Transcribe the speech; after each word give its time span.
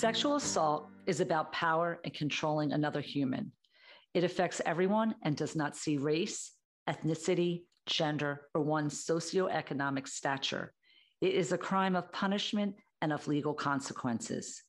Sexual 0.00 0.36
assault 0.36 0.88
is 1.06 1.20
about 1.20 1.52
power 1.52 2.00
and 2.04 2.14
controlling 2.14 2.72
another 2.72 3.02
human. 3.02 3.52
It 4.14 4.24
affects 4.24 4.62
everyone 4.64 5.14
and 5.24 5.36
does 5.36 5.54
not 5.54 5.76
see 5.76 5.98
race, 5.98 6.52
ethnicity, 6.88 7.64
gender, 7.84 8.46
or 8.54 8.62
one's 8.62 9.04
socioeconomic 9.04 10.08
stature. 10.08 10.72
It 11.20 11.34
is 11.34 11.52
a 11.52 11.58
crime 11.58 11.96
of 11.96 12.10
punishment 12.12 12.76
and 13.02 13.12
of 13.12 13.28
legal 13.28 13.52
consequences. 13.52 14.62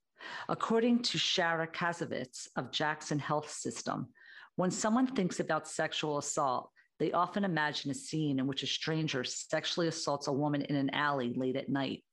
According 0.49 1.03
to 1.03 1.17
Shara 1.17 1.71
Kazovitz 1.71 2.49
of 2.57 2.73
Jackson 2.73 3.17
Health 3.17 3.49
System, 3.49 4.09
when 4.57 4.69
someone 4.69 5.07
thinks 5.07 5.39
about 5.39 5.65
sexual 5.65 6.17
assault, 6.17 6.71
they 6.99 7.13
often 7.13 7.45
imagine 7.45 7.89
a 7.89 7.93
scene 7.93 8.37
in 8.37 8.47
which 8.47 8.63
a 8.63 8.67
stranger 8.67 9.23
sexually 9.23 9.87
assaults 9.87 10.27
a 10.27 10.33
woman 10.33 10.63
in 10.63 10.75
an 10.75 10.89
alley 10.89 11.33
late 11.37 11.55
at 11.55 11.69
night. 11.69 12.03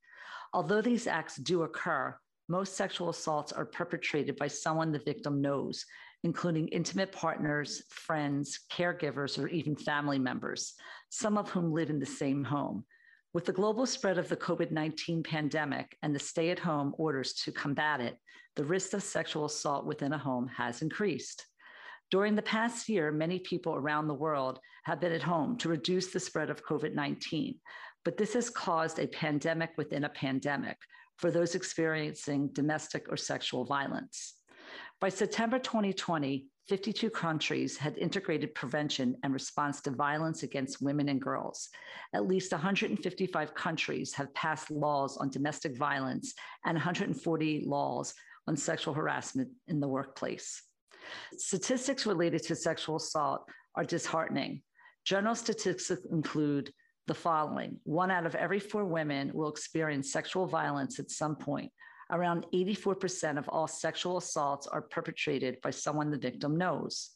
Although 0.53 0.83
these 0.83 1.09
acts 1.09 1.35
do 1.35 1.65
occur, 1.65 2.17
most 2.48 2.77
sexual 2.77 3.11
assaults 3.11 3.52
are 3.52 3.66
perpetrated 3.66 4.37
by 4.37 4.48
someone 4.48 4.91
the 4.91 4.98
victim 4.98 5.41
knows, 5.41 5.84
including 6.25 6.69
intimate 6.69 7.12
partners, 7.12 7.83
friends, 7.91 8.61
caregivers, 8.73 9.39
or 9.39 9.48
even 9.48 9.77
family 9.77 10.19
members, 10.19 10.75
some 11.11 11.39
of 11.39 11.51
whom 11.51 11.73
live 11.73 11.91
in 11.91 11.98
the 11.98 12.06
same 12.06 12.42
home. 12.42 12.84
With 13.34 13.45
the 13.45 13.53
global 13.53 13.84
spread 13.84 14.19
of 14.19 14.29
the 14.29 14.37
COVID 14.37 14.70
19 14.70 15.23
pandemic 15.23 15.97
and 16.03 16.15
the 16.15 16.19
stay 16.19 16.51
at 16.51 16.59
home 16.59 16.95
orders 16.97 17.34
to 17.45 17.53
combat 17.53 18.00
it, 18.00 18.17
the 18.56 18.64
risk 18.64 18.95
of 18.95 19.03
sexual 19.03 19.45
assault 19.45 19.84
within 19.84 20.12
a 20.12 20.19
home 20.19 20.48
has 20.48 20.83
increased. 20.83 21.45
During 22.11 22.34
the 22.34 22.42
past 22.42 22.89
year, 22.89 23.12
many 23.12 23.39
people 23.39 23.75
around 23.75 24.08
the 24.08 24.14
world 24.14 24.58
have 24.84 25.01
been 25.01 25.12
at 25.12 25.23
home 25.23 25.58
to 25.58 25.69
reduce 25.69 26.08
the 26.08 26.19
spread 26.19 26.48
of 26.48 26.64
COVID 26.64 26.95
19, 26.95 27.56
but 28.05 28.17
this 28.17 28.33
has 28.33 28.48
caused 28.48 28.98
a 28.98 29.06
pandemic 29.06 29.70
within 29.77 30.05
a 30.05 30.08
pandemic, 30.08 30.78
for 31.19 31.30
those 31.30 31.55
experiencing 31.55 32.48
domestic 32.52 33.06
or 33.11 33.16
sexual 33.16 33.64
violence. 33.64 34.34
By 35.00 35.08
September 35.11 35.58
2020, 35.58 36.47
52 36.69 37.08
countries 37.11 37.78
had 37.78 37.97
integrated 37.97 38.55
prevention 38.55 39.16
and 39.22 39.33
response 39.33 39.80
to 39.83 39.91
violence 39.91 40.42
against 40.42 40.83
women 40.83 41.08
and 41.08 41.20
girls. 41.20 41.69
At 42.14 42.27
least 42.27 42.52
155 42.52 43.55
countries 43.55 44.12
have 44.14 44.34
passed 44.34 44.70
laws 44.70 45.16
on 45.16 45.30
domestic 45.30 45.77
violence 45.77 46.34
and 46.66 46.74
140 46.74 47.64
laws 47.66 48.12
on 48.46 48.56
sexual 48.56 48.92
harassment 48.92 49.48
in 49.66 49.80
the 49.80 49.89
workplace. 49.89 50.62
Statistics 51.36 52.05
related 52.06 52.42
to 52.44 52.55
sexual 52.55 52.96
assault 52.96 53.48
are 53.74 53.84
disheartening. 53.84 54.62
General 55.05 55.34
statistics 55.34 55.91
include 56.11 56.70
the 57.09 57.14
following 57.14 57.81
one 57.84 58.11
out 58.11 58.27
of 58.27 58.34
every 58.34 58.61
four 58.61 58.84
women 58.84 59.33
will 59.34 59.48
experience 59.48 60.12
sexual 60.12 60.47
violence 60.47 61.01
at 61.01 61.11
some 61.11 61.34
point. 61.34 61.73
Around 62.11 62.47
84% 62.55 63.39
of 63.39 63.48
all 63.48 63.67
sexual 63.67 64.19
assaults 64.19 64.67
are 64.67 64.83
perpetrated 64.83 65.61
by 65.62 65.70
someone 65.70 66.11
the 66.11 66.19
victim 66.19 66.56
knows. 66.56 67.11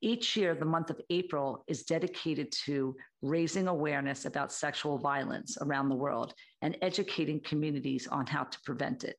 Each 0.00 0.36
year, 0.36 0.54
the 0.54 0.64
month 0.64 0.90
of 0.90 1.00
April 1.10 1.64
is 1.66 1.84
dedicated 1.84 2.52
to 2.66 2.96
raising 3.22 3.66
awareness 3.66 4.24
about 4.24 4.52
sexual 4.52 4.98
violence 4.98 5.58
around 5.60 5.88
the 5.88 5.96
world 5.96 6.32
and 6.62 6.76
educating 6.82 7.40
communities 7.40 8.06
on 8.06 8.26
how 8.26 8.44
to 8.44 8.58
prevent 8.64 9.04
it. 9.04 9.16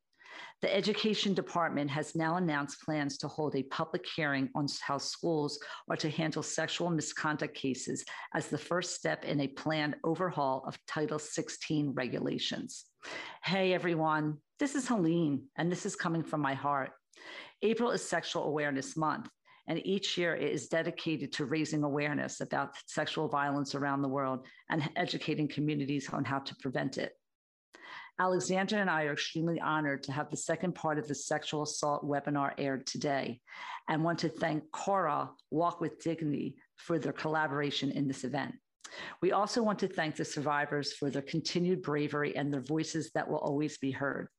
The 0.61 0.75
Education 0.75 1.33
Department 1.33 1.89
has 1.91 2.15
now 2.15 2.37
announced 2.37 2.81
plans 2.81 3.17
to 3.19 3.27
hold 3.27 3.55
a 3.55 3.63
public 3.63 4.05
hearing 4.15 4.49
on 4.55 4.67
how 4.81 4.97
schools 4.97 5.59
are 5.89 5.97
to 5.97 6.09
handle 6.09 6.41
sexual 6.41 6.89
misconduct 6.89 7.55
cases 7.55 8.03
as 8.33 8.47
the 8.47 8.57
first 8.57 8.95
step 8.95 9.23
in 9.23 9.41
a 9.41 9.47
planned 9.47 9.95
overhaul 10.03 10.63
of 10.67 10.77
Title 10.87 11.19
16 11.19 11.93
regulations. 11.93 12.85
Hey, 13.43 13.73
everyone, 13.73 14.37
this 14.59 14.73
is 14.73 14.87
Helene, 14.87 15.43
and 15.57 15.71
this 15.71 15.85
is 15.85 15.95
coming 15.95 16.23
from 16.23 16.41
my 16.41 16.55
heart. 16.55 16.91
April 17.61 17.91
is 17.91 18.07
Sexual 18.07 18.43
Awareness 18.45 18.97
Month, 18.97 19.29
and 19.67 19.85
each 19.85 20.17
year 20.17 20.35
it 20.35 20.51
is 20.51 20.67
dedicated 20.67 21.31
to 21.33 21.45
raising 21.45 21.83
awareness 21.83 22.41
about 22.41 22.75
sexual 22.87 23.27
violence 23.27 23.75
around 23.75 24.01
the 24.01 24.07
world 24.07 24.47
and 24.69 24.89
educating 24.95 25.47
communities 25.47 26.09
on 26.09 26.23
how 26.23 26.39
to 26.39 26.55
prevent 26.55 26.97
it. 26.97 27.13
Alexandra 28.19 28.79
and 28.79 28.89
I 28.89 29.03
are 29.03 29.13
extremely 29.13 29.61
honored 29.61 30.01
to 30.03 30.11
have 30.11 30.31
the 30.31 30.37
second 30.37 30.73
part 30.73 30.97
of 30.97 31.07
the 31.07 31.13
sexual 31.13 31.61
assault 31.61 32.03
webinar 32.03 32.51
aired 32.57 32.87
today 32.87 33.39
and 33.87 34.03
want 34.03 34.19
to 34.19 34.29
thank 34.29 34.71
Cora 34.71 35.29
Walk 35.51 35.81
with 35.81 36.01
Dignity 36.03 36.55
for 36.77 36.97
their 36.97 37.13
collaboration 37.13 37.91
in 37.91 38.07
this 38.07 38.23
event. 38.23 38.55
We 39.21 39.33
also 39.33 39.61
want 39.61 39.77
to 39.79 39.87
thank 39.87 40.15
the 40.15 40.25
survivors 40.25 40.93
for 40.93 41.11
their 41.11 41.21
continued 41.21 41.83
bravery 41.83 42.35
and 42.35 42.51
their 42.51 42.61
voices 42.61 43.11
that 43.13 43.29
will 43.29 43.37
always 43.37 43.77
be 43.77 43.91
heard. 43.91 44.29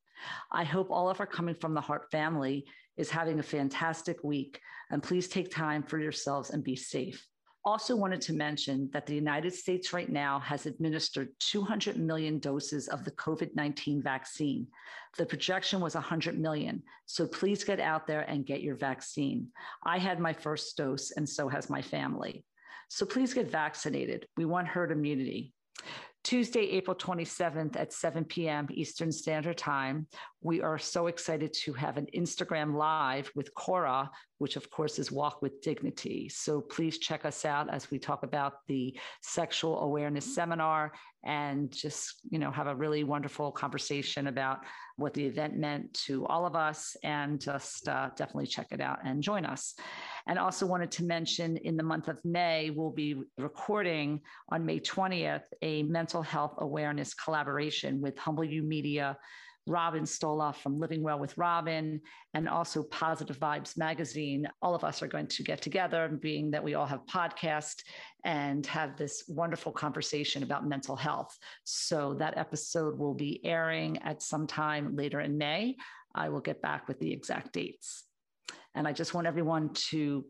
I 0.50 0.64
hope 0.64 0.90
all 0.90 1.08
of 1.08 1.20
our 1.20 1.26
Coming 1.26 1.54
from 1.54 1.74
the 1.74 1.80
Heart 1.80 2.10
family 2.10 2.66
is 2.96 3.10
having 3.10 3.38
a 3.38 3.44
fantastic 3.44 4.24
week, 4.24 4.58
and 4.90 5.02
please 5.02 5.28
take 5.28 5.52
time 5.52 5.84
for 5.84 6.00
yourselves 6.00 6.50
and 6.50 6.64
be 6.64 6.74
safe. 6.74 7.24
Also, 7.68 7.94
wanted 7.94 8.22
to 8.22 8.32
mention 8.32 8.88
that 8.94 9.04
the 9.04 9.14
United 9.14 9.52
States 9.52 9.92
right 9.92 10.08
now 10.08 10.38
has 10.38 10.64
administered 10.64 11.28
200 11.40 11.98
million 11.98 12.38
doses 12.38 12.88
of 12.88 13.04
the 13.04 13.10
COVID 13.10 13.54
19 13.54 14.02
vaccine. 14.02 14.66
The 15.18 15.26
projection 15.26 15.78
was 15.78 15.94
100 15.94 16.38
million. 16.40 16.82
So 17.04 17.26
please 17.26 17.64
get 17.64 17.78
out 17.78 18.06
there 18.06 18.22
and 18.22 18.46
get 18.46 18.62
your 18.62 18.74
vaccine. 18.74 19.48
I 19.84 19.98
had 19.98 20.18
my 20.18 20.32
first 20.32 20.78
dose, 20.78 21.10
and 21.10 21.28
so 21.28 21.46
has 21.46 21.68
my 21.68 21.82
family. 21.82 22.42
So 22.88 23.04
please 23.04 23.34
get 23.34 23.50
vaccinated. 23.50 24.26
We 24.38 24.46
want 24.46 24.66
herd 24.66 24.90
immunity. 24.90 25.52
Tuesday, 26.24 26.70
April 26.70 26.96
27th 26.96 27.76
at 27.76 27.92
7 27.92 28.24
p.m. 28.24 28.66
Eastern 28.70 29.12
Standard 29.12 29.58
Time. 29.58 30.06
We 30.40 30.62
are 30.62 30.78
so 30.78 31.08
excited 31.08 31.52
to 31.64 31.72
have 31.72 31.96
an 31.96 32.06
Instagram 32.14 32.76
Live 32.76 33.28
with 33.34 33.52
Cora, 33.54 34.08
which 34.38 34.54
of 34.54 34.70
course 34.70 35.00
is 35.00 35.10
Walk 35.10 35.42
with 35.42 35.60
Dignity. 35.62 36.28
So 36.28 36.60
please 36.60 36.98
check 36.98 37.24
us 37.24 37.44
out 37.44 37.68
as 37.74 37.90
we 37.90 37.98
talk 37.98 38.22
about 38.22 38.64
the 38.68 38.96
Sexual 39.20 39.80
Awareness 39.80 40.32
Seminar 40.32 40.92
and 41.24 41.72
just, 41.72 42.20
you 42.30 42.38
know, 42.38 42.52
have 42.52 42.68
a 42.68 42.74
really 42.74 43.02
wonderful 43.02 43.50
conversation 43.50 44.28
about 44.28 44.60
what 44.94 45.12
the 45.12 45.26
event 45.26 45.56
meant 45.56 45.92
to 45.94 46.24
all 46.26 46.46
of 46.46 46.54
us 46.54 46.96
and 47.02 47.40
just 47.40 47.88
uh, 47.88 48.10
definitely 48.14 48.46
check 48.46 48.68
it 48.70 48.80
out 48.80 49.00
and 49.04 49.24
join 49.24 49.44
us. 49.44 49.74
And 50.28 50.38
also 50.38 50.66
wanted 50.66 50.92
to 50.92 51.04
mention 51.04 51.56
in 51.56 51.76
the 51.76 51.82
month 51.82 52.06
of 52.06 52.24
May, 52.24 52.70
we'll 52.70 52.92
be 52.92 53.16
recording 53.38 54.20
on 54.50 54.64
May 54.64 54.78
20th 54.78 55.42
a 55.62 55.82
mental 55.82 56.22
health 56.22 56.54
awareness 56.58 57.12
collaboration 57.12 58.00
with 58.00 58.16
Humble 58.18 58.44
You 58.44 58.62
Media 58.62 59.16
Robin 59.68 60.04
Stoloff 60.04 60.56
from 60.56 60.80
Living 60.80 61.02
Well 61.02 61.18
with 61.18 61.36
Robin, 61.38 62.00
and 62.34 62.48
also 62.48 62.82
Positive 62.82 63.38
Vibes 63.38 63.76
Magazine. 63.76 64.48
All 64.62 64.74
of 64.74 64.84
us 64.84 65.02
are 65.02 65.06
going 65.06 65.26
to 65.28 65.42
get 65.42 65.62
together, 65.62 66.08
being 66.20 66.50
that 66.50 66.64
we 66.64 66.74
all 66.74 66.86
have 66.86 67.06
podcasts, 67.06 67.82
and 68.24 68.66
have 68.66 68.96
this 68.96 69.24
wonderful 69.28 69.72
conversation 69.72 70.42
about 70.42 70.66
mental 70.66 70.96
health. 70.96 71.36
So 71.64 72.14
that 72.14 72.36
episode 72.36 72.98
will 72.98 73.14
be 73.14 73.40
airing 73.44 73.98
at 74.02 74.22
some 74.22 74.46
time 74.46 74.96
later 74.96 75.20
in 75.20 75.38
May. 75.38 75.76
I 76.14 76.30
will 76.30 76.40
get 76.40 76.62
back 76.62 76.88
with 76.88 76.98
the 76.98 77.12
exact 77.12 77.52
dates. 77.52 78.04
And 78.74 78.88
I 78.88 78.92
just 78.92 79.14
want 79.14 79.26
everyone 79.26 79.70
to 79.90 80.24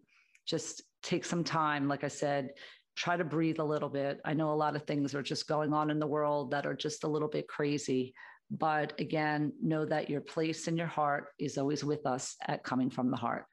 just 0.46 0.82
take 1.02 1.24
some 1.24 1.44
time, 1.44 1.88
like 1.88 2.04
I 2.04 2.08
said, 2.08 2.50
try 2.96 3.16
to 3.16 3.24
breathe 3.24 3.60
a 3.60 3.64
little 3.64 3.88
bit. 3.88 4.20
I 4.24 4.34
know 4.34 4.52
a 4.52 4.54
lot 4.54 4.74
of 4.74 4.82
things 4.82 5.14
are 5.14 5.22
just 5.22 5.46
going 5.46 5.72
on 5.72 5.90
in 5.90 6.00
the 6.00 6.06
world 6.06 6.50
that 6.50 6.66
are 6.66 6.74
just 6.74 7.04
a 7.04 7.08
little 7.08 7.28
bit 7.28 7.46
crazy. 7.46 8.12
But 8.50 8.98
again, 8.98 9.52
know 9.62 9.84
that 9.84 10.08
your 10.08 10.22
place 10.22 10.68
in 10.68 10.76
your 10.76 10.86
heart 10.86 11.28
is 11.38 11.58
always 11.58 11.84
with 11.84 12.06
us 12.06 12.36
at 12.46 12.64
Coming 12.64 12.88
from 12.88 13.10
the 13.10 13.16
Heart. 13.16 13.44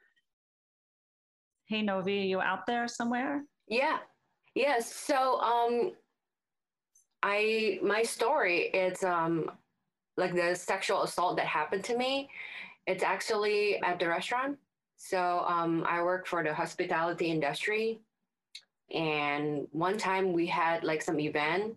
Hey, 1.68 1.82
Novi, 1.82 2.20
are 2.20 2.24
you 2.24 2.42
out 2.42 2.66
there 2.66 2.88
somewhere? 2.88 3.44
Yeah. 3.68 3.98
Yes. 4.54 4.94
So, 4.96 5.40
um, 5.42 5.92
I, 7.24 7.80
my 7.84 8.04
story, 8.04 8.70
it's, 8.74 9.04
um, 9.04 9.52
like 10.16 10.34
the 10.34 10.56
sexual 10.56 11.04
assault 11.04 11.36
that 11.38 11.48
happened 11.48 11.84
to 11.86 11.98
me. 11.98 12.30
It's 12.88 13.04
actually 13.04 13.82
at 13.82 14.00
the 14.00 14.08
restaurant. 14.08 14.58
So, 14.96 15.44
um, 15.46 15.84
I 15.90 16.02
work 16.04 16.26
for 16.26 16.42
the 16.42 16.54
hospitality 16.54 17.32
industry. 17.32 18.00
And 18.94 19.68
one 19.72 19.98
time 19.98 20.32
we 20.32 20.46
had 20.46 20.84
like 20.86 21.02
some 21.02 21.20
event 21.20 21.76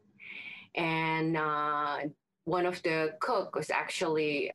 and, 0.76 1.36
uh, 1.36 1.98
one 2.48 2.64
of 2.64 2.82
the 2.82 3.14
cook 3.20 3.54
was 3.54 3.70
actually 3.70 4.50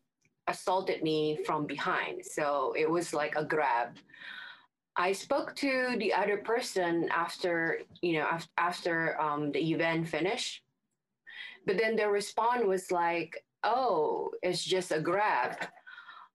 assaulted 0.47 1.03
me 1.03 1.39
from 1.45 1.67
behind. 1.67 2.25
So 2.25 2.73
it 2.77 2.89
was 2.89 3.13
like 3.13 3.35
a 3.35 3.45
grab. 3.45 3.97
I 4.95 5.11
spoke 5.11 5.55
to 5.57 5.95
the 5.99 6.11
other 6.13 6.37
person 6.37 7.07
after, 7.09 7.79
you 8.01 8.13
know, 8.17 8.27
after, 8.57 9.19
um, 9.21 9.51
the 9.51 9.59
event 9.73 10.07
finished. 10.07 10.61
But 11.65 11.77
then 11.77 11.95
the 11.95 12.09
response 12.09 12.65
was 12.65 12.91
like, 12.91 13.31
oh, 13.63 14.31
it's 14.41 14.63
just 14.63 14.91
a 14.91 14.99
grab. 14.99 15.55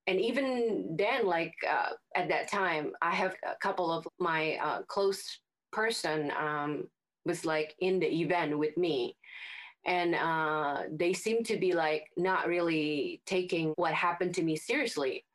And 0.07 0.19
even 0.19 0.95
then, 0.97 1.27
like 1.27 1.53
uh, 1.69 1.91
at 2.15 2.29
that 2.29 2.49
time, 2.49 2.93
I 3.01 3.13
have 3.13 3.35
a 3.45 3.55
couple 3.61 3.91
of 3.91 4.07
my 4.17 4.57
uh, 4.63 4.81
close 4.87 5.39
person 5.71 6.31
um, 6.39 6.87
was 7.25 7.45
like 7.45 7.75
in 7.79 7.99
the 7.99 8.07
event 8.07 8.57
with 8.57 8.75
me 8.75 9.15
and 9.85 10.15
uh, 10.15 10.83
they 10.91 11.13
seem 11.13 11.43
to 11.45 11.57
be 11.57 11.73
like 11.73 12.05
not 12.17 12.47
really 12.47 13.21
taking 13.25 13.73
what 13.77 13.93
happened 13.93 14.35
to 14.35 14.43
me 14.43 14.55
seriously. 14.55 15.25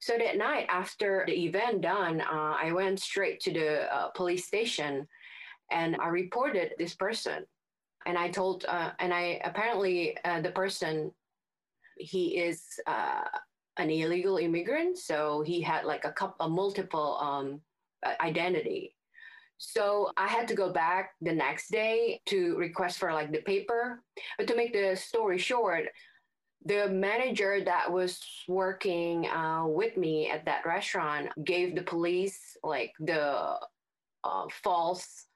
So 0.00 0.14
that 0.18 0.36
night 0.36 0.66
after 0.68 1.24
the 1.26 1.44
event 1.44 1.82
done, 1.82 2.20
uh, 2.20 2.54
I 2.60 2.72
went 2.72 3.00
straight 3.00 3.38
to 3.40 3.52
the 3.52 3.94
uh, 3.94 4.08
police 4.08 4.46
station 4.46 5.06
and 5.70 5.96
I 6.00 6.08
reported 6.08 6.72
this 6.78 6.94
person. 6.94 7.44
And 8.04 8.18
I 8.18 8.28
told, 8.28 8.64
uh, 8.66 8.90
and 8.98 9.14
I 9.14 9.40
apparently 9.44 10.16
uh, 10.24 10.40
the 10.40 10.50
person, 10.50 11.12
he 11.96 12.38
is 12.38 12.64
uh, 12.88 13.22
an 13.76 13.90
illegal 13.90 14.38
immigrant, 14.38 14.98
so 14.98 15.42
he 15.42 15.60
had 15.60 15.84
like 15.84 16.04
a 16.04 16.12
couple, 16.12 16.46
a 16.46 16.48
multiple 16.48 17.16
um, 17.20 17.60
identity. 18.20 18.96
So 19.62 20.10
I 20.16 20.26
had 20.26 20.48
to 20.48 20.54
go 20.54 20.72
back 20.72 21.12
the 21.20 21.32
next 21.32 21.70
day 21.70 22.20
to 22.26 22.56
request 22.56 22.98
for 22.98 23.12
like 23.12 23.30
the 23.30 23.42
paper. 23.42 24.02
But 24.36 24.48
to 24.48 24.56
make 24.56 24.72
the 24.72 24.96
story 24.96 25.38
short, 25.38 25.84
the 26.64 26.88
manager 26.88 27.62
that 27.64 27.90
was 27.90 28.20
working 28.48 29.28
uh, 29.28 29.64
with 29.66 29.96
me 29.96 30.28
at 30.28 30.44
that 30.46 30.66
restaurant 30.66 31.28
gave 31.44 31.76
the 31.76 31.82
police 31.82 32.56
like 32.64 32.92
the 32.98 33.56
uh, 34.24 34.46
false 34.64 35.26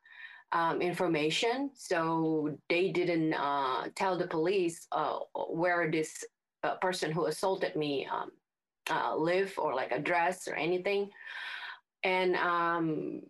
um, 0.50 0.82
information. 0.82 1.70
So 1.74 2.58
they 2.68 2.90
didn't 2.90 3.32
uh, 3.32 3.90
tell 3.94 4.18
the 4.18 4.26
police 4.26 4.88
uh, 4.90 5.20
where 5.50 5.88
this 5.88 6.24
uh, 6.64 6.74
person 6.76 7.12
who 7.12 7.26
assaulted 7.26 7.76
me 7.76 8.08
um, 8.12 8.32
uh, 8.90 9.14
live 9.14 9.54
or 9.56 9.72
like 9.72 9.92
address 9.92 10.48
or 10.48 10.56
anything. 10.56 11.10
And 12.02 12.34
um, 12.36 13.22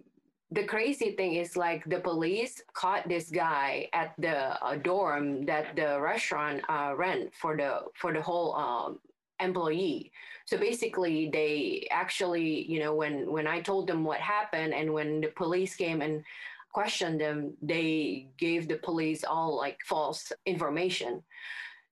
the 0.50 0.64
crazy 0.64 1.10
thing 1.12 1.34
is 1.34 1.56
like 1.56 1.84
the 1.86 1.98
police 1.98 2.62
caught 2.72 3.08
this 3.08 3.30
guy 3.30 3.88
at 3.92 4.14
the 4.18 4.62
uh, 4.64 4.76
dorm 4.76 5.44
that 5.46 5.74
the 5.74 6.00
restaurant 6.00 6.62
uh, 6.68 6.94
rent 6.96 7.34
for 7.34 7.56
the 7.56 7.80
for 7.94 8.12
the 8.12 8.22
whole 8.22 8.54
um, 8.54 9.00
employee. 9.40 10.12
So 10.46 10.56
basically 10.56 11.30
they 11.32 11.88
actually 11.90 12.62
you 12.70 12.78
know 12.78 12.94
when 12.94 13.30
when 13.30 13.48
i 13.48 13.60
told 13.60 13.88
them 13.88 14.04
what 14.04 14.20
happened 14.20 14.72
and 14.72 14.92
when 14.92 15.20
the 15.20 15.28
police 15.34 15.74
came 15.74 16.00
and 16.00 16.22
questioned 16.72 17.20
them 17.20 17.54
they 17.60 18.28
gave 18.38 18.68
the 18.68 18.76
police 18.76 19.24
all 19.24 19.56
like 19.56 19.78
false 19.84 20.32
information. 20.46 21.22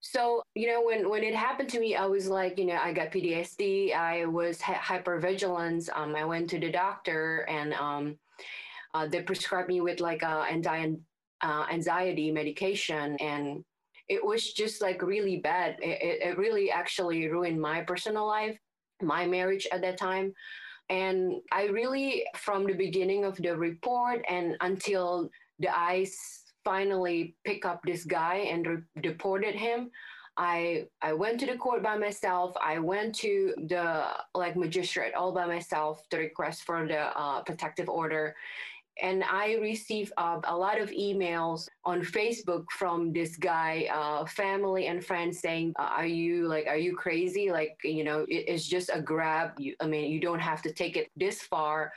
So 0.01 0.45
you 0.55 0.69
know 0.69 0.85
when 0.85 1.11
when 1.11 1.25
it 1.25 1.35
happened 1.35 1.71
to 1.71 1.81
me 1.81 1.97
i 1.97 2.07
was 2.07 2.29
like 2.29 2.57
you 2.59 2.67
know 2.67 2.77
i 2.77 2.93
got 2.93 3.11
ptsd 3.11 3.97
i 3.97 4.27
was 4.27 4.61
hypervigilance 4.61 5.89
um, 5.97 6.15
i 6.15 6.25
went 6.25 6.51
to 6.51 6.61
the 6.61 6.71
doctor 6.71 7.47
and 7.49 7.73
um, 7.75 8.19
uh, 8.95 9.07
they 9.07 9.23
prescribed 9.23 9.69
me 9.69 9.81
with 9.81 10.01
like 10.01 10.23
a 10.23 10.47
anti 10.51 10.95
uh, 11.43 11.67
anxiety 11.71 12.31
medication 12.31 13.17
and 13.21 13.65
it 14.09 14.25
was 14.25 14.53
just 14.53 14.83
like 14.83 15.03
really 15.03 15.39
bad. 15.39 15.77
It, 15.81 16.23
it 16.23 16.39
really 16.39 16.71
actually 16.71 17.27
ruined 17.29 17.61
my 17.61 17.83
personal 17.83 18.27
life 18.27 18.59
my 19.03 19.27
marriage 19.27 19.67
at 19.73 19.83
that 19.83 19.99
time. 19.99 20.33
And 20.91 21.41
i 21.51 21.65
really 21.67 22.25
from 22.37 22.67
the 22.67 22.75
beginning 22.75 23.25
of 23.25 23.37
the 23.37 23.57
report 23.57 24.23
and 24.29 24.57
until 24.61 25.31
the 25.59 25.73
ice 25.77 26.45
finally 26.65 27.37
pick 27.45 27.65
up 27.65 27.81
this 27.85 28.05
guy 28.05 28.37
and 28.53 28.67
re- 28.67 29.01
deported 29.03 29.55
him 29.55 29.91
I 30.37 30.87
I 31.01 31.13
went 31.13 31.39
to 31.41 31.47
the 31.47 31.57
court 31.57 31.83
by 31.83 31.97
myself. 31.97 32.55
I 32.61 32.79
went 32.81 33.15
to 33.17 33.55
the 33.69 34.05
like 34.35 34.57
magistrate 34.57 35.15
all 35.15 35.33
by 35.33 35.47
myself 35.47 36.03
to 36.11 36.17
request 36.19 36.65
for 36.65 36.87
the 36.87 37.17
uh, 37.17 37.43
protective 37.43 37.89
order, 37.89 38.35
and 39.03 39.25
I 39.25 39.55
received 39.55 40.13
uh, 40.17 40.41
a 40.45 40.57
lot 40.57 40.81
of 40.81 40.91
emails 40.91 41.69
on 41.85 42.03
Facebook 42.03 42.65
from 42.71 43.13
this 43.13 43.37
guy, 43.37 43.89
uh, 43.93 44.25
family 44.25 44.87
and 44.87 45.05
friends 45.05 45.41
saying, 45.41 45.75
uh, 45.79 45.91
"Are 45.99 46.07
you 46.07 46.47
like, 46.47 46.67
are 46.67 46.77
you 46.77 46.95
crazy? 46.95 47.51
Like, 47.51 47.77
you 47.83 48.05
know, 48.05 48.21
it, 48.29 48.45
it's 48.47 48.67
just 48.67 48.91
a 48.93 49.01
grab. 49.01 49.59
You, 49.59 49.75
I 49.81 49.87
mean, 49.87 50.13
you 50.13 50.21
don't 50.21 50.39
have 50.39 50.63
to 50.63 50.73
take 50.73 50.97
it 50.97 51.11
this 51.17 51.43
far." 51.43 51.93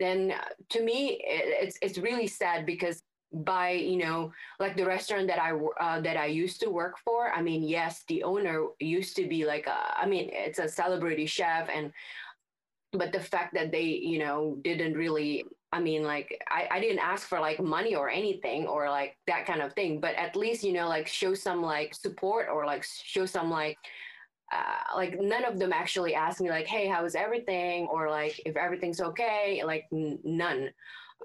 Then, 0.00 0.32
uh, 0.32 0.44
to 0.70 0.82
me, 0.82 1.20
it, 1.24 1.66
it's 1.66 1.78
it's 1.80 1.98
really 1.98 2.26
sad 2.26 2.66
because 2.66 3.02
by 3.32 3.70
you 3.70 3.96
know 3.96 4.32
like 4.60 4.76
the 4.76 4.86
restaurant 4.86 5.26
that 5.26 5.42
i 5.42 5.50
uh, 5.80 6.00
that 6.00 6.16
i 6.16 6.26
used 6.26 6.60
to 6.60 6.70
work 6.70 6.96
for 7.04 7.32
i 7.32 7.42
mean 7.42 7.64
yes 7.64 8.04
the 8.06 8.22
owner 8.22 8.66
used 8.78 9.16
to 9.16 9.26
be 9.26 9.44
like 9.44 9.66
a, 9.66 9.98
I 9.98 10.06
mean 10.06 10.30
it's 10.32 10.60
a 10.60 10.68
celebrity 10.68 11.26
chef 11.26 11.68
and 11.68 11.92
but 12.92 13.10
the 13.10 13.18
fact 13.18 13.54
that 13.54 13.72
they 13.72 13.82
you 13.82 14.20
know 14.20 14.56
didn't 14.62 14.94
really 14.94 15.44
I 15.74 15.80
mean, 15.80 16.04
like 16.04 16.40
I, 16.48 16.68
I 16.70 16.80
didn't 16.80 17.00
ask 17.00 17.26
for 17.26 17.40
like 17.40 17.60
money 17.60 17.96
or 17.96 18.08
anything 18.08 18.68
or 18.68 18.88
like 18.88 19.16
that 19.26 19.44
kind 19.44 19.60
of 19.60 19.72
thing, 19.72 19.98
but 20.00 20.14
at 20.14 20.36
least, 20.36 20.62
you 20.62 20.72
know, 20.72 20.88
like 20.88 21.08
show 21.08 21.34
some 21.34 21.62
like 21.62 21.96
support 21.96 22.46
or 22.48 22.64
like 22.64 22.84
show 22.84 23.26
some 23.26 23.50
like, 23.50 23.76
uh, 24.52 24.96
like 24.96 25.20
none 25.20 25.44
of 25.44 25.58
them 25.58 25.72
actually 25.72 26.14
asked 26.14 26.40
me 26.40 26.48
like, 26.48 26.68
Hey, 26.68 26.86
how's 26.86 27.16
everything? 27.16 27.88
Or 27.88 28.08
like, 28.08 28.40
if 28.46 28.56
everything's 28.56 29.00
okay, 29.00 29.62
like 29.66 29.86
n- 29.92 30.20
none. 30.22 30.70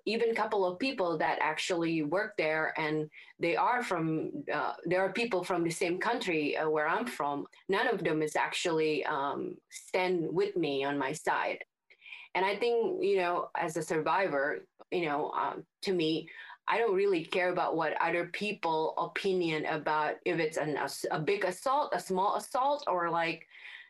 Even 0.08 0.32
a 0.32 0.36
couple 0.36 0.66
of 0.66 0.80
people 0.80 1.18
that 1.20 1.38
actually 1.42 2.02
work 2.02 2.34
there 2.38 2.74
and 2.80 3.08
they 3.40 3.56
are 3.56 3.84
from, 3.84 4.32
uh, 4.52 4.74
there 4.86 5.02
are 5.02 5.14
people 5.14 5.44
from 5.44 5.64
the 5.64 5.70
same 5.70 6.00
country 6.00 6.58
uh, 6.58 6.68
where 6.68 6.88
I'm 6.88 7.06
from. 7.06 7.46
None 7.68 7.88
of 7.88 8.04
them 8.04 8.24
is 8.24 8.36
actually 8.36 9.06
um, 9.06 9.58
stand 9.70 10.28
with 10.32 10.56
me 10.56 10.84
on 10.84 10.98
my 10.98 11.14
side. 11.14 11.60
And 12.40 12.46
I 12.46 12.56
think, 12.56 13.04
you 13.04 13.18
know, 13.18 13.50
as 13.58 13.76
a 13.76 13.84
survivor, 13.84 14.60
you 14.92 15.08
know, 15.08 15.30
um, 15.32 15.66
to 15.82 15.92
me, 15.92 16.30
I 16.70 16.78
don't 16.78 16.96
really 16.96 17.26
care 17.26 17.50
about 17.50 17.76
what 17.76 18.02
other 18.02 18.28
people 18.28 18.94
opinion 18.98 19.66
about 19.66 20.14
if 20.26 20.40
it's 20.40 20.56
an, 20.56 20.78
a, 20.78 20.90
a 21.12 21.20
big 21.20 21.44
assault, 21.44 21.90
a 21.94 22.00
small 22.00 22.38
assault, 22.38 22.86
or 22.88 23.10
like 23.10 23.46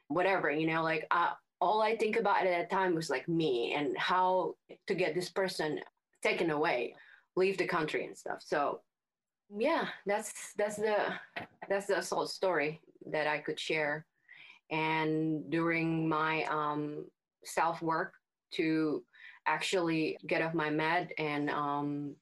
whatever, 0.07 0.49
you 0.49 0.65
know, 0.65 0.81
like 0.81 1.05
uh, 1.11 1.33
all 1.61 1.83
I 1.83 1.95
think 1.95 2.15
about 2.15 2.43
at 2.43 2.49
that 2.49 2.71
time 2.75 2.95
was 2.95 3.07
like 3.07 3.29
me 3.29 3.75
and 3.77 3.95
how 3.99 4.55
to 4.87 4.95
get 4.95 5.13
this 5.13 5.29
person 5.29 5.79
taken 6.23 6.49
away, 6.49 6.95
leave 7.35 7.59
the 7.59 7.67
country 7.67 8.07
and 8.07 8.17
stuff. 8.17 8.39
So 8.43 8.81
yeah, 9.55 9.89
that's 10.07 10.53
that's 10.57 10.77
the 10.77 10.95
that's 11.69 11.85
the 11.85 11.99
assault 11.99 12.31
story 12.31 12.81
that 13.11 13.27
I 13.27 13.37
could 13.37 13.59
share. 13.59 14.07
And 14.71 15.51
during 15.51 16.09
my 16.09 16.45
um, 16.45 17.05
self 17.45 17.83
work, 17.83 18.13
to 18.51 19.03
actually 19.45 20.17
get 20.27 20.41
off 20.41 20.53
my 20.53 20.69
med 20.69 21.11
and 21.17 21.49
um, 21.49 22.15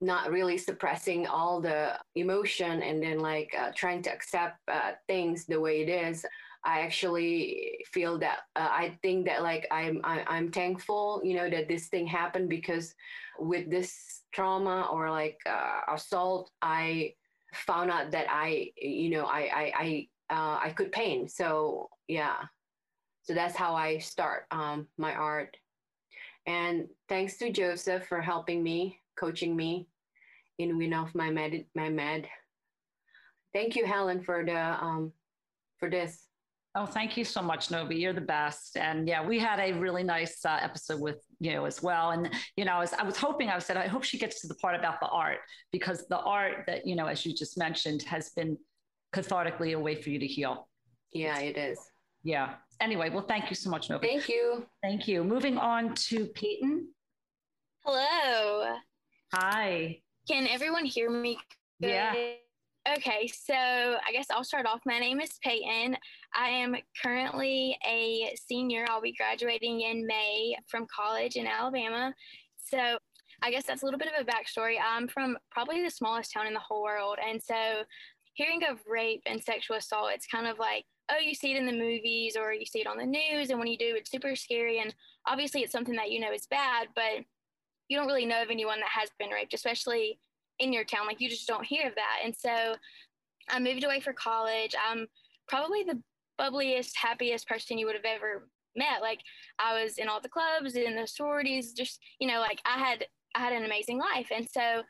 not 0.00 0.30
really 0.30 0.58
suppressing 0.58 1.26
all 1.26 1.60
the 1.60 1.98
emotion 2.16 2.82
and 2.82 3.02
then 3.02 3.18
like 3.18 3.54
uh, 3.58 3.70
trying 3.74 4.02
to 4.02 4.12
accept 4.12 4.58
uh, 4.68 4.92
things 5.06 5.46
the 5.46 5.60
way 5.60 5.82
it 5.82 5.88
is. 5.88 6.24
I 6.64 6.80
actually 6.80 7.84
feel 7.92 8.18
that 8.20 8.38
uh, 8.56 8.68
i 8.70 8.98
think 9.02 9.26
that 9.26 9.42
like 9.42 9.66
I'm, 9.70 10.00
I, 10.02 10.38
am 10.38 10.50
thankful 10.50 11.20
you 11.22 11.34
know 11.36 11.50
that 11.50 11.68
this 11.68 11.88
thing 11.88 12.06
happened 12.06 12.48
because 12.48 12.94
with 13.38 13.70
this 13.70 14.22
trauma 14.32 14.88
or 14.90 15.10
like 15.10 15.36
uh, 15.44 15.92
assault 15.92 16.50
i 16.62 17.12
found 17.52 17.90
out 17.90 18.10
that 18.12 18.26
i 18.30 18.70
you 18.76 19.10
know 19.10 19.26
i 19.26 19.40
i 19.40 19.72
i, 19.76 20.08
uh, 20.30 20.58
I 20.62 20.70
could 20.70 20.92
pain. 20.92 21.28
So 21.28 21.88
yeah 22.08 22.36
so 23.24 23.32
that's 23.32 23.56
how 23.56 23.74
I 23.74 23.98
start 23.98 24.44
um, 24.50 24.86
my 24.98 25.14
art. 25.14 25.56
And 26.46 26.88
thanks 27.08 27.38
to 27.38 27.50
Joseph 27.50 28.06
for 28.06 28.20
helping 28.20 28.62
me, 28.62 29.00
coaching 29.18 29.56
me 29.56 29.88
in 30.58 30.76
win 30.76 30.92
off 30.92 31.14
my 31.14 31.30
med. 31.30 31.64
My 31.74 31.88
med. 31.88 32.28
Thank 33.54 33.76
you, 33.76 33.86
Helen, 33.86 34.22
for 34.22 34.44
the 34.44 34.84
um, 34.84 35.12
for 35.78 35.88
this. 35.88 36.26
Oh, 36.76 36.86
thank 36.86 37.16
you 37.16 37.24
so 37.24 37.40
much, 37.40 37.70
Novi. 37.70 37.96
You're 37.96 38.12
the 38.12 38.20
best. 38.20 38.76
And 38.76 39.06
yeah, 39.08 39.24
we 39.24 39.38
had 39.38 39.60
a 39.60 39.72
really 39.72 40.02
nice 40.02 40.44
uh, 40.44 40.58
episode 40.60 41.00
with 41.00 41.24
you 41.38 41.66
as 41.66 41.82
well. 41.82 42.10
And 42.10 42.28
you 42.56 42.64
know, 42.64 42.80
as 42.80 42.92
I 42.92 43.04
was 43.04 43.16
hoping, 43.16 43.48
I 43.48 43.58
said, 43.58 43.76
I 43.76 43.86
hope 43.86 44.02
she 44.02 44.18
gets 44.18 44.40
to 44.42 44.48
the 44.48 44.56
part 44.56 44.74
about 44.74 45.00
the 45.00 45.06
art 45.06 45.38
because 45.72 46.06
the 46.08 46.18
art 46.18 46.64
that 46.66 46.86
you 46.86 46.94
know, 46.94 47.06
as 47.06 47.24
you 47.24 47.32
just 47.32 47.56
mentioned, 47.56 48.02
has 48.02 48.30
been 48.30 48.58
cathartically 49.14 49.74
a 49.74 49.78
way 49.78 49.94
for 49.94 50.10
you 50.10 50.18
to 50.18 50.26
heal. 50.26 50.68
Yeah, 51.12 51.38
it 51.38 51.56
is. 51.56 51.78
Yeah. 52.24 52.54
Anyway, 52.80 53.10
well, 53.10 53.24
thank 53.26 53.50
you 53.50 53.56
so 53.56 53.70
much, 53.70 53.90
Novi. 53.90 54.06
Thank 54.06 54.28
you. 54.28 54.66
Thank 54.82 55.08
you. 55.08 55.24
Moving 55.24 55.58
on 55.58 55.94
to 55.94 56.26
Peyton. 56.26 56.88
Hello. 57.84 58.76
Hi. 59.32 59.98
Can 60.28 60.46
everyone 60.48 60.84
hear 60.84 61.10
me? 61.10 61.38
Good? 61.80 61.90
Yeah. 61.90 62.14
Okay, 62.96 63.26
so 63.28 63.54
I 63.54 64.12
guess 64.12 64.26
I'll 64.30 64.44
start 64.44 64.66
off. 64.66 64.80
My 64.84 64.98
name 64.98 65.20
is 65.20 65.38
Peyton. 65.42 65.96
I 66.34 66.48
am 66.48 66.76
currently 67.02 67.78
a 67.86 68.34
senior. 68.46 68.84
I'll 68.90 69.00
be 69.00 69.14
graduating 69.14 69.80
in 69.80 70.06
May 70.06 70.54
from 70.68 70.86
college 70.94 71.36
in 71.36 71.46
Alabama. 71.46 72.14
So 72.56 72.98
I 73.42 73.50
guess 73.50 73.64
that's 73.64 73.82
a 73.82 73.86
little 73.86 73.98
bit 73.98 74.08
of 74.08 74.26
a 74.26 74.30
backstory. 74.30 74.76
I'm 74.82 75.08
from 75.08 75.38
probably 75.50 75.82
the 75.82 75.90
smallest 75.90 76.32
town 76.32 76.46
in 76.46 76.52
the 76.52 76.60
whole 76.60 76.82
world. 76.82 77.18
And 77.26 77.42
so 77.42 77.84
hearing 78.34 78.62
of 78.68 78.80
rape 78.86 79.22
and 79.26 79.42
sexual 79.42 79.78
assault, 79.78 80.10
it's 80.12 80.26
kind 80.26 80.46
of 80.46 80.58
like 80.58 80.84
oh, 81.10 81.18
you 81.18 81.34
see 81.34 81.52
it 81.52 81.58
in 81.58 81.66
the 81.66 81.72
movies 81.72 82.36
or 82.36 82.52
you 82.52 82.66
see 82.66 82.80
it 82.80 82.86
on 82.86 82.96
the 82.96 83.06
news, 83.06 83.50
and 83.50 83.58
when 83.58 83.68
you 83.68 83.78
do, 83.78 83.94
it's 83.96 84.10
super 84.10 84.34
scary. 84.34 84.80
And 84.80 84.94
obviously, 85.26 85.62
it's 85.62 85.72
something 85.72 85.96
that 85.96 86.10
you 86.10 86.20
know 86.20 86.32
is 86.32 86.46
bad, 86.46 86.88
but 86.94 87.24
you 87.88 87.96
don't 87.96 88.06
really 88.06 88.26
know 88.26 88.42
of 88.42 88.50
anyone 88.50 88.80
that 88.80 88.88
has 88.88 89.10
been 89.18 89.30
raped, 89.30 89.54
especially 89.54 90.18
in 90.58 90.72
your 90.72 90.84
town. 90.84 91.06
Like 91.06 91.20
you 91.20 91.28
just 91.28 91.46
don't 91.46 91.64
hear 91.64 91.88
of 91.88 91.94
that. 91.94 92.18
And 92.24 92.34
so 92.34 92.76
I 93.48 93.58
moved 93.58 93.84
away 93.84 94.00
for 94.00 94.12
college. 94.12 94.74
I'm 94.88 95.06
probably 95.48 95.82
the 95.82 96.00
bubbliest, 96.38 96.92
happiest 96.96 97.46
person 97.48 97.78
you 97.78 97.86
would 97.86 97.96
have 97.96 98.04
ever 98.04 98.48
met. 98.76 99.00
Like 99.00 99.20
I 99.58 99.82
was 99.82 99.98
in 99.98 100.08
all 100.08 100.20
the 100.20 100.28
clubs, 100.28 100.74
in 100.76 100.96
the 100.96 101.06
sororities, 101.06 101.72
just 101.72 102.00
you 102.18 102.28
know, 102.28 102.40
like 102.40 102.60
I 102.64 102.78
had 102.78 103.06
I 103.34 103.40
had 103.40 103.52
an 103.52 103.64
amazing 103.64 103.98
life. 103.98 104.28
And 104.34 104.48
so 104.50 104.82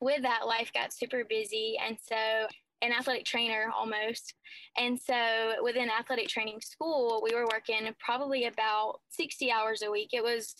with 0.00 0.22
that, 0.22 0.46
life 0.46 0.70
got 0.72 0.92
super 0.92 1.24
busy. 1.28 1.76
And 1.84 1.98
so 2.00 2.46
an 2.82 2.92
athletic 2.92 3.24
trainer 3.24 3.70
almost. 3.76 4.34
And 4.76 4.98
so 4.98 5.54
within 5.62 5.90
athletic 5.90 6.28
training 6.28 6.60
school, 6.60 7.20
we 7.22 7.34
were 7.34 7.46
working 7.46 7.94
probably 7.98 8.46
about 8.46 9.00
60 9.10 9.50
hours 9.50 9.82
a 9.82 9.90
week. 9.90 10.10
It 10.12 10.22
was 10.22 10.54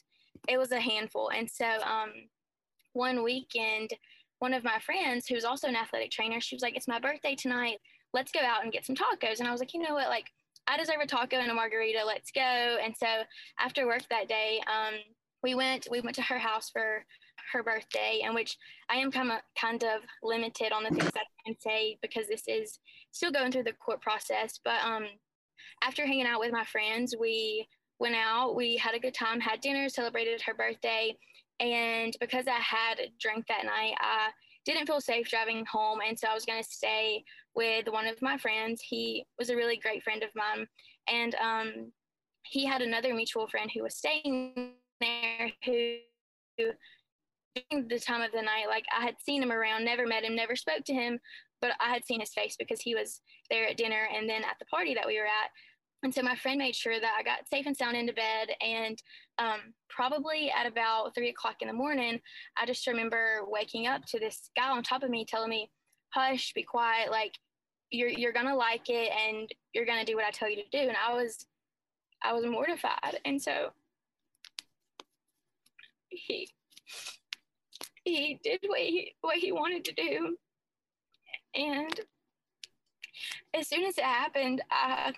it 0.49 0.59
was 0.59 0.73
a 0.73 0.81
handful. 0.81 1.31
And 1.31 1.51
so 1.51 1.67
um, 1.67 2.13
one 2.93 3.23
weekend, 3.23 3.91
one 4.39 4.55
of 4.55 4.65
my 4.65 4.79
friends 4.79 5.27
who's 5.27 5.45
also 5.45 5.69
an 5.69 5.77
athletic 5.77 6.11
trainer, 6.11 6.41
she 6.41 6.55
was 6.55 6.63
like, 6.63 6.77
It's 6.77 6.89
my 6.89 6.99
birthday 6.99 7.35
tonight. 7.35 7.79
Let's 8.13 8.33
go 8.33 8.41
out 8.41 8.65
and 8.65 8.73
get 8.73 8.85
some 8.87 8.97
tacos. 8.97 9.39
And 9.39 9.49
I 9.49 9.53
was 9.53 9.61
like, 9.61 9.73
you 9.73 9.81
know 9.81 9.95
what, 9.95 10.09
like 10.09 10.27
I 10.67 10.77
deserve 10.77 11.01
a 11.03 11.07
taco 11.07 11.37
and 11.37 11.51
a 11.51 11.55
margarita. 11.55 12.03
Let's 12.05 12.31
go. 12.31 12.41
And 12.41 12.95
so 12.97 13.07
after 13.59 13.87
work 13.87 14.03
that 14.11 14.29
day, 14.29 14.61
um, 14.67 14.95
we 15.43 15.55
went 15.55 15.87
we 15.91 16.01
went 16.01 16.17
to 16.17 16.23
her 16.23 16.39
house 16.39 16.71
for 16.71 17.05
her 17.53 17.63
birthday, 17.63 18.23
and 18.25 18.35
which 18.35 18.57
I 18.89 18.97
am 18.97 19.11
kind 19.11 19.31
of 19.31 19.39
kind 19.61 19.83
of 19.83 20.03
limited 20.23 20.73
on 20.73 20.85
the 20.85 20.91
things 20.91 21.11
I 21.15 21.25
can 21.47 21.59
say 21.61 21.99
because 22.03 22.29
this 22.29 22.45
is 22.47 22.79
still 23.11 23.31
going 23.31 23.53
through 23.53 23.65
the 23.65 23.73
court 23.73 24.01
process. 24.01 24.59
But 24.65 24.83
um, 24.85 25.07
after 25.83 26.07
hanging 26.07 26.27
out 26.27 26.41
with 26.41 26.53
my 26.53 26.65
friends, 26.65 27.15
we 27.19 27.67
went 27.99 28.17
out, 28.17 28.57
we 28.57 28.77
had 28.77 28.95
a 28.95 29.01
good 29.01 29.15
time, 29.15 29.41
had 29.41 29.61
dinner, 29.61 29.89
celebrated 29.89 30.43
her 30.43 30.55
birthday, 30.55 31.17
and 31.61 32.17
because 32.21 32.47
I 32.47 32.59
had 32.59 32.99
drank 33.21 33.47
that 33.49 33.65
night, 33.65 33.95
I 33.99 34.31
didn't 34.65 34.87
feel 34.87 35.01
safe 35.01 35.29
driving 35.29 35.65
home, 35.71 36.01
and 36.07 36.19
so 36.19 36.29
I 36.29 36.35
was 36.35 36.45
going 36.45 36.63
to 36.63 36.69
stay 36.69 37.25
with 37.55 37.89
one 37.89 38.07
of 38.07 38.21
my 38.23 38.39
friends. 38.39 38.81
He 38.81 39.27
was 39.39 39.51
a 39.51 39.57
really 39.57 39.77
great 39.77 40.03
friend 40.03 40.23
of 40.23 40.31
mine, 40.35 40.67
and 41.09 41.35
um, 41.37 41.93
he 42.45 42.65
had 42.65 42.83
another 42.83 43.15
mutual 43.15 43.49
friend 43.49 43.71
who 43.73 43.83
was 43.83 43.97
staying 43.97 44.73
there 45.01 45.51
who 45.65 45.97
during 47.55 47.89
the 47.89 47.99
time 47.99 48.23
of 48.23 48.33
the 48.33 48.43
night, 48.43 48.67
like 48.69 48.85
I 48.97 49.05
had 49.05 49.17
seen 49.25 49.43
him 49.43 49.53
around, 49.53 49.85
never 49.85 50.07
met 50.07 50.25
him, 50.25 50.35
never 50.35 50.57
spoke 50.57 50.85
to 50.87 50.95
him, 50.95 51.19
but 51.61 51.73
I 51.81 51.91
had 51.91 52.05
seen 52.05 52.21
his 52.21 52.33
face 52.33 52.57
because 52.59 52.81
he 52.81 52.95
was 52.95 53.21
there 53.51 53.69
at 53.69 53.77
dinner 53.77 54.09
and 54.15 54.29
then 54.29 54.43
at 54.43 54.59
the 54.59 54.65
party 54.67 54.95
that 54.95 55.07
we 55.07 55.19
were 55.19 55.27
at. 55.27 55.51
And 56.03 56.15
so 56.15 56.23
my 56.23 56.35
friend 56.35 56.59
made 56.59 56.75
sure 56.75 56.99
that 56.99 57.17
I 57.19 57.23
got 57.23 57.49
safe 57.49 57.67
and 57.67 57.77
sound 57.77 57.97
into 57.97 58.15
bed. 58.15 58.49
And 58.63 58.99
um, 59.39 59.75
probably 59.89 60.51
at 60.51 60.67
about 60.67 61.15
three 61.15 61.29
o'clock 61.29 61.57
in 61.61 61.69
the 61.69 61.75
morning, 61.75 62.21
I 62.57 62.65
just 62.65 62.87
remember 62.87 63.41
waking 63.47 63.87
up 63.87 64.07
to 64.07 64.19
this 64.19 64.51
guy 64.57 64.71
on 64.71 64.83
top 64.83 65.03
of 65.03 65.11
me 65.11 65.27
telling 65.27 65.51
me, 65.51 65.71
"Hush, 66.15 66.53
be 66.55 66.63
quiet. 66.63 67.11
Like 67.11 67.35
you're 67.91 68.09
you're 68.09 68.33
gonna 68.33 68.57
like 68.57 68.89
it, 68.89 69.11
and 69.13 69.47
you're 69.75 69.85
gonna 69.85 70.05
do 70.07 70.17
what 70.17 70.25
I 70.25 70.31
tell 70.31 70.49
you 70.49 70.57
to 70.57 70.71
do." 70.73 70.79
And 70.79 70.97
I 70.97 71.13
was 71.13 71.47
I 72.23 72.33
was 72.33 72.47
mortified, 72.47 73.21
and 73.27 73.41
so 73.41 73.71
he 76.09 76.49
he 78.05 78.39
did 78.43 78.61
what 78.67 78.81
he 78.81 79.15
what 79.21 79.39
he 79.39 79.53
wanted 79.53 79.85
to 79.87 79.93
do. 79.93 80.37
And 81.55 82.01
as 83.55 83.69
soon 83.69 83.85
as 83.85 83.99
it 83.99 84.05
happened 84.05 84.63
i 84.71 85.13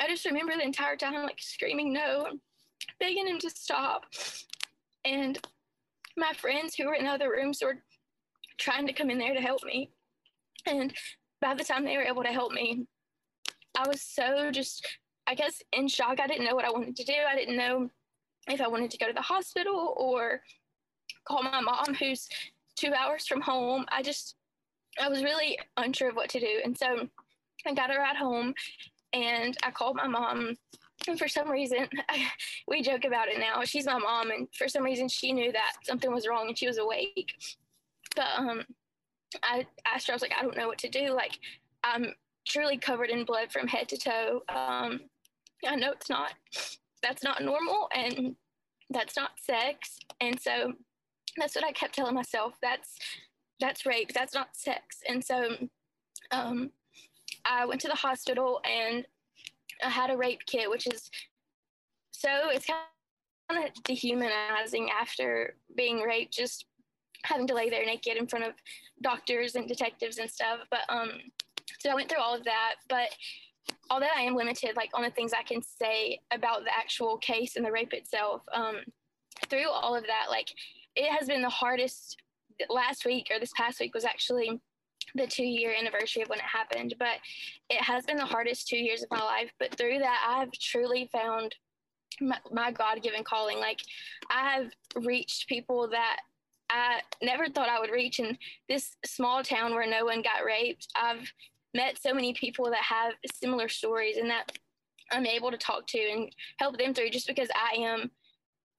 i 0.00 0.08
just 0.08 0.26
remember 0.26 0.52
the 0.54 0.64
entire 0.64 0.96
time 0.96 1.14
like 1.14 1.38
screaming 1.38 1.92
no 1.92 2.26
begging 2.98 3.26
him 3.26 3.38
to 3.38 3.50
stop. 3.50 4.04
And 5.04 5.38
my 6.16 6.32
friends 6.32 6.74
who 6.74 6.86
were 6.86 6.94
in 6.94 7.06
other 7.06 7.30
rooms 7.30 7.62
were 7.62 7.82
trying 8.58 8.86
to 8.86 8.92
come 8.92 9.10
in 9.10 9.18
there 9.18 9.34
to 9.34 9.40
help 9.40 9.64
me. 9.64 9.90
And 10.66 10.92
by 11.40 11.54
the 11.54 11.64
time 11.64 11.84
they 11.84 11.96
were 11.96 12.02
able 12.02 12.22
to 12.22 12.28
help 12.28 12.52
me 12.52 12.86
i 13.76 13.88
was 13.88 14.02
so 14.02 14.50
just 14.50 14.86
i 15.26 15.34
guess 15.34 15.62
in 15.72 15.88
shock. 15.88 16.20
I 16.20 16.26
didn't 16.26 16.44
know 16.44 16.54
what 16.54 16.64
i 16.64 16.70
wanted 16.70 16.96
to 16.96 17.04
do. 17.04 17.14
I 17.28 17.36
didn't 17.36 17.56
know 17.56 17.88
if 18.48 18.60
i 18.60 18.68
wanted 18.68 18.90
to 18.90 18.98
go 18.98 19.06
to 19.06 19.12
the 19.12 19.22
hospital 19.22 19.94
or 19.96 20.42
call 21.26 21.42
my 21.42 21.60
mom, 21.60 21.94
who's 21.94 22.28
two 22.76 22.92
hours 22.94 23.26
from 23.26 23.40
home. 23.40 23.84
I 23.90 24.02
just, 24.02 24.36
I 25.00 25.08
was 25.08 25.22
really 25.22 25.58
unsure 25.76 26.08
of 26.08 26.16
what 26.16 26.30
to 26.30 26.40
do. 26.40 26.60
And 26.64 26.76
so 26.76 27.08
I 27.66 27.74
got 27.74 27.94
a 27.94 27.98
ride 27.98 28.16
home 28.16 28.54
and 29.12 29.56
I 29.62 29.70
called 29.70 29.96
my 29.96 30.06
mom. 30.06 30.56
And 31.08 31.18
for 31.18 31.28
some 31.28 31.50
reason, 31.50 31.88
I, 32.08 32.26
we 32.66 32.82
joke 32.82 33.04
about 33.04 33.28
it 33.28 33.38
now. 33.38 33.62
She's 33.64 33.86
my 33.86 33.98
mom, 33.98 34.30
and 34.30 34.48
for 34.56 34.68
some 34.68 34.84
reason, 34.84 35.08
she 35.08 35.32
knew 35.32 35.52
that 35.52 35.72
something 35.82 36.12
was 36.12 36.26
wrong 36.26 36.48
and 36.48 36.58
she 36.58 36.66
was 36.66 36.78
awake. 36.78 37.32
But 38.14 38.26
um, 38.36 38.64
I 39.42 39.66
asked 39.86 40.06
her, 40.08 40.12
I 40.12 40.16
was 40.16 40.22
like, 40.22 40.34
I 40.38 40.42
don't 40.42 40.56
know 40.56 40.68
what 40.68 40.78
to 40.78 40.88
do. 40.88 41.12
Like, 41.12 41.38
I'm 41.84 42.14
truly 42.46 42.76
covered 42.76 43.10
in 43.10 43.24
blood 43.24 43.50
from 43.52 43.66
head 43.66 43.88
to 43.90 43.96
toe. 43.96 44.42
Um, 44.48 45.00
I 45.66 45.76
know 45.76 45.92
it's 45.92 46.10
not, 46.10 46.32
that's 47.02 47.22
not 47.22 47.42
normal, 47.42 47.88
and 47.94 48.36
that's 48.90 49.16
not 49.16 49.30
sex. 49.40 49.98
And 50.20 50.38
so 50.38 50.72
that's 51.40 51.54
what 51.54 51.64
I 51.64 51.72
kept 51.72 51.94
telling 51.94 52.14
myself. 52.14 52.54
That's 52.62 52.96
that's 53.60 53.86
rape. 53.86 54.12
That's 54.12 54.34
not 54.34 54.56
sex. 54.56 55.02
And 55.08 55.22
so 55.22 55.56
um, 56.30 56.70
I 57.44 57.66
went 57.66 57.80
to 57.82 57.88
the 57.88 57.94
hospital 57.94 58.60
and 58.64 59.04
I 59.84 59.88
had 59.88 60.10
a 60.10 60.16
rape 60.16 60.40
kit, 60.46 60.70
which 60.70 60.86
is 60.86 61.10
so 62.10 62.28
it's 62.50 62.66
kind 62.66 63.64
of 63.64 63.82
dehumanizing 63.84 64.90
after 64.90 65.54
being 65.76 66.00
raped, 66.00 66.32
just 66.32 66.66
having 67.24 67.46
to 67.46 67.54
lay 67.54 67.70
there 67.70 67.84
naked 67.84 68.16
in 68.16 68.26
front 68.26 68.44
of 68.44 68.54
doctors 69.02 69.54
and 69.54 69.68
detectives 69.68 70.18
and 70.18 70.30
stuff. 70.30 70.60
But 70.70 70.80
um, 70.88 71.10
so 71.78 71.90
I 71.90 71.94
went 71.94 72.08
through 72.08 72.20
all 72.20 72.34
of 72.34 72.44
that. 72.44 72.74
But 72.88 73.08
although 73.90 74.08
I 74.14 74.22
am 74.22 74.34
limited, 74.34 74.76
like 74.76 74.90
on 74.94 75.02
the 75.02 75.10
things 75.10 75.32
I 75.32 75.42
can 75.42 75.62
say 75.62 76.20
about 76.30 76.64
the 76.64 76.76
actual 76.76 77.18
case 77.18 77.56
and 77.56 77.64
the 77.64 77.72
rape 77.72 77.92
itself, 77.92 78.42
um, 78.52 78.80
through 79.48 79.68
all 79.68 79.94
of 79.94 80.04
that, 80.04 80.26
like 80.28 80.48
it 81.00 81.10
has 81.10 81.28
been 81.28 81.42
the 81.42 81.48
hardest 81.48 82.18
last 82.68 83.06
week 83.06 83.28
or 83.30 83.40
this 83.40 83.52
past 83.56 83.80
week 83.80 83.94
was 83.94 84.04
actually 84.04 84.60
the 85.14 85.26
two 85.26 85.44
year 85.44 85.74
anniversary 85.76 86.22
of 86.22 86.28
when 86.28 86.38
it 86.38 86.44
happened 86.44 86.94
but 86.98 87.16
it 87.70 87.82
has 87.82 88.04
been 88.04 88.18
the 88.18 88.24
hardest 88.24 88.68
two 88.68 88.76
years 88.76 89.02
of 89.02 89.10
my 89.10 89.22
life. 89.22 89.50
But 89.58 89.74
through 89.76 89.98
that 89.98 90.22
i've 90.28 90.52
truly 90.52 91.08
found 91.10 91.54
my, 92.20 92.36
my 92.52 92.70
god-given 92.70 93.24
calling. 93.24 93.58
Like 93.58 93.80
i 94.30 94.50
have 94.50 94.70
reached 95.04 95.48
people 95.48 95.88
that 95.88 96.18
i 96.68 97.00
never 97.22 97.48
thought 97.48 97.70
i 97.70 97.80
would 97.80 97.90
reach 97.90 98.20
in 98.20 98.36
this 98.68 98.96
small 99.04 99.42
town 99.42 99.74
where 99.74 99.88
no 99.88 100.04
one 100.04 100.22
got 100.22 100.44
raped. 100.44 100.86
I've 100.94 101.32
met 101.74 101.98
so 102.00 102.12
many 102.12 102.34
people 102.34 102.66
that 102.66 102.82
have 102.82 103.14
similar 103.42 103.68
stories 103.68 104.16
and 104.16 104.28
that 104.28 104.52
i'm 105.12 105.26
able 105.26 105.50
to 105.50 105.56
talk 105.56 105.86
to 105.86 105.98
and 105.98 106.34
help 106.58 106.76
them 106.78 106.92
through 106.92 107.10
just 107.10 107.28
because 107.28 107.48
i 107.54 107.76
am 107.76 108.10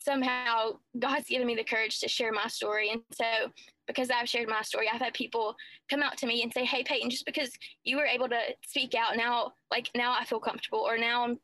somehow 0.03 0.71
God's 0.97 1.27
given 1.27 1.47
me 1.47 1.55
the 1.55 1.63
courage 1.63 1.99
to 1.99 2.07
share 2.07 2.31
my 2.31 2.47
story. 2.47 2.89
And 2.91 3.01
so, 3.11 3.51
because 3.87 4.09
I've 4.09 4.29
shared 4.29 4.49
my 4.49 4.61
story, 4.61 4.87
I've 4.91 5.01
had 5.01 5.13
people 5.13 5.55
come 5.89 6.01
out 6.01 6.17
to 6.17 6.27
me 6.27 6.43
and 6.43 6.51
say, 6.51 6.65
Hey, 6.65 6.83
Peyton, 6.83 7.09
just 7.09 7.25
because 7.25 7.51
you 7.83 7.97
were 7.97 8.05
able 8.05 8.29
to 8.29 8.39
speak 8.65 8.95
out 8.95 9.15
now, 9.15 9.53
like 9.69 9.89
now 9.95 10.15
I 10.17 10.25
feel 10.25 10.39
comfortable, 10.39 10.79
or 10.79 10.97
now 10.97 11.23
I'm, 11.23 11.39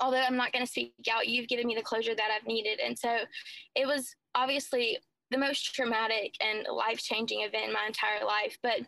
although 0.00 0.20
I'm 0.20 0.36
not 0.36 0.52
going 0.52 0.64
to 0.64 0.70
speak 0.70 0.94
out, 1.10 1.28
you've 1.28 1.48
given 1.48 1.66
me 1.66 1.74
the 1.74 1.82
closure 1.82 2.14
that 2.14 2.30
I've 2.34 2.46
needed. 2.46 2.80
And 2.84 2.98
so, 2.98 3.18
it 3.74 3.86
was 3.86 4.14
obviously 4.34 4.98
the 5.30 5.38
most 5.38 5.74
traumatic 5.74 6.34
and 6.40 6.66
life 6.70 6.98
changing 6.98 7.40
event 7.40 7.68
in 7.68 7.72
my 7.72 7.86
entire 7.86 8.24
life. 8.24 8.58
But 8.62 8.80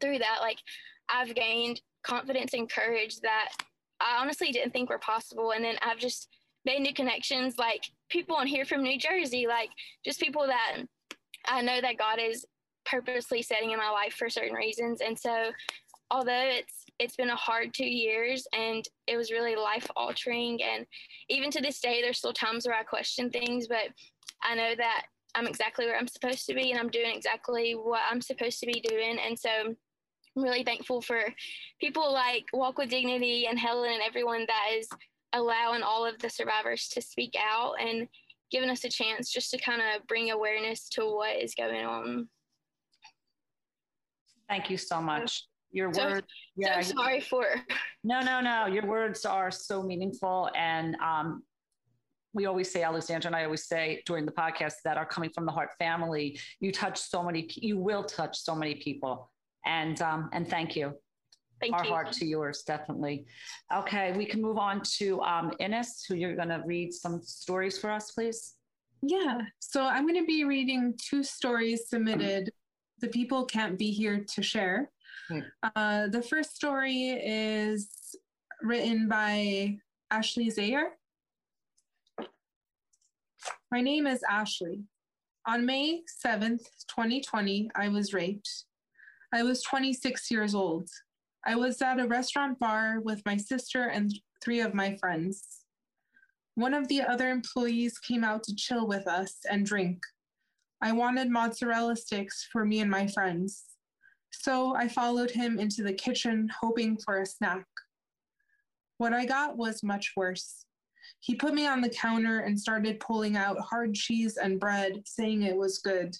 through 0.00 0.18
that, 0.18 0.38
like, 0.40 0.58
I've 1.08 1.34
gained 1.34 1.80
confidence 2.02 2.54
and 2.54 2.70
courage 2.70 3.20
that 3.20 3.50
I 4.00 4.16
honestly 4.20 4.50
didn't 4.50 4.72
think 4.72 4.90
were 4.90 4.98
possible. 4.98 5.52
And 5.52 5.64
then 5.64 5.76
I've 5.82 5.98
just, 5.98 6.28
made 6.64 6.80
new 6.80 6.94
connections, 6.94 7.58
like 7.58 7.84
people 8.08 8.36
on 8.36 8.46
here 8.46 8.64
from 8.64 8.82
New 8.82 8.98
Jersey, 8.98 9.46
like 9.46 9.70
just 10.04 10.20
people 10.20 10.46
that 10.46 10.78
I 11.46 11.62
know 11.62 11.80
that 11.80 11.98
God 11.98 12.18
is 12.18 12.46
purposely 12.84 13.42
setting 13.42 13.72
in 13.72 13.78
my 13.78 13.90
life 13.90 14.14
for 14.14 14.28
certain 14.28 14.54
reasons. 14.54 15.00
And 15.00 15.18
so, 15.18 15.50
although 16.10 16.32
it's 16.32 16.84
it's 16.98 17.16
been 17.16 17.30
a 17.30 17.36
hard 17.36 17.74
two 17.74 17.86
years 17.86 18.46
and 18.52 18.84
it 19.06 19.16
was 19.16 19.32
really 19.32 19.56
life 19.56 19.86
altering, 19.96 20.62
and 20.62 20.86
even 21.28 21.50
to 21.50 21.60
this 21.60 21.80
day, 21.80 22.00
there's 22.00 22.18
still 22.18 22.32
times 22.32 22.66
where 22.66 22.76
I 22.76 22.82
question 22.82 23.30
things, 23.30 23.66
but 23.66 23.88
I 24.42 24.54
know 24.54 24.74
that 24.76 25.06
I'm 25.34 25.46
exactly 25.46 25.86
where 25.86 25.98
I'm 25.98 26.06
supposed 26.06 26.46
to 26.46 26.54
be 26.54 26.70
and 26.70 26.78
I'm 26.78 26.90
doing 26.90 27.14
exactly 27.14 27.72
what 27.72 28.02
I'm 28.08 28.20
supposed 28.20 28.60
to 28.60 28.66
be 28.66 28.84
doing. 28.88 29.18
And 29.24 29.38
so, 29.38 29.50
I'm 30.36 30.42
really 30.42 30.64
thankful 30.64 31.00
for 31.00 31.22
people 31.80 32.12
like 32.12 32.44
Walk 32.52 32.78
with 32.78 32.90
Dignity 32.90 33.46
and 33.46 33.58
Helen 33.58 33.92
and 33.92 34.02
everyone 34.02 34.46
that 34.48 34.76
is 34.76 34.88
allowing 35.34 35.82
all 35.82 36.06
of 36.06 36.18
the 36.20 36.30
survivors 36.30 36.88
to 36.88 37.02
speak 37.02 37.34
out 37.38 37.74
and 37.80 38.08
giving 38.50 38.70
us 38.70 38.84
a 38.84 38.88
chance 38.88 39.30
just 39.30 39.50
to 39.50 39.58
kind 39.58 39.82
of 39.82 40.06
bring 40.06 40.30
awareness 40.30 40.88
to 40.88 41.02
what 41.02 41.36
is 41.36 41.54
going 41.54 41.84
on. 41.84 42.28
Thank 44.48 44.70
you 44.70 44.78
so 44.78 45.02
much. 45.02 45.44
Your 45.72 45.92
so, 45.92 46.04
words. 46.04 46.26
Yeah, 46.56 46.80
so 46.80 46.94
sorry 46.94 47.20
for. 47.20 47.44
No, 48.04 48.20
no, 48.20 48.40
no. 48.40 48.66
Your 48.66 48.86
words 48.86 49.24
are 49.24 49.50
so 49.50 49.82
meaningful, 49.82 50.50
and 50.54 50.94
um, 50.96 51.42
we 52.34 52.46
always 52.46 52.70
say, 52.70 52.82
Alexandra 52.82 53.28
and 53.28 53.36
I 53.36 53.44
always 53.44 53.66
say 53.66 54.02
during 54.06 54.26
the 54.26 54.32
podcast 54.32 54.74
that 54.84 54.96
are 54.96 55.06
coming 55.06 55.30
from 55.30 55.46
the 55.46 55.52
Heart 55.52 55.70
family, 55.78 56.38
you 56.60 56.70
touch 56.70 57.00
so 57.00 57.22
many, 57.22 57.48
you 57.54 57.78
will 57.78 58.04
touch 58.04 58.38
so 58.38 58.54
many 58.54 58.74
people. 58.74 59.30
And, 59.64 60.00
um, 60.02 60.28
and 60.32 60.46
thank 60.46 60.76
you. 60.76 60.94
Thank 61.64 61.76
Our 61.76 61.84
you. 61.84 61.90
heart 61.92 62.12
to 62.12 62.26
yours, 62.26 62.62
definitely. 62.62 63.24
Okay, 63.74 64.12
we 64.12 64.26
can 64.26 64.42
move 64.42 64.58
on 64.58 64.82
to 64.98 65.18
um, 65.22 65.50
Ines, 65.60 66.04
who 66.06 66.14
you're 66.14 66.36
going 66.36 66.50
to 66.50 66.62
read 66.66 66.92
some 66.92 67.22
stories 67.22 67.78
for 67.78 67.90
us, 67.90 68.10
please. 68.10 68.56
Yeah. 69.00 69.38
So 69.60 69.82
I'm 69.82 70.06
going 70.06 70.20
to 70.20 70.26
be 70.26 70.44
reading 70.44 70.92
two 70.98 71.22
stories 71.22 71.88
submitted. 71.88 72.50
The 73.00 73.08
people 73.08 73.46
can't 73.46 73.78
be 73.78 73.90
here 73.90 74.26
to 74.34 74.42
share. 74.42 74.90
Hmm. 75.28 75.38
Uh, 75.74 76.08
the 76.08 76.20
first 76.20 76.54
story 76.54 77.12
is 77.12 78.14
written 78.60 79.08
by 79.08 79.78
Ashley 80.10 80.50
Zayer. 80.50 80.88
My 83.70 83.80
name 83.80 84.06
is 84.06 84.22
Ashley. 84.28 84.82
On 85.46 85.64
May 85.64 86.02
7th, 86.26 86.64
2020, 86.88 87.70
I 87.74 87.88
was 87.88 88.12
raped. 88.12 88.50
I 89.32 89.42
was 89.42 89.62
26 89.62 90.30
years 90.30 90.54
old. 90.54 90.90
I 91.46 91.56
was 91.56 91.82
at 91.82 92.00
a 92.00 92.06
restaurant 92.06 92.58
bar 92.58 93.00
with 93.00 93.20
my 93.26 93.36
sister 93.36 93.88
and 93.88 94.10
three 94.42 94.60
of 94.60 94.72
my 94.72 94.96
friends. 94.96 95.64
One 96.54 96.72
of 96.72 96.88
the 96.88 97.02
other 97.02 97.28
employees 97.28 97.98
came 97.98 98.24
out 98.24 98.44
to 98.44 98.54
chill 98.54 98.86
with 98.86 99.06
us 99.06 99.38
and 99.50 99.66
drink. 99.66 99.98
I 100.80 100.92
wanted 100.92 101.28
mozzarella 101.28 101.96
sticks 101.96 102.48
for 102.50 102.64
me 102.64 102.80
and 102.80 102.90
my 102.90 103.06
friends. 103.08 103.64
So 104.30 104.74
I 104.74 104.88
followed 104.88 105.30
him 105.30 105.58
into 105.58 105.82
the 105.82 105.92
kitchen, 105.92 106.50
hoping 106.60 106.96
for 107.04 107.20
a 107.20 107.26
snack. 107.26 107.66
What 108.96 109.12
I 109.12 109.26
got 109.26 109.56
was 109.56 109.82
much 109.82 110.12
worse. 110.16 110.64
He 111.20 111.34
put 111.34 111.52
me 111.52 111.66
on 111.66 111.82
the 111.82 111.90
counter 111.90 112.40
and 112.40 112.58
started 112.58 113.00
pulling 113.00 113.36
out 113.36 113.60
hard 113.60 113.94
cheese 113.94 114.38
and 114.38 114.58
bread, 114.58 115.02
saying 115.04 115.42
it 115.42 115.56
was 115.56 115.78
good. 115.78 116.16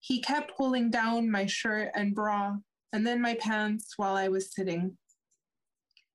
He 0.00 0.20
kept 0.20 0.56
pulling 0.56 0.90
down 0.90 1.30
my 1.30 1.46
shirt 1.46 1.90
and 1.94 2.14
bra, 2.14 2.56
and 2.94 3.04
then 3.04 3.20
my 3.20 3.34
pants 3.34 3.94
while 3.96 4.14
I 4.14 4.28
was 4.28 4.54
sitting. 4.54 4.96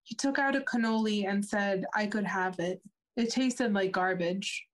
He 0.04 0.16
took 0.16 0.40
out 0.40 0.56
a 0.56 0.62
cannoli 0.62 1.28
and 1.30 1.46
said 1.46 1.84
I 1.94 2.08
could 2.08 2.24
have 2.24 2.58
it. 2.58 2.82
It 3.18 3.32
tasted 3.32 3.74
like 3.74 3.92
garbage. 3.92 4.66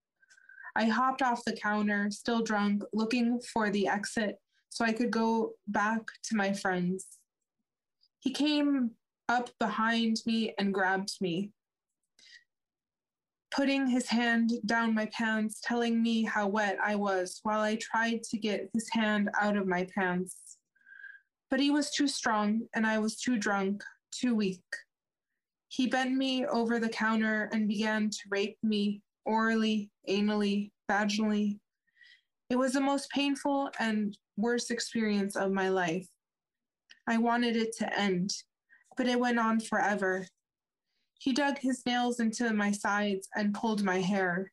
I 0.75 0.85
hopped 0.85 1.24
off 1.24 1.43
the 1.43 1.57
counter, 1.57 2.12
still 2.12 2.43
drunk, 2.43 2.83
looking 2.93 3.41
for 3.51 3.71
the 3.71 3.88
exit 3.88 4.35
so 4.69 4.85
I 4.85 4.93
could 4.93 5.09
go 5.09 5.53
back 5.67 6.01
to 6.25 6.35
my 6.35 6.53
friends. 6.53 7.07
He 8.19 8.31
came 8.31 8.91
up 9.27 9.50
behind 9.59 10.17
me 10.27 10.53
and 10.59 10.71
grabbed 10.71 11.13
me, 11.21 11.53
putting 13.50 13.88
his 13.88 14.07
hand 14.07 14.51
down 14.67 14.93
my 14.93 15.07
pants, 15.07 15.59
telling 15.63 16.03
me 16.03 16.21
how 16.24 16.50
wet 16.50 16.77
I 16.83 16.97
was 16.97 17.39
while 17.41 17.62
I 17.62 17.77
tried 17.77 18.21
to 18.29 18.38
get 18.38 18.69
his 18.75 18.88
hand 18.91 19.31
out 19.41 19.57
of 19.57 19.65
my 19.65 19.88
pants. 19.97 20.59
But 21.50 21.60
he 21.60 21.72
was 21.72 21.92
too 21.92 22.08
strong 22.08 22.62
and 22.74 22.86
I 22.86 23.00
was 23.00 23.18
too 23.18 23.38
drunk, 23.38 23.84
too 24.12 24.36
weak. 24.36 24.64
He 25.68 25.88
bent 25.88 26.14
me 26.14 26.46
over 26.46 26.80
the 26.80 26.90
counter 26.90 27.50
and 27.52 27.68
began 27.68 28.10
to 28.10 28.20
rape 28.30 28.58
me 28.64 29.02
orally, 29.25 29.90
anally, 30.10 30.72
vaginally. 30.90 31.60
It 32.50 32.56
was 32.56 32.74
the 32.74 32.82
most 32.82 33.10
painful 33.10 33.70
and 33.80 34.18
worst 34.38 34.72
experience 34.72 35.36
of 35.36 35.52
my 35.52 35.70
life. 35.70 36.08
I 37.08 37.18
wanted 37.18 37.56
it 37.56 37.75
to 37.78 38.00
end, 38.00 38.32
but 38.98 39.08
it 39.08 39.20
went 39.20 39.40
on 39.40 39.60
forever. 39.60 40.28
He 41.20 41.34
dug 41.34 41.58
his 41.60 41.86
nails 41.86 42.20
into 42.20 42.53
my 42.53 42.72
sides 42.72 43.27
and 43.36 43.53
pulled 43.53 43.84
my 43.84 44.00
hair. 44.00 44.51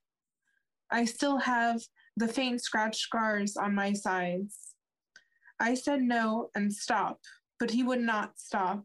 I 0.91 1.05
still 1.05 1.39
have 1.39 1.83
the 2.17 2.29
faint 2.29 2.63
scratch 2.63 2.99
scars 2.99 3.57
on 3.57 3.75
my 3.75 3.93
sides. 3.93 4.72
I 5.63 5.75
said 5.75 6.03
no 6.03 6.51
and 6.57 6.73
stop, 6.73 7.21
but 7.61 7.71
he 7.71 7.85
would 7.85 8.01
not 8.01 8.37
stop. 8.37 8.85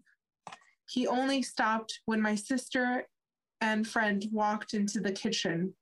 He 0.87 1.07
only 1.07 1.41
stopped 1.41 2.01
when 2.05 2.21
my 2.21 2.35
sister 2.35 3.07
and 3.61 3.87
friend 3.87 4.23
walked 4.31 4.75
into 4.75 4.99
the 4.99 5.11
kitchen. 5.11 5.73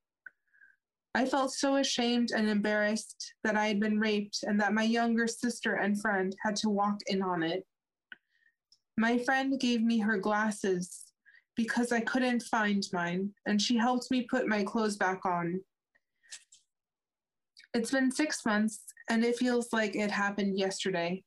I 1.13 1.25
felt 1.25 1.51
so 1.51 1.75
ashamed 1.75 2.31
and 2.31 2.47
embarrassed 2.47 3.33
that 3.43 3.57
I 3.57 3.67
had 3.67 3.81
been 3.81 3.99
raped 3.99 4.39
and 4.43 4.59
that 4.61 4.73
my 4.73 4.83
younger 4.83 5.27
sister 5.27 5.75
and 5.75 5.99
friend 5.99 6.33
had 6.45 6.55
to 6.57 6.69
walk 6.69 6.99
in 7.07 7.21
on 7.21 7.43
it. 7.43 7.67
My 8.97 9.17
friend 9.17 9.59
gave 9.59 9.81
me 9.81 9.99
her 9.99 10.17
glasses 10.17 11.03
because 11.57 11.91
I 11.91 11.99
couldn't 11.99 12.43
find 12.43 12.83
mine, 12.93 13.31
and 13.45 13.61
she 13.61 13.75
helped 13.75 14.11
me 14.11 14.27
put 14.29 14.47
my 14.47 14.63
clothes 14.63 14.95
back 14.95 15.25
on. 15.25 15.59
It's 17.75 17.91
been 17.91 18.09
six 18.09 18.45
months, 18.45 18.85
and 19.09 19.25
it 19.25 19.35
feels 19.35 19.73
like 19.73 19.97
it 19.97 20.09
happened 20.09 20.57
yesterday. 20.57 21.21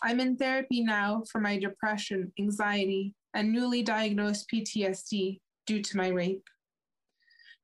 I'm 0.00 0.20
in 0.20 0.36
therapy 0.36 0.84
now 0.84 1.24
for 1.32 1.40
my 1.40 1.58
depression, 1.58 2.32
anxiety, 2.38 3.16
and 3.34 3.50
newly 3.50 3.82
diagnosed 3.82 4.46
PTSD 4.48 5.40
due 5.66 5.82
to 5.82 5.96
my 5.96 6.06
rape. 6.06 6.44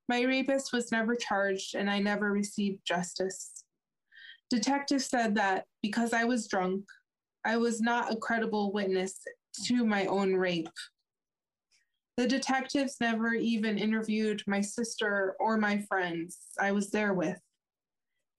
My 0.09 0.23
rapist 0.23 0.73
was 0.73 0.91
never 0.91 1.15
charged, 1.15 1.77
and 1.77 1.89
I 1.89 2.01
never 2.01 2.33
received 2.33 2.81
justice. 2.85 3.63
Detectives 4.51 5.07
said 5.07 5.37
that 5.37 5.65
because 5.81 6.13
I 6.13 6.25
was 6.25 6.49
drunk, 6.49 6.85
I 7.45 7.57
was 7.57 7.81
not 7.81 8.13
a 8.13 8.17
credible 8.17 8.73
witness 8.73 9.21
to 9.67 9.85
my 9.85 10.07
own 10.07 10.35
rape. 10.35 10.67
The 12.17 12.27
detectives 12.27 12.97
never 13.01 13.33
even 13.33 13.79
interviewed 13.79 14.43
my 14.49 14.61
sister 14.61 15.37
or 15.39 15.57
my 15.57 15.79
friends 15.89 16.37
I 16.59 16.73
was 16.73 16.91
there 16.91 17.15
with. 17.15 17.41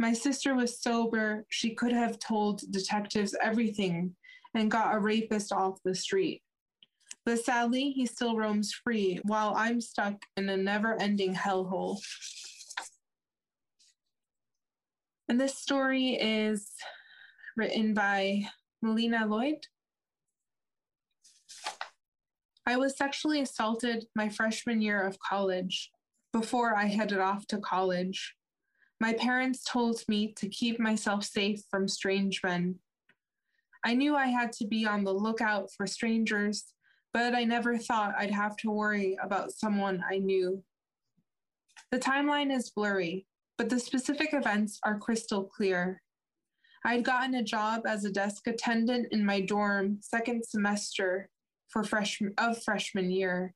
My 0.01 0.13
sister 0.13 0.55
was 0.55 0.81
sober. 0.81 1.45
She 1.49 1.75
could 1.75 1.91
have 1.91 2.17
told 2.17 2.63
detectives 2.71 3.35
everything 3.39 4.15
and 4.55 4.71
got 4.71 4.95
a 4.95 4.99
rapist 4.99 5.53
off 5.53 5.77
the 5.85 5.93
street. 5.93 6.41
But 7.23 7.45
sadly, 7.45 7.91
he 7.91 8.07
still 8.07 8.35
roams 8.35 8.73
free 8.73 9.19
while 9.25 9.53
I'm 9.55 9.79
stuck 9.79 10.15
in 10.35 10.49
a 10.49 10.57
never 10.57 10.99
ending 10.99 11.35
hellhole. 11.35 11.99
And 15.29 15.39
this 15.39 15.55
story 15.59 16.15
is 16.19 16.71
written 17.55 17.93
by 17.93 18.47
Melina 18.81 19.27
Lloyd. 19.27 19.67
I 22.65 22.77
was 22.77 22.97
sexually 22.97 23.41
assaulted 23.41 24.07
my 24.15 24.29
freshman 24.29 24.81
year 24.81 25.05
of 25.05 25.19
college 25.19 25.91
before 26.33 26.75
I 26.75 26.85
headed 26.85 27.19
off 27.19 27.45
to 27.49 27.59
college. 27.59 28.33
My 29.01 29.13
parents 29.13 29.63
told 29.63 30.03
me 30.07 30.31
to 30.33 30.47
keep 30.47 30.79
myself 30.79 31.23
safe 31.23 31.63
from 31.71 31.87
strange 31.87 32.39
men. 32.43 32.75
I 33.83 33.95
knew 33.95 34.15
I 34.15 34.27
had 34.27 34.53
to 34.53 34.67
be 34.67 34.85
on 34.85 35.03
the 35.03 35.11
lookout 35.11 35.71
for 35.75 35.87
strangers, 35.87 36.65
but 37.11 37.33
I 37.33 37.43
never 37.43 37.79
thought 37.79 38.13
I'd 38.15 38.29
have 38.29 38.55
to 38.57 38.69
worry 38.69 39.17
about 39.19 39.53
someone 39.53 40.03
I 40.07 40.19
knew. 40.19 40.63
The 41.89 41.97
timeline 41.97 42.55
is 42.55 42.69
blurry, 42.69 43.25
but 43.57 43.69
the 43.69 43.79
specific 43.79 44.35
events 44.35 44.77
are 44.85 44.99
crystal 44.99 45.45
clear. 45.45 46.03
I'd 46.85 47.03
gotten 47.03 47.33
a 47.33 47.43
job 47.43 47.87
as 47.87 48.05
a 48.05 48.11
desk 48.11 48.45
attendant 48.45 49.07
in 49.09 49.25
my 49.25 49.41
dorm 49.41 49.97
second 50.01 50.45
semester 50.45 51.27
for 51.69 51.83
freshman 51.83 52.35
of 52.37 52.61
freshman 52.61 53.09
year. 53.09 53.55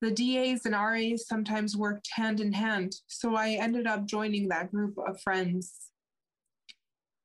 The 0.00 0.12
DAs 0.12 0.64
and 0.64 0.74
RAs 0.74 1.26
sometimes 1.26 1.76
worked 1.76 2.08
hand 2.12 2.40
in 2.40 2.52
hand, 2.52 2.94
so 3.08 3.34
I 3.34 3.50
ended 3.50 3.88
up 3.88 4.06
joining 4.06 4.48
that 4.48 4.70
group 4.70 4.96
of 4.96 5.20
friends. 5.20 5.90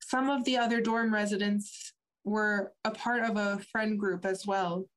Some 0.02 0.30
of 0.30 0.44
the 0.44 0.58
other 0.58 0.82
dorm 0.82 1.14
residents 1.14 1.94
were 2.24 2.74
a 2.84 2.92
part 2.92 3.24
of 3.24 3.38
a 3.38 3.60
friend 3.72 4.00
group 4.00 4.26
as 4.26 4.48
well, 4.48 4.88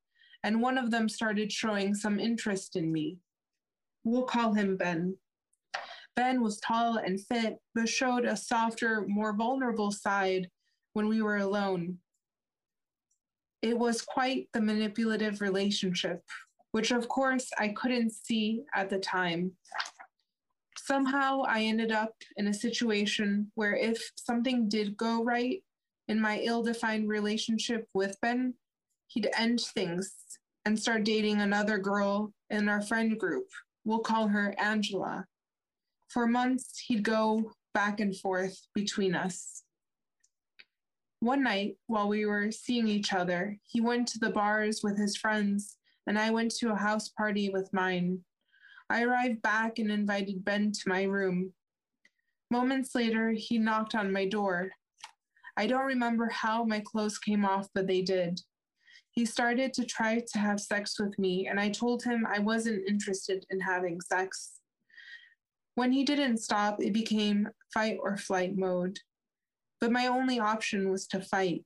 and 0.43 0.63
one 0.63 0.79
of 0.79 0.91
them 0.91 1.09
started 1.09 1.53
showing 1.53 1.95
some 1.95 2.19
interest 2.19 2.77
in 2.77 2.91
me. 2.91 3.19
We'll 4.05 4.23
call 4.23 4.55
him 4.55 4.79
Ben. 4.79 5.17
Ben 6.15 6.43
was 6.43 6.59
tall 6.61 6.97
and 6.97 7.21
fit, 7.21 7.59
but 7.75 7.91
showed 7.91 8.25
a 8.25 8.39
softer, 8.39 9.05
more 9.07 9.37
vulnerable 9.37 9.93
side 9.93 10.49
when 10.95 11.09
we 11.09 11.21
were 11.21 11.37
alone. 11.37 11.99
It 13.61 13.77
was 13.77 14.01
quite 14.01 14.49
the 14.55 14.63
manipulative 14.63 15.43
relationship, 15.43 16.23
which 16.77 16.91
of 16.91 17.09
course 17.09 17.49
I 17.57 17.69
couldn't 17.69 18.13
see 18.13 18.65
at 18.75 18.91
the 18.91 18.99
time. 18.99 19.53
Somehow 20.77 21.41
I 21.49 21.63
ended 21.63 21.91
up 21.91 22.13
in 22.37 22.49
a 22.49 22.53
situation 22.53 23.51
where 23.55 23.75
if 23.75 23.99
something 24.17 24.69
did 24.69 24.95
go 24.95 25.25
right 25.25 25.65
in 26.07 26.21
my 26.21 26.39
ill 26.41 26.63
defined 26.63 27.09
relationship 27.09 27.89
with 27.95 28.21
Ben, 28.21 28.53
he'd 29.07 29.31
end 29.39 29.63
things 29.63 30.13
and 30.67 30.79
start 30.79 31.05
dating 31.05 31.41
another 31.41 31.79
girl 31.79 32.35
in 32.51 32.69
our 32.69 32.83
friend 32.83 33.19
group. 33.19 33.47
We'll 33.87 34.01
call 34.01 34.29
her 34.29 34.55
Angela. 34.59 35.25
For 36.09 36.27
months, 36.27 36.85
he'd 36.87 37.03
go 37.03 37.53
back 37.73 38.01
and 38.01 38.15
forth 38.15 38.67
between 38.75 39.15
us. 39.15 39.63
One 41.21 41.43
night, 41.43 41.77
while 41.87 42.09
we 42.09 42.27
were 42.27 42.51
seeing 42.51 42.87
each 42.87 43.15
other, 43.15 43.57
he 43.63 43.81
went 43.81 44.09
to 44.09 44.19
the 44.19 44.29
bars 44.29 44.83
with 44.83 44.99
his 44.99 45.17
friends, 45.17 45.76
and 46.07 46.19
I 46.19 46.31
went 46.31 46.53
to 46.57 46.71
a 46.71 46.77
house 46.77 47.09
party 47.09 47.51
with 47.51 47.73
mine. 47.73 48.21
I 48.89 49.03
arrived 49.03 49.43
back 49.43 49.79
and 49.79 49.91
invited 49.91 50.45
Ben 50.45 50.73
to 50.73 50.89
my 50.89 51.03
room. 51.03 51.53
Moments 52.51 52.95
later, 52.95 53.33
he 53.33 53.59
knocked 53.59 53.95
on 53.95 54.13
my 54.13 54.27
door. 54.27 54.71
I 55.57 55.67
don't 55.67 55.87
remember 55.87 56.29
how 56.29 56.65
my 56.65 56.81
clothes 56.81 57.19
came 57.19 57.45
off, 57.45 57.69
but 57.75 57.87
they 57.87 58.03
did. 58.03 58.41
He 59.11 59.25
started 59.25 59.73
to 59.75 59.85
try 59.85 60.21
to 60.21 60.39
have 60.39 60.61
sex 60.61 61.01
with 61.01 61.19
me, 61.19 61.49
and 61.49 61.59
I 61.59 61.71
told 61.71 62.05
him 62.05 62.27
I 62.29 62.39
wasn't 62.39 62.87
interested 62.87 63.45
in 63.51 63.61
having 63.61 64.01
sex. 64.01 64.61
When 65.75 65.91
he 65.91 66.05
didn't 66.05 66.39
stop, 66.39 66.81
it 66.81 66.93
became 66.93 67.49
fight 67.73 67.99
or 68.01 68.17
flight 68.17 68.57
mode. 68.57 68.99
But 69.81 69.93
my 69.93 70.07
only 70.07 70.39
option 70.39 70.91
was 70.91 71.07
to 71.09 71.21
fight. 71.21 71.65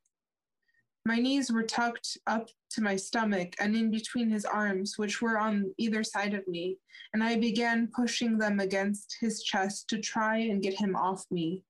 My 1.07 1.17
knees 1.17 1.51
were 1.51 1.63
tucked 1.63 2.19
up 2.27 2.51
to 2.71 2.83
my 2.83 2.95
stomach 2.95 3.55
and 3.59 3.75
in 3.75 3.91
between 3.91 4.31
his 4.31 4.45
arms, 4.45 4.99
which 4.99 5.23
were 5.23 5.39
on 5.39 5.73
either 5.79 6.05
side 6.05 6.35
of 6.35 6.47
me, 6.47 6.79
and 7.15 7.25
I 7.25 7.37
began 7.37 7.89
pushing 7.95 8.37
them 8.37 8.61
against 8.61 9.17
his 9.19 9.43
chest 9.43 9.89
to 9.89 9.99
try 9.99 10.37
and 10.37 10.63
get 10.63 10.75
him 10.75 10.95
off 10.95 11.25
me. 11.31 11.65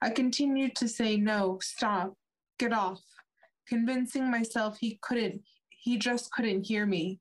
I 0.00 0.10
continued 0.10 0.76
to 0.76 0.88
say, 0.88 1.16
No, 1.16 1.58
stop, 1.62 2.14
get 2.58 2.72
off, 2.72 3.02
convincing 3.66 4.30
myself 4.30 4.78
he 4.78 4.98
couldn't, 5.02 5.42
he 5.68 5.98
just 5.98 6.32
couldn't 6.32 6.66
hear 6.66 6.86
me. 6.86 7.20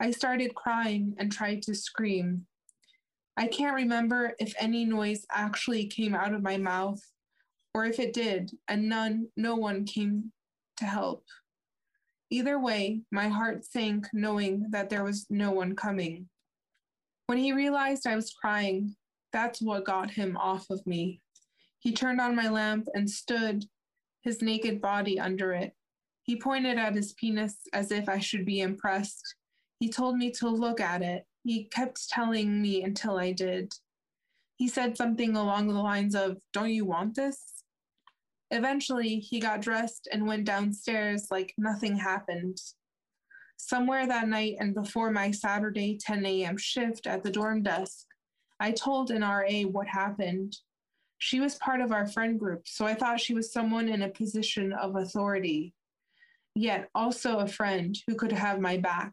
I 0.00 0.10
started 0.10 0.54
crying 0.54 1.14
and 1.18 1.32
tried 1.32 1.62
to 1.62 1.74
scream. 1.74 2.46
I 3.36 3.46
can't 3.46 3.74
remember 3.74 4.34
if 4.38 4.54
any 4.58 4.84
noise 4.84 5.24
actually 5.30 5.86
came 5.86 6.14
out 6.14 6.34
of 6.34 6.42
my 6.42 6.58
mouth 6.58 7.02
or 7.74 7.84
if 7.84 7.98
it 7.98 8.12
did 8.12 8.50
and 8.68 8.88
none 8.88 9.28
no 9.36 9.56
one 9.56 9.84
came 9.84 10.32
to 10.76 10.84
help. 10.84 11.24
Either 12.30 12.58
way, 12.58 13.02
my 13.10 13.28
heart 13.28 13.64
sank 13.64 14.06
knowing 14.12 14.66
that 14.70 14.88
there 14.88 15.04
was 15.04 15.26
no 15.30 15.50
one 15.50 15.74
coming. 15.74 16.28
When 17.26 17.38
he 17.38 17.52
realized 17.52 18.06
I 18.06 18.16
was 18.16 18.32
crying, 18.32 18.94
that's 19.32 19.60
what 19.60 19.84
got 19.84 20.10
him 20.10 20.36
off 20.36 20.70
of 20.70 20.84
me. 20.86 21.20
He 21.80 21.92
turned 21.92 22.20
on 22.20 22.36
my 22.36 22.48
lamp 22.48 22.88
and 22.94 23.08
stood, 23.08 23.64
his 24.22 24.42
naked 24.42 24.80
body 24.80 25.18
under 25.18 25.52
it. 25.52 25.72
He 26.22 26.36
pointed 26.36 26.78
at 26.78 26.94
his 26.94 27.12
penis 27.14 27.56
as 27.72 27.90
if 27.90 28.08
I 28.08 28.18
should 28.18 28.44
be 28.44 28.60
impressed. 28.60 29.34
He 29.78 29.88
told 29.88 30.16
me 30.16 30.30
to 30.32 30.48
look 30.48 30.80
at 30.80 31.02
it. 31.02 31.24
He 31.42 31.64
kept 31.64 32.08
telling 32.10 32.60
me 32.60 32.82
until 32.82 33.18
I 33.18 33.32
did. 33.32 33.72
He 34.56 34.68
said 34.68 34.96
something 34.96 35.36
along 35.36 35.68
the 35.68 35.80
lines 35.80 36.14
of, 36.14 36.36
Don't 36.52 36.70
you 36.70 36.84
want 36.84 37.16
this? 37.16 37.59
Eventually, 38.50 39.18
he 39.18 39.38
got 39.38 39.62
dressed 39.62 40.08
and 40.10 40.26
went 40.26 40.44
downstairs 40.44 41.28
like 41.30 41.54
nothing 41.56 41.96
happened. 41.96 42.58
Somewhere 43.56 44.06
that 44.06 44.28
night 44.28 44.56
and 44.58 44.74
before 44.74 45.10
my 45.10 45.30
Saturday 45.30 45.98
10 46.00 46.26
a.m. 46.26 46.56
shift 46.56 47.06
at 47.06 47.22
the 47.22 47.30
dorm 47.30 47.62
desk, 47.62 48.06
I 48.58 48.72
told 48.72 49.10
an 49.10 49.22
RA 49.22 49.62
what 49.70 49.86
happened. 49.86 50.56
She 51.18 51.38
was 51.38 51.54
part 51.56 51.80
of 51.80 51.92
our 51.92 52.06
friend 52.06 52.38
group, 52.38 52.62
so 52.66 52.86
I 52.86 52.94
thought 52.94 53.20
she 53.20 53.34
was 53.34 53.52
someone 53.52 53.88
in 53.88 54.02
a 54.02 54.08
position 54.08 54.72
of 54.72 54.96
authority, 54.96 55.74
yet 56.54 56.88
also 56.94 57.38
a 57.38 57.46
friend 57.46 57.96
who 58.06 58.14
could 58.14 58.32
have 58.32 58.60
my 58.60 58.78
back. 58.78 59.12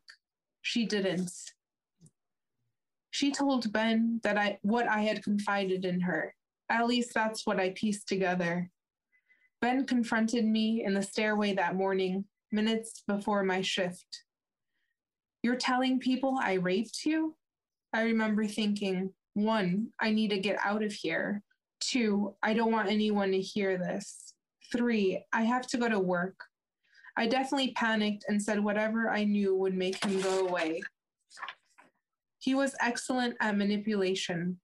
She 0.61 0.85
didn't. 0.85 1.31
She 3.11 3.31
told 3.31 3.71
Ben 3.71 4.19
that 4.23 4.37
I 4.37 4.59
what 4.61 4.87
I 4.87 5.01
had 5.01 5.23
confided 5.23 5.85
in 5.85 6.01
her. 6.01 6.33
At 6.69 6.87
least 6.87 7.13
that's 7.13 7.45
what 7.45 7.59
I 7.59 7.71
pieced 7.71 8.07
together. 8.07 8.69
Ben 9.61 9.85
confronted 9.85 10.45
me 10.45 10.83
in 10.85 10.93
the 10.93 11.01
stairway 11.01 11.53
that 11.53 11.75
morning, 11.75 12.25
minutes 12.51 13.03
before 13.07 13.43
my 13.43 13.61
shift. 13.61 14.23
You're 15.41 15.55
telling 15.55 15.99
people 15.99 16.39
I 16.41 16.53
raped 16.53 17.05
you? 17.05 17.35
I 17.93 18.03
remember 18.03 18.45
thinking, 18.45 19.13
one, 19.33 19.87
I 19.99 20.11
need 20.11 20.29
to 20.29 20.39
get 20.39 20.59
out 20.63 20.83
of 20.83 20.91
here. 20.91 21.41
Two, 21.79 22.35
I 22.43 22.53
don't 22.53 22.71
want 22.71 22.89
anyone 22.89 23.31
to 23.31 23.41
hear 23.41 23.77
this. 23.77 24.33
Three, 24.71 25.23
I 25.33 25.43
have 25.43 25.65
to 25.67 25.77
go 25.77 25.89
to 25.89 25.99
work. 25.99 26.39
I 27.15 27.25
definitely 27.27 27.71
panicked 27.71 28.25
and 28.27 28.41
said 28.41 28.63
whatever 28.63 29.09
I 29.09 29.23
knew 29.23 29.55
would 29.55 29.73
make 29.73 30.03
him 30.03 30.21
go 30.21 30.47
away. 30.47 30.81
He 32.39 32.53
was 32.53 32.75
excellent 32.79 33.35
at 33.39 33.57
manipulation. 33.57 34.59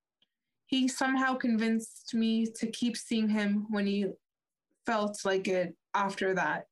He 0.68 0.88
somehow 0.88 1.36
convinced 1.36 2.14
me 2.14 2.46
to 2.56 2.68
keep 2.68 2.96
seeing 2.96 3.30
him 3.30 3.66
when 3.70 3.88
he 3.88 4.08
felt 4.86 5.20
like 5.26 5.48
it 5.48 5.76
after 5.94 6.34
that. 6.36 6.66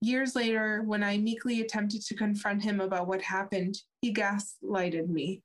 Years 0.00 0.36
later, 0.36 0.82
when 0.84 1.02
I 1.02 1.16
meekly 1.18 1.60
attempted 1.60 2.02
to 2.02 2.14
confront 2.14 2.62
him 2.62 2.80
about 2.80 3.08
what 3.08 3.22
happened, 3.22 3.76
he 4.00 4.12
gaslighted 4.12 5.08
me. 5.08 5.42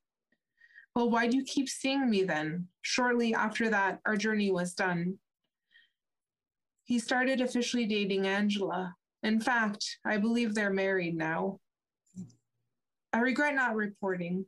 Well, 0.95 1.09
why 1.09 1.27
do 1.27 1.37
you 1.37 1.45
keep 1.45 1.69
seeing 1.69 2.09
me 2.09 2.23
then? 2.23 2.67
Shortly 2.81 3.33
after 3.33 3.69
that, 3.69 3.99
our 4.05 4.17
journey 4.17 4.51
was 4.51 4.73
done. 4.73 5.17
He 6.83 6.99
started 6.99 7.39
officially 7.39 7.85
dating 7.85 8.27
Angela. 8.27 8.93
In 9.23 9.39
fact, 9.39 9.99
I 10.05 10.17
believe 10.17 10.53
they're 10.53 10.73
married 10.73 11.15
now. 11.15 11.59
I 13.13 13.19
regret 13.19 13.55
not 13.55 13.75
reporting. 13.75 14.45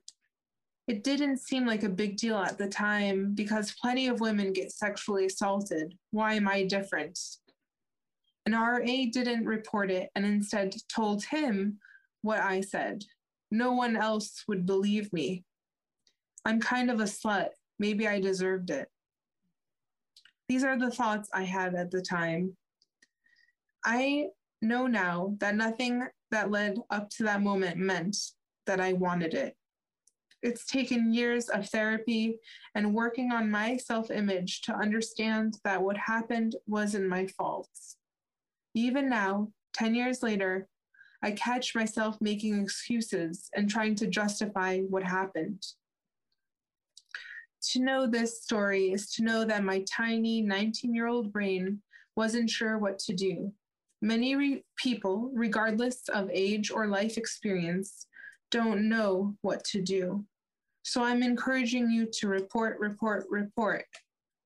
It 0.87 1.03
didn't 1.03 1.37
seem 1.37 1.65
like 1.65 1.83
a 1.83 1.89
big 1.89 2.17
deal 2.17 2.37
at 2.37 2.57
the 2.57 2.67
time 2.67 3.33
because 3.33 3.75
plenty 3.81 4.07
of 4.07 4.19
women 4.19 4.51
get 4.51 4.71
sexually 4.71 5.25
assaulted. 5.25 5.97
Why 6.11 6.33
am 6.33 6.47
I 6.47 6.63
different? 6.63 7.17
An 8.45 8.53
RA 8.53 9.05
didn't 9.11 9.45
report 9.45 9.89
it 9.89 10.09
and 10.15 10.25
instead 10.25 10.75
told 10.93 11.23
him 11.23 11.79
what 12.21 12.39
I 12.39 12.59
said. 12.59 13.05
No 13.49 13.71
one 13.71 13.95
else 13.95 14.43
would 14.47 14.65
believe 14.65 15.13
me. 15.13 15.45
I'm 16.43 16.59
kind 16.59 16.91
of 16.91 16.99
a 16.99 17.03
slut. 17.03 17.49
Maybe 17.79 18.05
I 18.07 18.19
deserved 18.19 18.69
it. 18.69 18.89
These 20.49 20.65
are 20.65 20.77
the 20.77 20.91
thoughts 20.91 21.29
I 21.33 21.43
had 21.43 21.75
at 21.75 21.91
the 21.91 22.01
time. 22.01 22.57
I 23.85 24.27
know 24.61 24.87
now 24.87 25.35
that 25.39 25.55
nothing 25.55 26.07
that 26.31 26.51
led 26.51 26.77
up 26.89 27.09
to 27.11 27.23
that 27.23 27.41
moment 27.41 27.77
meant 27.77 28.17
that 28.65 28.81
I 28.81 28.93
wanted 28.93 29.33
it. 29.33 29.55
It's 30.43 30.65
taken 30.65 31.13
years 31.13 31.47
of 31.47 31.69
therapy 31.69 32.37
and 32.75 32.93
working 32.93 33.31
on 33.31 33.49
my 33.49 33.77
self 33.77 34.11
image 34.11 34.61
to 34.63 34.75
understand 34.75 35.57
that 35.63 35.81
what 35.81 35.95
happened 35.95 36.57
wasn't 36.67 37.07
my 37.07 37.27
fault. 37.27 37.69
Even 38.75 39.09
now, 39.09 39.47
10 39.75 39.95
years 39.95 40.21
later, 40.21 40.67
I 41.23 41.31
catch 41.31 41.73
myself 41.73 42.17
making 42.19 42.61
excuses 42.61 43.49
and 43.55 43.69
trying 43.69 43.95
to 43.95 44.07
justify 44.07 44.79
what 44.81 45.03
happened. 45.03 45.63
To 47.71 47.79
know 47.79 48.05
this 48.05 48.43
story 48.43 48.91
is 48.91 49.09
to 49.13 49.23
know 49.23 49.45
that 49.45 49.63
my 49.63 49.85
tiny 49.89 50.41
19 50.41 50.93
year 50.93 51.07
old 51.07 51.31
brain 51.31 51.81
wasn't 52.17 52.49
sure 52.49 52.77
what 52.77 52.99
to 52.99 53.13
do. 53.13 53.53
Many 54.01 54.35
re- 54.35 54.65
people, 54.75 55.31
regardless 55.33 56.01
of 56.09 56.29
age 56.33 56.69
or 56.69 56.87
life 56.87 57.17
experience, 57.17 58.07
don't 58.51 58.89
know 58.89 59.37
what 59.41 59.63
to 59.63 59.81
do. 59.81 60.25
So 60.83 61.01
I'm 61.01 61.23
encouraging 61.23 61.89
you 61.89 62.07
to 62.19 62.27
report, 62.27 62.79
report, 62.79 63.25
report. 63.29 63.85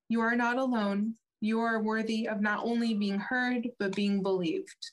You 0.07 0.21
are 0.21 0.35
not 0.35 0.57
alone. 0.57 1.15
You 1.41 1.59
are 1.61 1.81
worthy 1.81 2.27
of 2.27 2.41
not 2.41 2.63
only 2.63 2.93
being 2.93 3.19
heard, 3.19 3.67
but 3.79 3.95
being 3.95 4.21
believed. 4.21 4.91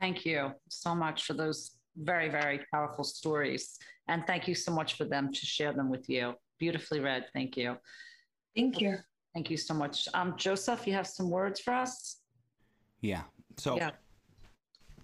Thank 0.00 0.24
you 0.24 0.52
so 0.68 0.94
much 0.94 1.24
for 1.24 1.34
those 1.34 1.72
very, 1.96 2.28
very 2.28 2.60
powerful 2.72 3.02
stories. 3.02 3.76
And 4.06 4.24
thank 4.26 4.46
you 4.46 4.54
so 4.54 4.72
much 4.72 4.94
for 4.94 5.04
them 5.04 5.32
to 5.32 5.46
share 5.46 5.72
them 5.72 5.90
with 5.90 6.08
you. 6.08 6.34
Beautifully 6.58 7.00
read. 7.00 7.26
Thank 7.34 7.56
you. 7.56 7.76
Thank 8.54 8.80
you. 8.80 8.98
Thank 9.34 9.50
you 9.50 9.56
so 9.56 9.74
much. 9.74 10.08
Um, 10.14 10.34
Joseph, 10.36 10.86
you 10.86 10.92
have 10.92 11.06
some 11.06 11.30
words 11.30 11.60
for 11.60 11.74
us? 11.74 12.20
Yeah. 13.00 13.22
So 13.56 13.76
yeah 13.76 13.90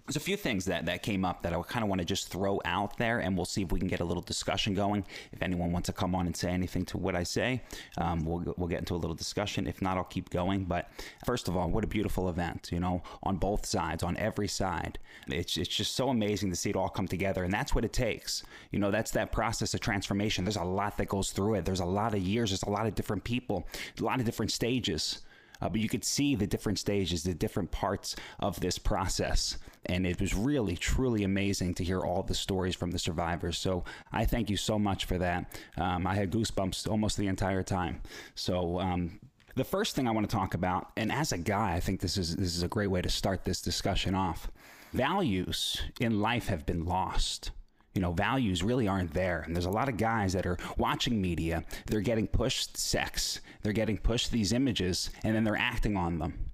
there's 0.05 0.17
a 0.17 0.19
few 0.19 0.37
things 0.37 0.65
that, 0.65 0.85
that 0.85 1.01
came 1.01 1.25
up 1.25 1.41
that 1.41 1.53
I 1.53 1.61
kind 1.63 1.81
of 1.81 1.89
want 1.89 1.99
to 1.99 2.05
just 2.05 2.27
throw 2.27 2.61
out 2.63 2.97
there, 2.97 3.19
and 3.19 3.35
we'll 3.35 3.45
see 3.45 3.63
if 3.63 3.71
we 3.71 3.79
can 3.79 3.87
get 3.87 4.01
a 4.01 4.03
little 4.03 4.21
discussion 4.21 4.75
going. 4.75 5.03
If 5.31 5.41
anyone 5.41 5.71
wants 5.71 5.87
to 5.87 5.93
come 5.93 6.13
on 6.13 6.27
and 6.27 6.37
say 6.37 6.51
anything 6.51 6.85
to 6.85 6.97
what 6.97 7.15
I 7.15 7.23
say, 7.23 7.63
um, 7.97 8.23
we'll, 8.23 8.53
we'll 8.55 8.67
get 8.67 8.79
into 8.79 8.93
a 8.93 8.97
little 8.97 9.15
discussion. 9.15 9.65
If 9.65 9.81
not, 9.81 9.97
I'll 9.97 10.03
keep 10.03 10.29
going. 10.29 10.65
But 10.65 10.91
first 11.25 11.47
of 11.47 11.57
all, 11.57 11.69
what 11.71 11.83
a 11.83 11.87
beautiful 11.87 12.29
event, 12.29 12.69
you 12.71 12.79
know, 12.79 13.01
on 13.23 13.37
both 13.37 13.65
sides, 13.65 14.03
on 14.03 14.15
every 14.17 14.47
side. 14.47 14.99
It's, 15.27 15.57
it's 15.57 15.75
just 15.75 15.95
so 15.95 16.09
amazing 16.09 16.51
to 16.51 16.55
see 16.55 16.69
it 16.69 16.75
all 16.75 16.89
come 16.89 17.07
together, 17.07 17.43
and 17.43 17.51
that's 17.51 17.73
what 17.73 17.83
it 17.83 17.93
takes. 17.93 18.43
You 18.69 18.77
know, 18.77 18.91
that's 18.91 19.09
that 19.11 19.31
process 19.31 19.73
of 19.73 19.79
transformation. 19.79 20.45
There's 20.45 20.55
a 20.55 20.63
lot 20.63 20.97
that 20.97 21.07
goes 21.07 21.31
through 21.31 21.55
it, 21.55 21.65
there's 21.65 21.79
a 21.79 21.85
lot 21.85 22.13
of 22.13 22.19
years, 22.19 22.51
there's 22.51 22.63
a 22.63 22.69
lot 22.69 22.85
of 22.85 22.93
different 22.93 23.23
people, 23.23 23.67
a 23.99 24.03
lot 24.03 24.19
of 24.19 24.25
different 24.25 24.51
stages. 24.51 25.21
Uh, 25.61 25.69
but 25.69 25.79
you 25.79 25.89
could 25.89 26.03
see 26.03 26.35
the 26.35 26.47
different 26.47 26.79
stages, 26.79 27.23
the 27.23 27.33
different 27.33 27.71
parts 27.71 28.15
of 28.39 28.59
this 28.59 28.77
process. 28.77 29.57
And 29.85 30.05
it 30.05 30.19
was 30.19 30.33
really, 30.33 30.75
truly 30.75 31.23
amazing 31.23 31.75
to 31.75 31.83
hear 31.83 32.01
all 32.01 32.23
the 32.23 32.33
stories 32.33 32.75
from 32.75 32.91
the 32.91 32.99
survivors. 32.99 33.57
So 33.57 33.83
I 34.11 34.25
thank 34.25 34.49
you 34.49 34.57
so 34.57 34.79
much 34.79 35.05
for 35.05 35.17
that. 35.19 35.57
Um, 35.77 36.07
I 36.07 36.15
had 36.15 36.31
goosebumps 36.31 36.89
almost 36.89 37.17
the 37.17 37.27
entire 37.27 37.63
time. 37.63 38.01
So, 38.35 38.79
um, 38.79 39.19
the 39.55 39.63
first 39.63 39.95
thing 39.95 40.05
I 40.05 40.11
want 40.11 40.29
to 40.29 40.35
talk 40.35 40.53
about, 40.53 40.91
and 40.97 41.09
as 41.11 41.31
a 41.31 41.37
guy, 41.37 41.75
I 41.75 41.79
think 41.79 42.01
this 42.01 42.17
is 42.17 42.35
this 42.35 42.57
is 42.57 42.63
a 42.63 42.67
great 42.67 42.91
way 42.91 43.01
to 43.01 43.07
start 43.09 43.45
this 43.45 43.61
discussion 43.61 44.13
off. 44.13 44.51
values 44.91 45.81
in 45.99 46.19
life 46.19 46.47
have 46.47 46.65
been 46.65 46.85
lost 46.85 47.51
you 47.95 48.01
know, 48.01 48.11
values 48.11 48.61
really 48.61 48.87
aren't 48.87 49.13
there. 49.13 49.41
And 49.41 49.55
there's 49.55 49.65
a 49.65 49.71
lot 49.71 49.89
of 49.89 49.97
guys 49.97 50.33
that 50.33 50.45
are 50.45 50.57
watching 50.77 51.21
media, 51.21 51.63
they're 51.87 52.01
getting 52.01 52.27
pushed 52.27 52.77
sex, 52.77 53.39
they're 53.63 53.73
getting 53.73 53.97
pushed 53.97 54.31
these 54.31 54.51
images, 54.51 55.09
and 55.23 55.33
then 55.33 55.45
they're 55.45 55.57
acting 55.57 55.95
on 55.95 56.19
them. 56.19 56.51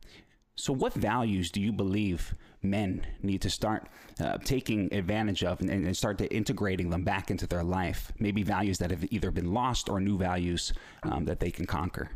So, 0.55 0.71
what 0.71 0.93
values 0.93 1.49
do 1.49 1.59
you 1.59 1.71
believe 1.71 2.35
men 2.61 3.07
need 3.23 3.41
to 3.41 3.49
start 3.49 3.87
uh, 4.19 4.37
taking 4.43 4.93
advantage 4.93 5.43
of 5.43 5.59
and, 5.59 5.71
and, 5.71 5.97
start 5.97 6.19
to 6.19 6.31
integrating 6.31 6.91
them 6.91 7.03
back 7.03 7.31
into 7.31 7.47
their 7.47 7.63
life? 7.63 8.11
Maybe 8.19 8.43
values 8.43 8.77
that 8.77 8.91
have 8.91 9.03
either 9.11 9.31
been 9.31 9.53
lost 9.53 9.89
or 9.89 9.99
new 9.99 10.19
values 10.19 10.73
um, 11.01 11.25
that 11.25 11.39
they 11.39 11.49
can 11.49 11.65
conquer. 11.65 12.11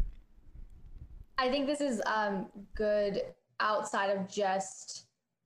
I 1.40 1.50
think 1.50 1.66
this 1.66 1.82
is 1.82 2.02
um, 2.06 2.48
good 2.76 3.24
outside 3.60 4.12
of 4.12 4.30
just 4.30 5.05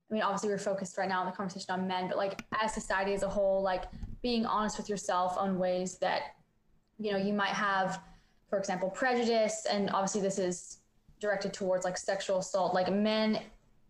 I 0.10 0.14
mean, 0.14 0.24
obviously 0.24 0.50
we're 0.50 0.58
focused 0.58 0.98
right 0.98 1.08
now 1.08 1.20
on 1.20 1.26
the 1.28 1.32
conversation 1.32 1.72
on 1.72 1.88
men, 1.88 2.08
but 2.08 2.18
like 2.18 2.44
as 2.60 2.74
society 2.74 3.14
as 3.14 3.24
a 3.24 3.30
whole, 3.30 3.62
like 3.62 3.84
being 4.22 4.46
honest 4.46 4.78
with 4.78 4.90
yourself 4.90 5.38
on 5.38 5.60
ways 5.60 5.98
that, 6.00 6.36
you 6.98 7.12
know, 7.12 7.18
you 7.18 7.34
might 7.34 7.50
have, 7.50 8.02
for 8.50 8.58
example, 8.58 8.90
prejudice. 8.90 9.68
And 9.70 9.90
obviously 9.92 10.22
this 10.22 10.40
is 10.40 10.80
directed 11.20 11.54
towards 11.54 11.86
like 11.86 11.98
sexual 11.98 12.40
assault, 12.40 12.74
like 12.74 12.92
men 12.92 13.40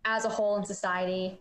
as 0.04 0.24
a 0.24 0.28
whole 0.28 0.56
in 0.56 0.64
society, 0.64 1.40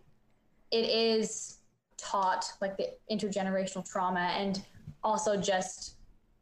it 0.71 0.89
is 0.89 1.57
taught 1.97 2.51
like 2.61 2.77
the 2.77 2.89
intergenerational 3.11 3.87
trauma 3.89 4.31
and 4.37 4.63
also 5.03 5.35
just 5.35 5.95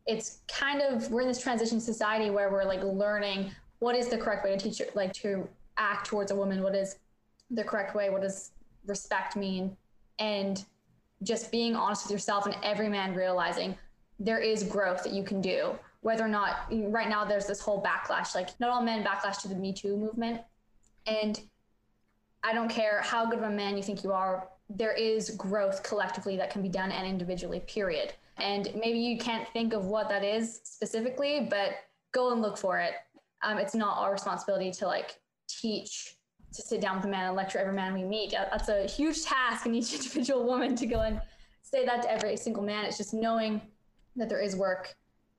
it's 0.06 0.39
kind 0.47 0.82
of 0.82 1.10
we're 1.12 1.21
in 1.21 1.28
this 1.28 1.41
transition 1.41 1.80
society 1.82 2.30
where 2.30 2.52
we're 2.52 2.63
like 2.63 2.84
learning 2.84 3.52
what 3.80 3.95
is 3.95 4.08
the 4.08 4.17
correct 4.17 4.43
way 4.43 4.56
to 4.56 4.58
teach 4.58 4.82
like 4.93 5.12
to 5.13 5.47
act 5.78 6.06
towards 6.06 6.32
a 6.32 6.36
woman 6.36 6.62
what 6.62 6.76
is 6.76 6.97
the 7.50 7.64
correct 7.64 7.96
way. 7.96 8.10
What 8.10 8.22
does 8.22 8.52
respect 8.86 9.36
mean? 9.36 9.76
And 10.20 10.64
just 11.24 11.52
being 11.52 11.76
honest 11.76 12.06
with 12.06 12.12
yourself 12.12 12.46
and 12.46 12.56
every 12.64 12.90
man 12.90 13.14
realizing 13.16 13.76
there 14.20 14.40
is 14.40 14.64
growth 14.64 15.04
that 15.04 15.14
you 15.14 15.24
can 15.24 15.42
do. 15.42 15.78
Whether 16.02 16.24
or 16.24 16.30
not 16.30 16.72
right 16.72 17.10
now 17.10 17.26
there's 17.26 17.48
this 17.48 17.60
whole 17.60 17.84
backlash, 17.84 18.36
like 18.36 18.50
not 18.60 18.70
all 18.70 18.82
men 18.82 19.04
backlash 19.04 19.42
to 19.42 19.48
the 19.48 19.56
Me 19.56 19.74
Too 19.74 19.98
movement. 19.98 20.42
And 21.06 21.40
I 22.44 22.54
don't 22.54 22.70
care 22.70 23.02
how 23.02 23.26
good 23.26 23.40
of 23.40 23.46
a 23.46 23.50
man 23.50 23.76
you 23.78 23.84
think 23.84 24.04
you 24.04 24.12
are, 24.12 24.48
there 24.70 24.94
is 24.94 25.32
growth 25.32 25.82
collectively 25.84 26.38
that 26.38 26.50
can 26.50 26.62
be 26.62 26.70
done 26.70 26.92
and 26.92 27.08
individually, 27.08 27.62
period. 27.62 28.14
And 28.38 28.70
maybe 28.76 29.00
you 29.00 29.18
can't 29.18 29.48
think 29.54 29.74
of 29.74 29.86
what 29.86 30.10
that 30.10 30.24
is 30.24 30.62
specifically, 30.64 31.48
but 31.50 31.72
go 32.12 32.32
and 32.32 32.42
look 32.42 32.58
for 32.58 32.80
it. 32.80 32.94
Um, 33.44 33.58
it's 33.58 33.76
not 33.76 33.98
our 33.98 34.12
responsibility 34.12 34.72
to 34.72 34.88
like 34.88 35.20
teach 35.48 36.16
to 36.58 36.63
sit 36.63 36.82
down 36.82 36.98
with 36.98 37.06
a 37.06 37.08
man 37.08 37.28
and 37.28 37.36
lecture 37.36 37.60
every 37.60 37.74
man 37.74 37.93
we 37.93 38.04
meet. 38.04 38.32
That's 38.32 38.67
a 38.67 38.88
huge 38.88 39.24
task 39.24 39.65
in 39.65 39.76
each 39.76 39.93
individual 39.96 40.43
woman 40.43 40.76
to 40.76 40.86
go 40.86 41.02
and 41.02 41.22
say 41.62 41.86
that 41.86 42.02
to 42.02 42.12
every 42.12 42.36
single 42.36 42.63
man. 42.63 42.84
It's 42.86 42.98
just 42.98 43.13
knowing 43.13 43.62
that 44.15 44.28
there 44.28 44.41
is 44.41 44.56
work 44.56 44.96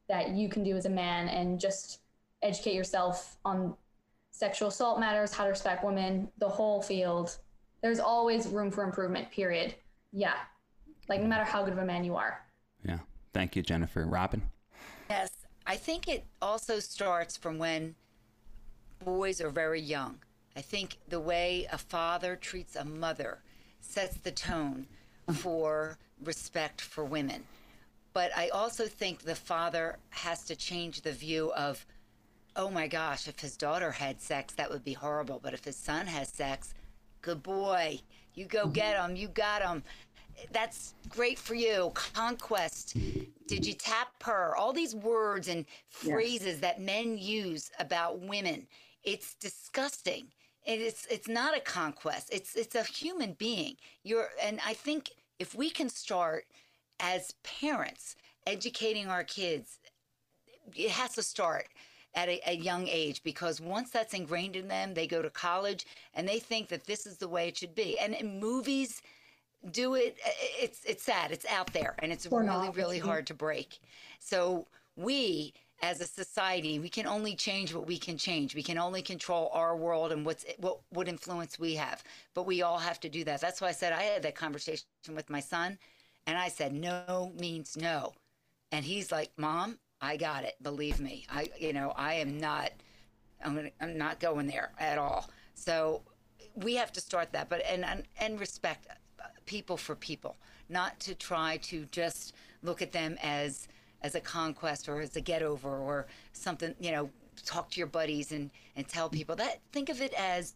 that 0.09 0.31
you 0.31 0.49
can 0.49 0.63
do 0.63 0.77
as 0.77 0.87
a 0.87 0.91
man 0.91 1.29
and 1.29 1.61
just 1.61 2.01
educate 2.43 2.75
yourself 2.75 3.37
on 3.45 3.75
sexual 4.31 4.69
assault 4.69 5.01
matters, 5.01 5.35
how 5.35 5.45
to 5.45 5.51
respect 5.51 5.85
women, 5.85 6.29
the 6.39 6.49
whole 6.49 6.81
field. 6.81 7.37
There's 7.83 7.99
always 7.99 8.47
room 8.47 8.71
for 8.71 8.85
improvement, 8.85 9.31
period. 9.31 9.75
Yeah. 10.13 10.35
Like 11.09 11.21
no 11.21 11.27
matter 11.27 11.45
how 11.45 11.65
good 11.65 11.73
of 11.73 11.79
a 11.81 11.85
man 11.85 12.05
you 12.05 12.15
are. 12.15 12.41
Yeah. 12.85 12.99
Thank 13.35 13.57
you, 13.57 13.63
Jennifer. 13.63 14.07
Robin? 14.07 14.43
Yes. 15.11 15.31
I 15.67 15.77
think 15.77 16.09
it 16.09 16.25
also 16.41 16.79
starts 16.79 17.37
from 17.37 17.59
when 17.59 17.97
boys 19.05 19.41
are 19.41 19.51
very 19.51 19.81
young. 19.81 20.21
I 20.59 20.61
think 20.61 20.99
the 21.07 21.21
way 21.21 21.69
a 21.71 21.79
father 21.79 22.35
treats 22.35 22.75
a 22.75 22.85
mother 22.85 23.39
sets 23.81 24.17
the 24.17 24.33
tone 24.33 24.89
for 25.33 25.99
respect 26.25 26.81
for 26.81 27.05
women. 27.05 27.45
But 28.13 28.37
I 28.37 28.49
also 28.49 28.89
think 28.89 29.23
the 29.23 29.37
father 29.37 29.99
has 30.11 30.43
to 30.47 30.57
change 30.57 31.03
the 31.03 31.13
view 31.13 31.53
of, 31.53 31.87
oh 32.57 32.71
my 32.71 32.89
gosh, 32.89 33.29
if 33.29 33.39
his 33.39 33.57
daughter 33.57 33.93
had 33.93 34.21
sex, 34.21 34.53
that 34.55 34.69
would 34.69 34.83
be 34.83 34.95
horrible. 34.95 35.39
But 35.41 35.55
if 35.55 35.65
his 35.65 35.77
son 35.77 36.09
has 36.09 36.29
sex, 36.29 36.75
good 37.23 37.41
boy, 37.41 38.01
you 38.35 38.45
go 38.45 38.63
mm-hmm. 38.63 38.73
get 38.73 38.97
him, 38.97 39.15
you 39.15 39.29
got 39.29 39.63
him. 39.63 39.85
That's 40.51 40.95
great 41.09 41.39
for 41.39 41.55
you. 41.55 41.93
Conquest. 41.95 42.97
Did 43.47 43.65
you 43.65 43.75
tap 43.75 44.25
her? 44.25 44.57
All 44.57 44.73
these 44.73 44.97
words 44.97 45.47
and 45.47 45.67
phrases 45.89 46.55
yes. 46.55 46.61
that 46.63 46.81
men 46.81 47.17
use 47.17 47.71
about 47.79 48.19
women. 48.19 48.67
It's 49.05 49.35
disgusting 49.35 50.27
it's 50.69 51.07
it's 51.11 51.29
not 51.29 51.57
a 51.57 51.61
conquest. 51.61 52.29
It's 52.33 52.55
it's 52.55 52.75
a 52.75 52.85
human 52.85 53.33
being. 53.33 53.77
You're 54.05 54.29
and 54.43 54.61
I 54.67 54.75
think 54.75 55.11
if 55.39 55.55
we 55.55 55.71
can 55.71 55.89
start 55.89 56.45
as 57.01 57.33
parents 57.43 58.17
educating 58.47 59.09
our 59.09 59.25
kids, 59.25 59.79
it 60.75 60.91
has 60.91 61.15
to 61.15 61.23
start 61.23 61.69
at 62.15 62.29
a, 62.29 62.41
a, 62.51 62.57
young 62.57 62.89
age 62.89 63.23
because 63.23 63.61
once 63.61 63.91
that's 63.91 64.15
ingrained 64.15 64.57
in 64.57 64.67
them, 64.67 64.95
they 64.95 65.07
go 65.07 65.23
to 65.23 65.31
college 65.31 65.87
and 66.15 66.27
they 66.27 66.39
think 66.39 66.69
that 66.69 66.87
this 66.87 67.07
is 67.07 67.19
the 67.19 67.29
way 67.29 67.49
it 67.49 67.57
should 67.57 67.75
be. 67.75 67.99
And 67.99 68.15
in 68.15 68.41
movies 68.41 69.03
do 69.71 69.95
it. 69.95 70.17
Uh, 70.25 70.31
it's 70.61 70.85
it's 70.85 71.03
sad. 71.03 71.33
It's 71.33 71.47
out 71.47 71.73
there, 71.73 71.95
and 72.01 72.13
it's 72.13 72.27
really 72.31 72.71
really 72.71 72.99
mm-hmm. 72.99 73.09
hard 73.09 73.27
to 73.29 73.35
break. 73.35 73.79
So 74.21 74.67
we 74.97 75.55
as 75.81 76.01
a 76.01 76.07
society, 76.07 76.79
we 76.79 76.89
can 76.89 77.07
only 77.07 77.37
change 77.37 77.73
what 77.73 77.87
we 77.87 77.99
can 77.99 78.19
change. 78.19 78.55
We 78.55 78.63
can 78.63 78.79
only 78.79 79.03
control 79.03 79.51
our 79.53 79.77
world 79.77 80.11
and 80.11 80.27
what's 80.27 80.45
what 80.59 80.81
what 80.91 81.09
influence 81.09 81.59
we 81.59 81.75
have. 81.75 82.03
But 82.35 82.47
we 82.47 82.63
all 82.63 82.79
have 82.79 82.99
to 83.01 83.09
do 83.09 83.25
that. 83.25 83.41
That's 83.41 83.61
why 83.61 83.69
I 83.69 83.73
said 83.73 83.93
I 83.93 84.03
had 84.03 84.23
that 84.23 84.35
conversation 84.35 84.87
with 85.15 85.31
my 85.31 85.41
son, 85.41 85.79
and 86.27 86.37
I 86.37 86.49
said 86.49 86.73
no 86.73 87.33
means 87.39 87.77
no, 87.77 88.15
and 88.73 88.85
he's 88.85 89.13
like, 89.13 89.31
"Mom, 89.37 89.79
I 90.01 90.17
got 90.17 90.45
it. 90.45 90.57
Believe 90.63 91.01
me. 91.01 91.27
I 91.31 91.49
you 91.59 91.73
know 91.73 91.93
I 91.97 92.15
am 92.15 92.39
not. 92.39 92.71
I'm 93.45 93.55
gonna, 93.55 93.71
I'm 93.81 93.97
not 93.97 94.19
going 94.19 94.49
there 94.49 94.73
at 94.81 94.99
all. 94.99 95.31
So 95.55 96.03
we 96.57 96.75
have 96.75 96.93
to 96.93 97.01
start 97.01 97.33
that. 97.33 97.49
But 97.49 97.63
and 97.65 97.85
and, 97.85 98.03
and 98.19 98.41
respect 98.41 98.89
people 99.47 99.77
for 99.77 99.95
people, 99.95 100.37
not 100.69 100.99
to 101.01 101.15
try 101.15 101.57
to 101.59 101.87
just 101.93 102.35
look 102.63 102.83
at 102.83 102.91
them 102.91 103.17
as 103.23 103.69
as 104.03 104.15
a 104.15 104.21
conquest 104.21 104.89
or 104.89 105.01
as 105.01 105.17
a 105.17 105.21
get 105.21 105.43
over 105.43 105.77
or 105.77 106.07
something, 106.33 106.75
you 106.81 106.93
know, 106.93 107.11
talk 107.45 107.71
to 107.71 107.79
your 107.79 107.87
buddies 107.87 108.33
and, 108.33 108.51
and 108.77 108.87
tell 108.87 109.09
people 109.09 109.37
that. 109.37 109.61
Think 109.73 109.89
of 109.89 110.01
it 110.01 110.13
as 110.15 110.55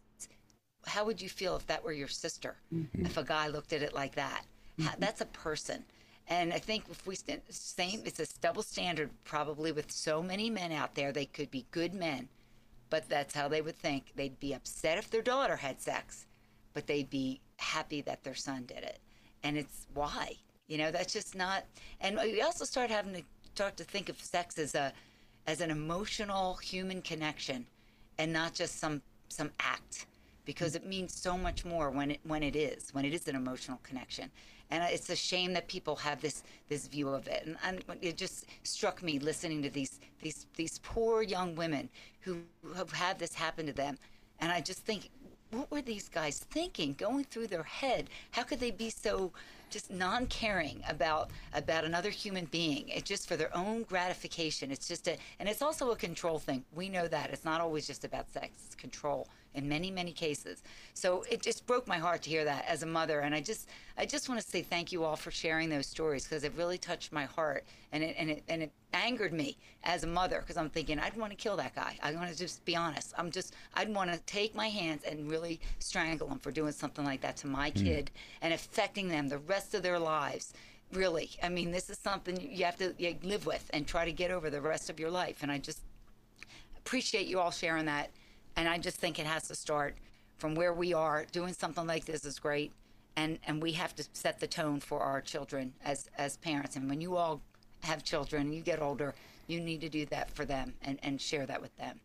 how 0.85 1.05
would 1.05 1.21
you 1.21 1.29
feel 1.29 1.55
if 1.55 1.65
that 1.67 1.83
were 1.83 1.93
your 1.93 2.07
sister? 2.07 2.55
Mm-hmm. 2.73 3.05
If 3.05 3.17
a 3.17 3.23
guy 3.23 3.47
looked 3.47 3.73
at 3.73 3.81
it 3.81 3.93
like 3.93 4.15
that? 4.15 4.45
Mm-hmm. 4.79 4.89
How, 4.89 4.95
that's 4.97 5.21
a 5.21 5.25
person. 5.25 5.83
And 6.27 6.53
I 6.53 6.59
think 6.59 6.85
if 6.89 7.05
we 7.05 7.15
st- 7.15 7.53
same, 7.53 8.01
it's 8.05 8.19
a 8.19 8.39
double 8.39 8.63
standard 8.63 9.09
probably 9.25 9.71
with 9.71 9.91
so 9.91 10.23
many 10.23 10.49
men 10.49 10.71
out 10.71 10.95
there. 10.95 11.11
They 11.11 11.25
could 11.25 11.51
be 11.51 11.65
good 11.71 11.93
men, 11.93 12.29
but 12.89 13.09
that's 13.09 13.35
how 13.35 13.47
they 13.47 13.61
would 13.61 13.77
think. 13.77 14.13
They'd 14.15 14.39
be 14.39 14.53
upset 14.53 14.97
if 14.97 15.09
their 15.09 15.21
daughter 15.21 15.57
had 15.57 15.81
sex, 15.81 16.25
but 16.73 16.87
they'd 16.87 17.09
be 17.09 17.41
happy 17.57 18.01
that 18.01 18.23
their 18.23 18.35
son 18.35 18.63
did 18.65 18.83
it. 18.83 18.99
And 19.43 19.57
it's 19.57 19.87
why, 19.93 20.35
you 20.67 20.77
know, 20.77 20.91
that's 20.91 21.11
just 21.11 21.35
not. 21.35 21.65
And 21.99 22.17
we 22.17 22.41
also 22.41 22.63
start 22.63 22.89
having 22.89 23.13
to 23.13 23.23
start 23.53 23.77
to 23.77 23.83
think 23.83 24.09
of 24.09 24.19
sex 24.19 24.57
as 24.57 24.73
a 24.73 24.91
as 25.45 25.61
an 25.61 25.69
emotional 25.69 26.55
human 26.55 27.01
connection 27.01 27.65
and 28.17 28.33
not 28.33 28.53
just 28.53 28.79
some 28.79 29.01
some 29.29 29.51
act 29.59 30.07
because 30.45 30.73
mm. 30.73 30.77
it 30.77 30.85
means 30.87 31.13
so 31.13 31.37
much 31.37 31.63
more 31.63 31.91
when 31.91 32.11
it 32.11 32.19
when 32.23 32.41
it 32.41 32.55
is 32.55 32.89
when 32.93 33.05
it 33.05 33.13
is 33.13 33.27
an 33.27 33.35
emotional 33.35 33.79
connection. 33.83 34.31
And 34.71 34.83
it's 34.91 35.09
a 35.11 35.15
shame 35.15 35.53
that 35.53 35.67
people 35.67 35.95
have 35.97 36.19
this 36.19 36.41
this 36.67 36.87
view 36.87 37.09
of 37.09 37.27
it. 37.27 37.43
And, 37.45 37.57
and 37.63 37.83
it 38.01 38.17
just 38.17 38.47
struck 38.63 39.03
me 39.03 39.19
listening 39.19 39.61
to 39.61 39.69
these 39.69 39.99
these 40.23 40.47
these 40.55 40.79
poor 40.79 41.21
young 41.21 41.55
women 41.55 41.89
who 42.21 42.37
have 42.75 42.91
had 42.91 43.19
this 43.19 43.35
happen 43.35 43.67
to 43.67 43.73
them. 43.73 43.97
And 44.39 44.51
i 44.51 44.59
just 44.61 44.79
think 44.79 45.09
what 45.51 45.69
were 45.69 45.83
these 45.83 46.09
guys 46.09 46.39
thinking 46.39 46.95
going 46.97 47.25
through 47.25 47.47
their 47.47 47.69
head? 47.81 48.09
How 48.31 48.41
could 48.41 48.59
they 48.59 48.71
be 48.71 48.89
so 48.89 49.31
just 49.73 49.91
non-caring 49.91 50.81
about 50.87 51.31
about 51.53 51.83
another 51.83 52.09
human 52.09 52.45
being. 52.45 52.87
It's 52.87 53.09
just 53.09 53.27
for 53.27 53.35
their 53.35 53.55
own 53.55 53.83
gratification. 53.83 54.71
It's 54.71 54.87
just 54.87 55.07
a 55.07 55.17
and 55.39 55.49
it's 55.49 55.61
also 55.61 55.91
a 55.91 55.95
control 55.95 56.39
thing. 56.39 56.63
We 56.73 56.89
know 56.89 57.07
that. 57.07 57.31
It's 57.31 57.43
not 57.43 57.59
always 57.59 57.87
just 57.87 58.05
about 58.05 58.31
sex. 58.31 58.51
It's 58.67 58.75
control 58.75 59.27
in 59.53 59.67
many 59.67 59.91
many 59.91 60.11
cases. 60.11 60.63
So 60.93 61.23
it 61.29 61.41
just 61.41 61.65
broke 61.65 61.87
my 61.87 61.97
heart 61.97 62.23
to 62.23 62.29
hear 62.29 62.45
that 62.45 62.65
as 62.67 62.83
a 62.83 62.85
mother 62.85 63.19
and 63.21 63.33
i 63.35 63.41
just 63.41 63.67
i 63.97 64.05
just 64.05 64.29
want 64.29 64.39
to 64.39 64.47
say 64.47 64.61
thank 64.61 64.91
you 64.91 65.03
all 65.03 65.15
for 65.15 65.31
sharing 65.31 65.69
those 65.69 65.87
stories 65.87 66.23
because 66.23 66.43
it 66.43 66.53
really 66.57 66.77
touched 66.77 67.11
my 67.11 67.25
heart 67.25 67.63
and 67.91 68.03
it 68.03 68.15
and 68.17 68.29
it 68.29 68.43
and 68.47 68.63
it 68.63 68.71
angered 68.93 69.33
me 69.33 69.57
as 69.83 70.03
a 70.03 70.07
mother 70.07 70.39
because 70.39 70.57
i'm 70.57 70.69
thinking 70.69 70.99
i'd 70.99 71.15
want 71.17 71.31
to 71.31 71.35
kill 71.35 71.57
that 71.57 71.75
guy. 71.75 71.97
I 72.01 72.13
want 72.13 72.31
to 72.31 72.37
just 72.37 72.63
be 72.65 72.75
honest. 72.75 73.13
I'm 73.17 73.31
just 73.31 73.55
i'd 73.75 73.93
want 73.93 74.11
to 74.11 74.19
take 74.19 74.55
my 74.55 74.69
hands 74.69 75.03
and 75.03 75.29
really 75.29 75.59
strangle 75.79 76.27
him 76.27 76.39
for 76.39 76.51
doing 76.51 76.71
something 76.71 77.05
like 77.05 77.21
that 77.21 77.37
to 77.37 77.47
my 77.47 77.71
mm. 77.71 77.83
kid 77.83 78.11
and 78.41 78.53
affecting 78.53 79.07
them 79.07 79.29
the 79.29 79.39
rest 79.39 79.73
of 79.73 79.83
their 79.83 79.99
lives. 79.99 80.53
Really. 80.91 81.31
I 81.41 81.49
mean 81.49 81.71
this 81.71 81.89
is 81.89 81.97
something 81.97 82.39
you 82.39 82.65
have 82.65 82.77
to 82.77 82.93
you 82.97 83.15
live 83.23 83.45
with 83.45 83.69
and 83.73 83.87
try 83.87 84.05
to 84.05 84.11
get 84.11 84.31
over 84.31 84.49
the 84.49 84.61
rest 84.61 84.89
of 84.89 84.99
your 84.99 85.09
life 85.09 85.41
and 85.41 85.51
i 85.51 85.57
just 85.57 85.81
appreciate 86.77 87.27
you 87.27 87.39
all 87.39 87.51
sharing 87.51 87.85
that 87.85 88.11
and 88.55 88.67
I 88.69 88.77
just 88.77 88.97
think 88.97 89.19
it 89.19 89.25
has 89.25 89.47
to 89.47 89.55
start 89.55 89.95
from 90.37 90.55
where 90.55 90.73
we 90.73 90.93
are. 90.93 91.25
Doing 91.31 91.53
something 91.53 91.87
like 91.87 92.05
this 92.05 92.25
is 92.25 92.39
great. 92.39 92.71
and 93.15 93.39
and 93.47 93.61
we 93.61 93.73
have 93.73 93.95
to 93.95 94.03
set 94.13 94.39
the 94.39 94.47
tone 94.47 94.79
for 94.79 94.99
our 95.01 95.21
children 95.21 95.73
as 95.83 96.09
as 96.17 96.37
parents. 96.37 96.75
And 96.75 96.89
when 96.89 97.01
you 97.01 97.15
all 97.17 97.41
have 97.83 98.03
children, 98.03 98.51
you 98.53 98.61
get 98.61 98.81
older, 98.81 99.13
you 99.47 99.59
need 99.59 99.81
to 99.81 99.89
do 99.89 100.05
that 100.07 100.31
for 100.31 100.45
them 100.45 100.73
and 100.81 100.99
and 101.03 101.21
share 101.21 101.45
that 101.45 101.61
with 101.61 101.75
them. 101.77 101.99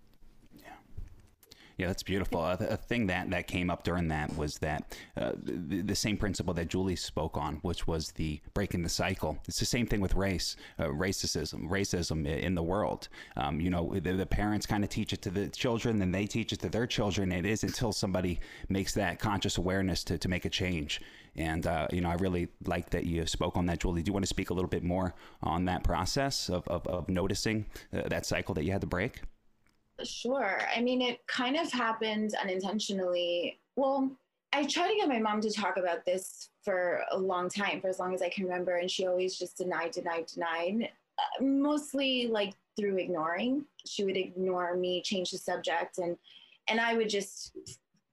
Yeah, 1.79 1.87
that's 1.87 2.03
beautiful. 2.03 2.45
A, 2.45 2.55
a, 2.55 2.77
thing 2.77 3.07
that, 3.07 3.31
that 3.31 3.47
came 3.47 3.71
up 3.71 3.85
during 3.85 4.09
that 4.09 4.37
was 4.37 4.59
that 4.59 4.99
uh, 5.17 5.33
the, 5.41 5.81
the, 5.83 5.95
same 5.95 6.17
principle 6.17 6.53
that 6.55 6.67
Julie 6.67 6.97
spoke 6.97 7.37
on, 7.37 7.57
which 7.62 7.87
was 7.87 8.11
the 8.12 8.41
breaking 8.53 8.83
the 8.83 8.88
cycle. 8.88 9.38
It's 9.47 9.61
the 9.61 9.64
same 9.64 9.87
thing 9.87 10.01
with 10.01 10.17
race, 10.17 10.57
uh, 10.81 10.87
racism, 10.87 11.69
racism 11.71 12.27
in 12.27 12.57
the 12.57 12.64
world. 12.64 13.09
Um, 13.37 13.61
you 13.61 13.71
know, 13.71 13.95
the, 13.95 14.12
the 14.14 14.27
parents 14.27 14.67
kind 14.67 14.83
of 14.83 14.91
teach 14.91 15.12
it 15.12 15.23
to 15.23 15.31
the 15.31 15.47
children, 15.51 16.01
then 16.01 16.11
they 16.11 16.27
teach 16.27 16.53
it 16.53 16.59
to 16.61 16.69
their 16.69 16.87
children. 16.87 17.31
It 17.31 17.47
is 17.47 17.62
until 17.62 17.93
somebody 17.93 18.41
makes 18.69 18.93
that 18.95 19.21
conscious 19.21 19.57
awareness 19.57 20.03
to, 20.05 20.19
to 20.19 20.29
make 20.29 20.47
a 20.47 20.51
change. 20.51 21.01
And, 21.37 21.64
uh, 21.64 21.87
you 21.93 22.01
know, 22.01 22.11
I 22.11 22.14
really 22.14 22.49
like 22.67 22.91
that 22.91 23.07
you 23.07 23.25
spoke 23.27 23.57
on 23.57 23.67
that, 23.67 23.79
Julie. 23.79 24.03
Do 24.03 24.09
you 24.09 24.12
want 24.12 24.25
to 24.25 24.29
speak 24.29 24.51
a 24.51 24.55
little 24.55 24.69
bit 24.69 24.83
more 24.83 25.14
on 25.45 25.67
that 25.67 25.85
process 25.85 26.49
of, 26.49 26.67
of, 26.67 26.85
of 26.88 27.09
noticing 27.09 27.67
uh, 27.93 28.09
that 28.09 28.27
cycle 28.27 28.53
that 28.57 28.64
you 28.64 28.73
had 28.73 28.81
to 28.81 28.88
break? 28.88 29.21
Sure. 30.05 30.61
I 30.75 30.81
mean, 30.81 31.03
it 31.03 31.27
kind 31.27 31.57
of 31.57 31.73
happened 31.73 32.35
unintentionally. 32.41 33.59
Well, 33.77 34.11
I 34.53 34.65
tried 34.65 34.89
to 34.91 34.97
get 34.97 35.09
my 35.09 35.19
mom 35.19 35.41
to 35.43 35.51
talk 35.51 35.77
about 35.77 36.05
this 36.05 36.51
for 36.63 37.03
a 37.11 37.19
long 37.19 37.49
time, 37.49 37.81
for 37.81 37.89
as 37.89 37.99
long 37.99 38.15
as 38.15 38.23
I 38.23 38.29
can 38.29 38.45
remember, 38.45 38.77
and 38.77 38.91
she 38.91 39.07
always 39.07 39.37
just 39.39 39.59
denied, 39.59 39.91
denied, 39.93 40.27
denied, 40.27 40.91
uh, 41.19 41.43
mostly 41.43 42.29
like 42.29 42.55
through 42.77 42.97
ignoring. 42.99 43.65
She 43.87 44.05
would 44.05 44.17
ignore 44.17 44.77
me, 44.77 45.03
change 45.03 45.33
the 45.33 45.39
subject, 45.39 45.99
and 45.99 46.17
and 46.69 46.81
I 46.81 46.95
would 46.95 47.09
just 47.09 47.57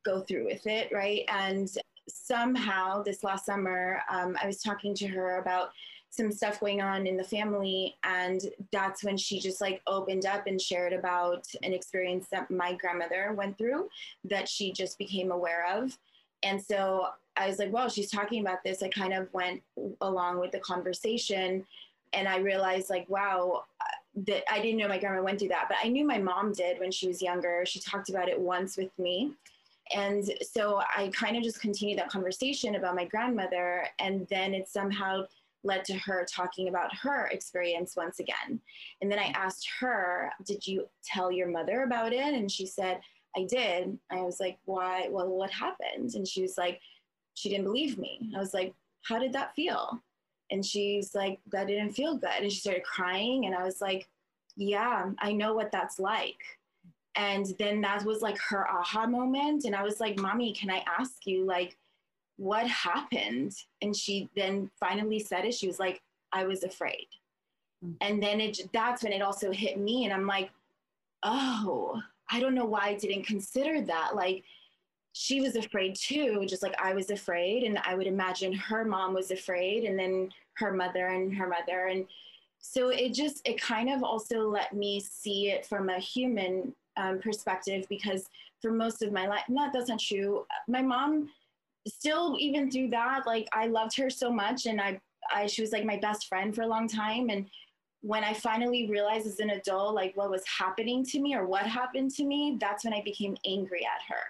go 0.04 0.22
through 0.22 0.46
with 0.46 0.66
it, 0.68 0.92
right? 0.94 1.24
And 1.28 1.70
somehow 2.08 3.04
this 3.04 3.24
last 3.24 3.46
summer, 3.46 4.02
um, 4.10 4.38
I 4.42 4.48
was 4.48 4.62
talking 4.62 4.94
to 4.96 5.08
her 5.08 5.40
about 5.40 5.70
some 6.16 6.32
stuff 6.32 6.60
going 6.60 6.82
on 6.82 7.08
in 7.08 7.18
the 7.18 7.24
family 7.24 7.96
and 8.04 8.42
that's 8.72 9.04
when 9.04 9.18
she 9.18 9.40
just 9.40 9.60
like 9.60 9.82
opened 9.88 10.26
up 10.26 10.48
and 10.48 10.62
shared 10.62 10.94
about 10.94 11.46
an 11.64 11.74
experience 11.74 12.28
that 12.32 12.50
my 12.50 12.74
grandmother 12.74 13.34
went 13.34 13.58
through 13.58 13.90
that 14.24 14.48
she 14.48 14.72
just 14.72 14.98
became 14.98 15.32
aware 15.32 15.66
of. 15.78 15.98
And 16.44 16.62
so 16.62 17.08
i 17.38 17.48
was 17.50 17.60
like 17.60 17.72
well 17.74 17.90
she's 17.90 18.10
talking 18.12 18.42
about 18.42 18.64
this. 18.64 18.82
I 18.82 18.90
kind 18.90 19.14
of 19.14 19.34
went 19.34 19.62
along 20.02 20.40
with 20.40 20.52
the 20.52 20.60
conversation 20.60 21.66
and 22.14 22.28
i 22.28 22.38
realized 22.38 22.90
like 22.90 23.10
wow 23.10 23.64
uh, 23.82 24.22
that 24.28 24.44
i 24.52 24.62
didn't 24.62 24.78
know 24.78 24.88
my 24.88 25.00
grandma 25.00 25.22
went 25.22 25.40
through 25.40 25.50
that. 25.50 25.66
But 25.68 25.78
i 25.84 25.90
knew 25.90 26.06
my 26.06 26.20
mom 26.20 26.54
did 26.54 26.80
when 26.80 26.92
she 26.92 27.08
was 27.08 27.22
younger. 27.22 27.66
She 27.66 27.80
talked 27.80 28.10
about 28.10 28.30
it 28.30 28.40
once 28.40 28.78
with 28.78 28.98
me. 28.98 29.34
And 29.94 30.24
so 30.42 30.82
i 30.98 31.10
kind 31.10 31.36
of 31.36 31.44
just 31.44 31.60
continued 31.60 32.00
that 32.00 32.10
conversation 32.10 32.76
about 32.76 32.96
my 32.96 33.06
grandmother 33.06 33.88
and 34.00 34.26
then 34.30 34.54
it 34.54 34.70
somehow 34.70 35.26
led 35.66 35.84
to 35.86 35.96
her 35.96 36.26
talking 36.30 36.70
about 36.70 36.96
her 36.96 37.28
experience 37.28 37.96
once 37.96 38.20
again. 38.20 38.60
And 39.02 39.12
then 39.12 39.20
I 39.20 39.34
asked 39.36 39.68
her, 39.80 40.32
Did 40.46 40.66
you 40.66 40.88
tell 41.04 41.32
your 41.32 41.48
mother 41.48 41.84
about 41.84 42.14
it? 42.14 42.34
And 42.34 42.52
she 42.52 42.66
said, 42.66 43.00
I 43.36 43.44
did. 43.44 43.98
I 44.12 44.22
was 44.22 44.40
like, 44.40 44.58
Why? 44.66 45.08
Well, 45.10 45.28
what 45.28 45.52
happened? 45.52 46.14
And 46.16 46.28
she 46.28 46.42
was 46.42 46.58
like, 46.58 46.80
She 47.34 47.50
didn't 47.50 47.66
believe 47.66 47.98
me. 47.98 48.32
I 48.36 48.40
was 48.40 48.54
like, 48.54 48.74
How 49.04 49.20
did 49.20 49.34
that 49.34 49.56
feel? 49.56 50.02
And 50.52 50.66
she's 50.66 51.16
like, 51.16 51.40
That 51.52 51.68
didn't 51.68 51.94
feel 51.94 52.16
good. 52.16 52.42
And 52.42 52.52
she 52.52 52.60
started 52.60 52.84
crying. 52.84 53.46
And 53.46 53.56
I 53.56 53.64
was 53.64 53.82
like, 53.82 54.08
Yeah, 54.56 55.12
I 55.20 55.32
know 55.34 55.54
what 55.54 55.72
that's 55.72 56.00
like. 56.00 56.42
And 57.16 57.46
then 57.60 57.82
that 57.82 58.04
was 58.04 58.22
like 58.22 58.38
her 58.50 58.70
aha 58.70 59.08
moment. 59.08 59.64
And 59.64 59.76
I 59.76 59.84
was 59.84 60.00
like, 60.00 60.20
Mommy, 60.20 60.54
can 60.54 60.70
I 60.70 60.84
ask 61.00 61.26
you, 61.26 61.46
like, 61.46 61.78
what 62.38 62.68
happened? 62.68 63.54
And 63.82 63.96
she 63.96 64.30
then 64.36 64.70
finally 64.80 65.20
said 65.20 65.46
it. 65.46 65.54
She 65.54 65.68
was 65.68 65.80
like, 65.80 66.02
I 66.32 66.46
was 66.46 66.64
afraid. 66.64 67.08
Mm-hmm. 67.84 67.96
And 68.02 68.22
then 68.22 68.42
it 68.42 68.60
that's 68.74 69.04
when 69.04 69.14
it 69.14 69.22
also 69.22 69.52
hit 69.52 69.78
me. 69.78 70.06
And 70.06 70.14
I'm 70.14 70.28
like, 70.28 70.50
oh, 71.24 72.02
I 72.30 72.40
don't 72.40 72.56
know 72.56 72.66
why 72.66 72.88
I 72.88 72.96
didn't 72.96 73.26
consider 73.26 73.82
that. 73.82 74.16
Like 74.16 74.44
she 75.14 75.40
was 75.40 75.56
afraid 75.56 75.96
too, 75.96 76.46
just 76.46 76.62
like 76.62 76.76
I 76.82 76.94
was 76.94 77.10
afraid. 77.10 77.64
And 77.64 77.80
I 77.86 77.96
would 77.96 78.08
imagine 78.08 78.54
her 78.54 78.84
mom 78.84 79.14
was 79.14 79.32
afraid, 79.32 79.86
and 79.86 79.98
then 79.98 80.30
her 80.56 80.74
mother 80.74 81.08
and 81.08 81.34
her 81.36 81.48
mother. 81.48 81.88
And 81.88 82.06
so 82.60 82.90
it 82.90 83.14
just, 83.14 83.48
it 83.48 83.62
kind 83.62 83.90
of 83.90 84.04
also 84.04 84.50
let 84.50 84.74
me 84.74 85.00
see 85.00 85.52
it 85.52 85.66
from 85.66 85.90
a 85.90 86.00
human 86.00 86.74
um, 86.98 87.20
perspective 87.20 87.86
because 87.90 88.26
for 88.62 88.72
most 88.72 89.02
of 89.02 89.12
my 89.12 89.28
life, 89.28 89.44
not 89.48 89.72
that's 89.72 89.90
not 89.90 90.00
true. 90.00 90.46
My 90.68 90.82
mom 90.82 91.30
still 91.88 92.36
even 92.40 92.70
through 92.70 92.90
that 92.90 93.26
like 93.26 93.48
i 93.54 93.68
loved 93.68 93.96
her 93.96 94.10
so 94.10 94.32
much 94.32 94.66
and 94.66 94.82
I, 94.82 95.00
I 95.34 95.48
she 95.48 95.62
was 95.62 95.72
like 95.72 95.86
my 95.86 95.98
best 95.98 96.28
friend 96.28 96.54
for 96.54 96.64
a 96.64 96.68
long 96.68 96.88
time. 96.88 97.30
And 97.30 97.46
when 98.02 98.24
i 98.24 98.34
finally 98.34 98.90
realized 98.90 99.28
as 99.28 99.40
an 99.40 99.52
adult 99.52 99.96
like 99.96 100.16
what 100.16 100.30
was 100.30 100.44
happening 100.46 101.04
to 101.06 101.20
me 101.20 101.36
or 101.36 101.46
what 101.46 101.66
happened 101.66 102.12
to 102.12 102.24
me 102.24 102.58
that's 102.60 102.84
when 102.84 102.94
i 102.94 103.02
became 103.04 103.38
angry 103.46 103.86
at 103.86 104.02
her. 104.08 104.22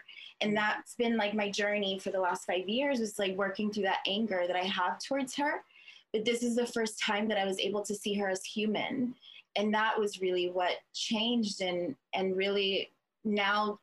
And 0.42 0.56
that's 0.56 0.96
been 0.96 1.16
like 1.16 1.34
my 1.34 1.50
journey 1.50 1.98
for 1.98 2.12
the 2.12 2.20
last 2.20 2.46
five 2.46 2.68
years 2.68 3.00
is 3.00 3.18
like 3.18 3.38
working 3.38 3.72
through 3.72 3.84
that 3.84 4.00
anger 4.08 4.44
that 4.48 4.56
i 4.56 4.66
have 4.66 5.00
towards 5.00 5.36
her. 5.36 5.64
But 6.12 6.26
this 6.26 6.44
is 6.44 6.56
the 6.56 6.68
first 6.68 7.02
time 7.02 7.28
that 7.30 7.38
i 7.38 7.46
was 7.46 7.60
able 7.60 7.84
to 7.84 7.96
see 7.96 8.14
her 8.16 8.30
as 8.30 8.44
human. 8.44 9.16
And 9.58 9.74
that 9.74 9.98
was 9.98 10.20
really 10.20 10.50
what 10.50 10.74
changed 10.94 11.62
and 11.62 11.96
and 12.14 12.36
really 12.36 12.92
now 13.24 13.80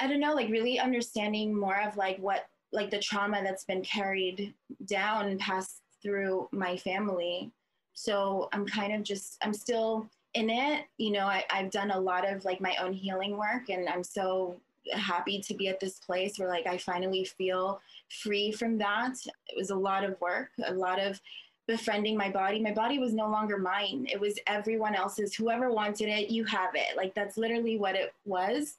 i 0.00 0.06
don't 0.06 0.20
know 0.20 0.34
like 0.34 0.48
really 0.48 0.78
understanding 0.78 1.54
more 1.54 1.80
of 1.82 1.96
like 1.96 2.16
what 2.18 2.46
like 2.74 2.90
the 2.90 2.98
trauma 2.98 3.40
that's 3.42 3.64
been 3.64 3.82
carried 3.82 4.52
down 4.86 5.26
and 5.26 5.40
passed 5.40 5.80
through 6.02 6.48
my 6.52 6.76
family. 6.76 7.50
So 7.94 8.48
I'm 8.52 8.66
kind 8.66 8.92
of 8.92 9.02
just, 9.02 9.38
I'm 9.42 9.54
still 9.54 10.08
in 10.34 10.50
it. 10.50 10.84
You 10.98 11.12
know, 11.12 11.26
I, 11.26 11.44
I've 11.50 11.70
done 11.70 11.92
a 11.92 11.98
lot 11.98 12.28
of 12.28 12.44
like 12.44 12.60
my 12.60 12.76
own 12.82 12.92
healing 12.92 13.36
work, 13.36 13.68
and 13.70 13.88
I'm 13.88 14.04
so 14.04 14.56
happy 14.92 15.40
to 15.40 15.54
be 15.54 15.68
at 15.68 15.80
this 15.80 15.98
place 16.00 16.38
where 16.38 16.48
like 16.48 16.66
I 16.66 16.76
finally 16.76 17.24
feel 17.24 17.80
free 18.22 18.52
from 18.52 18.76
that. 18.78 19.14
It 19.48 19.56
was 19.56 19.70
a 19.70 19.76
lot 19.76 20.04
of 20.04 20.20
work, 20.20 20.50
a 20.66 20.74
lot 20.74 21.00
of 21.00 21.20
befriending 21.66 22.16
my 22.16 22.30
body. 22.30 22.60
My 22.60 22.72
body 22.72 22.98
was 22.98 23.14
no 23.14 23.28
longer 23.30 23.56
mine. 23.56 24.06
It 24.12 24.20
was 24.20 24.38
everyone 24.46 24.94
else's. 24.94 25.34
Whoever 25.34 25.70
wanted 25.70 26.08
it, 26.08 26.28
you 26.28 26.44
have 26.44 26.74
it. 26.74 26.96
Like 26.96 27.14
that's 27.14 27.38
literally 27.38 27.78
what 27.78 27.94
it 27.94 28.12
was 28.26 28.74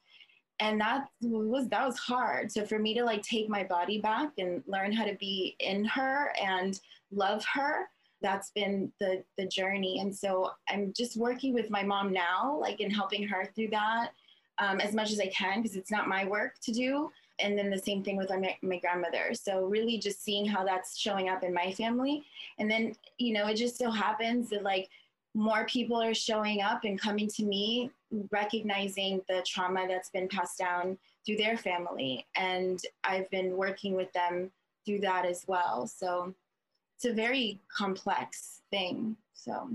and 0.59 0.79
that 0.79 1.09
was 1.21 1.67
that 1.69 1.85
was 1.85 1.97
hard. 1.97 2.51
So 2.51 2.65
for 2.65 2.79
me 2.79 2.93
to 2.93 3.03
like 3.03 3.21
take 3.23 3.49
my 3.49 3.63
body 3.63 3.99
back 3.99 4.31
and 4.37 4.63
learn 4.67 4.91
how 4.91 5.05
to 5.05 5.15
be 5.15 5.55
in 5.59 5.85
her 5.85 6.33
and 6.41 6.79
love 7.11 7.43
her 7.53 7.89
that's 8.21 8.51
been 8.51 8.91
the 8.99 9.23
the 9.37 9.45
journey. 9.47 9.99
And 9.99 10.15
so 10.15 10.51
i'm 10.69 10.93
just 10.93 11.17
working 11.17 11.53
with 11.53 11.69
my 11.69 11.83
mom 11.83 12.11
now 12.11 12.57
like 12.59 12.79
in 12.79 12.89
helping 12.89 13.27
her 13.27 13.49
through 13.55 13.69
that 13.69 14.11
um, 14.57 14.79
as 14.79 14.93
much 14.93 15.11
as 15.11 15.19
i 15.19 15.27
can 15.27 15.61
because 15.61 15.75
it's 15.75 15.91
not 15.91 16.07
my 16.07 16.25
work 16.25 16.59
to 16.61 16.71
do. 16.71 17.11
And 17.39 17.57
then 17.57 17.69
the 17.69 17.77
same 17.77 18.01
thing 18.01 18.15
with 18.15 18.29
my, 18.29 18.57
my 18.61 18.79
grandmother. 18.79 19.33
So 19.33 19.65
really 19.65 19.97
just 19.97 20.23
seeing 20.23 20.45
how 20.45 20.63
that's 20.63 20.97
showing 20.97 21.27
up 21.27 21.43
in 21.43 21.53
my 21.53 21.73
family. 21.73 22.23
And 22.59 22.71
then 22.71 22.95
you 23.17 23.33
know 23.33 23.47
it 23.47 23.55
just 23.55 23.77
so 23.77 23.91
happens 23.91 24.49
that 24.49 24.63
like 24.63 24.89
more 25.35 25.65
people 25.65 26.01
are 26.01 26.13
showing 26.13 26.61
up 26.61 26.85
and 26.85 26.99
coming 26.99 27.27
to 27.27 27.43
me 27.43 27.91
recognizing 28.32 29.21
the 29.28 29.43
trauma 29.45 29.86
that's 29.88 30.10
been 30.10 30.28
passed 30.28 30.58
down 30.58 30.97
through 31.25 31.38
their 31.38 31.58
family 31.58 32.25
and 32.36 32.82
i've 33.04 33.30
been 33.30 33.56
working 33.56 33.95
with 33.95 34.12
them 34.13 34.51
through 34.86 34.99
that 34.99 35.25
as 35.25 35.43
well 35.47 35.88
so 35.88 36.34
it's 36.95 37.06
a 37.06 37.13
very 37.13 37.60
complex 37.75 38.62
thing 38.71 39.15
so 39.34 39.69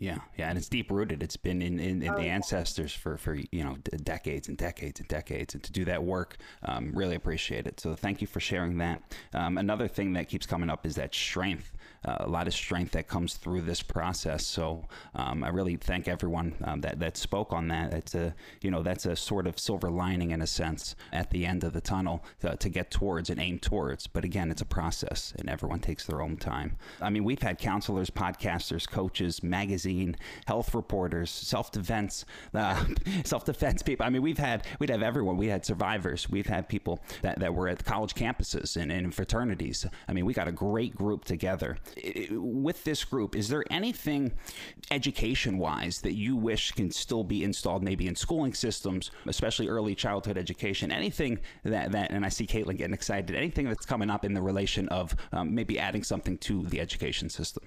yeah, 0.00 0.18
yeah, 0.36 0.48
and 0.48 0.56
it's 0.56 0.68
deep 0.68 0.90
rooted. 0.90 1.22
It's 1.22 1.36
been 1.36 1.60
in, 1.60 1.80
in, 1.80 2.02
in 2.02 2.10
oh, 2.10 2.16
the 2.16 2.24
yeah. 2.24 2.34
ancestors 2.34 2.92
for, 2.92 3.16
for 3.16 3.34
you 3.34 3.64
know 3.64 3.76
decades 4.04 4.48
and 4.48 4.56
decades 4.56 5.00
and 5.00 5.08
decades, 5.08 5.54
and 5.54 5.62
to 5.64 5.72
do 5.72 5.84
that 5.86 6.04
work, 6.04 6.36
um, 6.62 6.92
really 6.94 7.16
appreciate 7.16 7.66
it. 7.66 7.80
So 7.80 7.94
thank 7.94 8.20
you 8.20 8.26
for 8.26 8.38
sharing 8.38 8.78
that. 8.78 9.02
Um, 9.34 9.58
another 9.58 9.88
thing 9.88 10.12
that 10.12 10.28
keeps 10.28 10.46
coming 10.46 10.70
up 10.70 10.86
is 10.86 10.94
that 10.94 11.14
strength 11.14 11.72
uh, 12.04 12.16
a 12.20 12.28
lot 12.28 12.46
of 12.46 12.54
strength 12.54 12.92
that 12.92 13.08
comes 13.08 13.34
through 13.34 13.62
this 13.62 13.82
process. 13.82 14.46
So 14.46 14.86
um, 15.14 15.44
I 15.44 15.48
really 15.48 15.76
thank 15.76 16.08
everyone 16.08 16.54
um, 16.64 16.80
that 16.82 16.98
that 17.00 17.16
spoke 17.16 17.52
on 17.52 17.68
that. 17.68 17.92
It's 17.92 18.14
a 18.14 18.34
you 18.60 18.70
know 18.70 18.82
that's 18.82 19.06
a 19.06 19.16
sort 19.16 19.46
of 19.46 19.58
silver 19.58 19.90
lining 19.90 20.30
in 20.30 20.42
a 20.42 20.46
sense 20.46 20.96
at 21.12 21.30
the 21.30 21.46
end 21.46 21.64
of 21.64 21.72
the 21.72 21.80
tunnel 21.80 22.24
to, 22.40 22.56
to 22.56 22.68
get 22.68 22.90
towards 22.90 23.30
and 23.30 23.40
aim 23.40 23.58
towards. 23.58 24.06
But 24.06 24.24
again, 24.24 24.50
it's 24.50 24.62
a 24.62 24.66
process, 24.66 25.32
and 25.38 25.48
everyone 25.48 25.80
takes 25.80 26.06
their 26.06 26.22
own 26.22 26.36
time. 26.36 26.76
I 27.00 27.10
mean, 27.10 27.24
we've 27.24 27.42
had 27.42 27.58
counselors, 27.58 28.10
podcasters, 28.10 28.88
coaches, 28.88 29.42
magazine 29.42 29.68
magazine, 29.68 30.16
health 30.46 30.74
reporters, 30.74 31.30
self 31.30 31.70
defense, 31.70 32.24
uh, 32.54 32.84
self 33.24 33.44
defense 33.44 33.82
people. 33.82 34.06
I 34.06 34.10
mean, 34.10 34.22
we've 34.22 34.38
had 34.38 34.64
we'd 34.78 34.90
have 34.90 35.02
everyone. 35.02 35.36
We 35.36 35.48
had 35.48 35.64
survivors. 35.64 36.28
We've 36.28 36.46
had 36.46 36.68
people 36.68 37.00
that, 37.22 37.38
that 37.40 37.54
were 37.54 37.68
at 37.68 37.84
college 37.84 38.14
campuses 38.14 38.76
and, 38.76 38.90
and 38.90 39.14
fraternities. 39.14 39.86
I 40.08 40.12
mean, 40.12 40.24
we 40.24 40.34
got 40.34 40.48
a 40.48 40.52
great 40.52 40.94
group 40.94 41.24
together. 41.24 41.76
With 42.30 42.84
this 42.84 43.04
group, 43.04 43.36
is 43.36 43.48
there 43.48 43.64
anything 43.70 44.32
education 44.90 45.58
wise 45.58 46.00
that 46.02 46.14
you 46.14 46.36
wish 46.36 46.72
can 46.72 46.90
still 46.90 47.24
be 47.24 47.44
installed, 47.44 47.82
maybe 47.82 48.06
in 48.06 48.14
schooling 48.14 48.54
systems, 48.54 49.10
especially 49.26 49.68
early 49.68 49.94
childhood 49.94 50.38
education? 50.38 50.92
Anything 50.92 51.38
that 51.64 51.92
that, 51.92 52.10
and 52.10 52.24
I 52.24 52.28
see 52.28 52.46
Caitlin 52.46 52.76
getting 52.76 52.94
excited. 52.94 53.34
Anything 53.34 53.66
that's 53.66 53.86
coming 53.86 54.10
up 54.10 54.24
in 54.24 54.34
the 54.34 54.42
relation 54.42 54.88
of 54.88 55.14
um, 55.32 55.54
maybe 55.54 55.78
adding 55.78 56.02
something 56.02 56.38
to 56.38 56.64
the 56.66 56.80
education 56.80 57.28
system? 57.28 57.64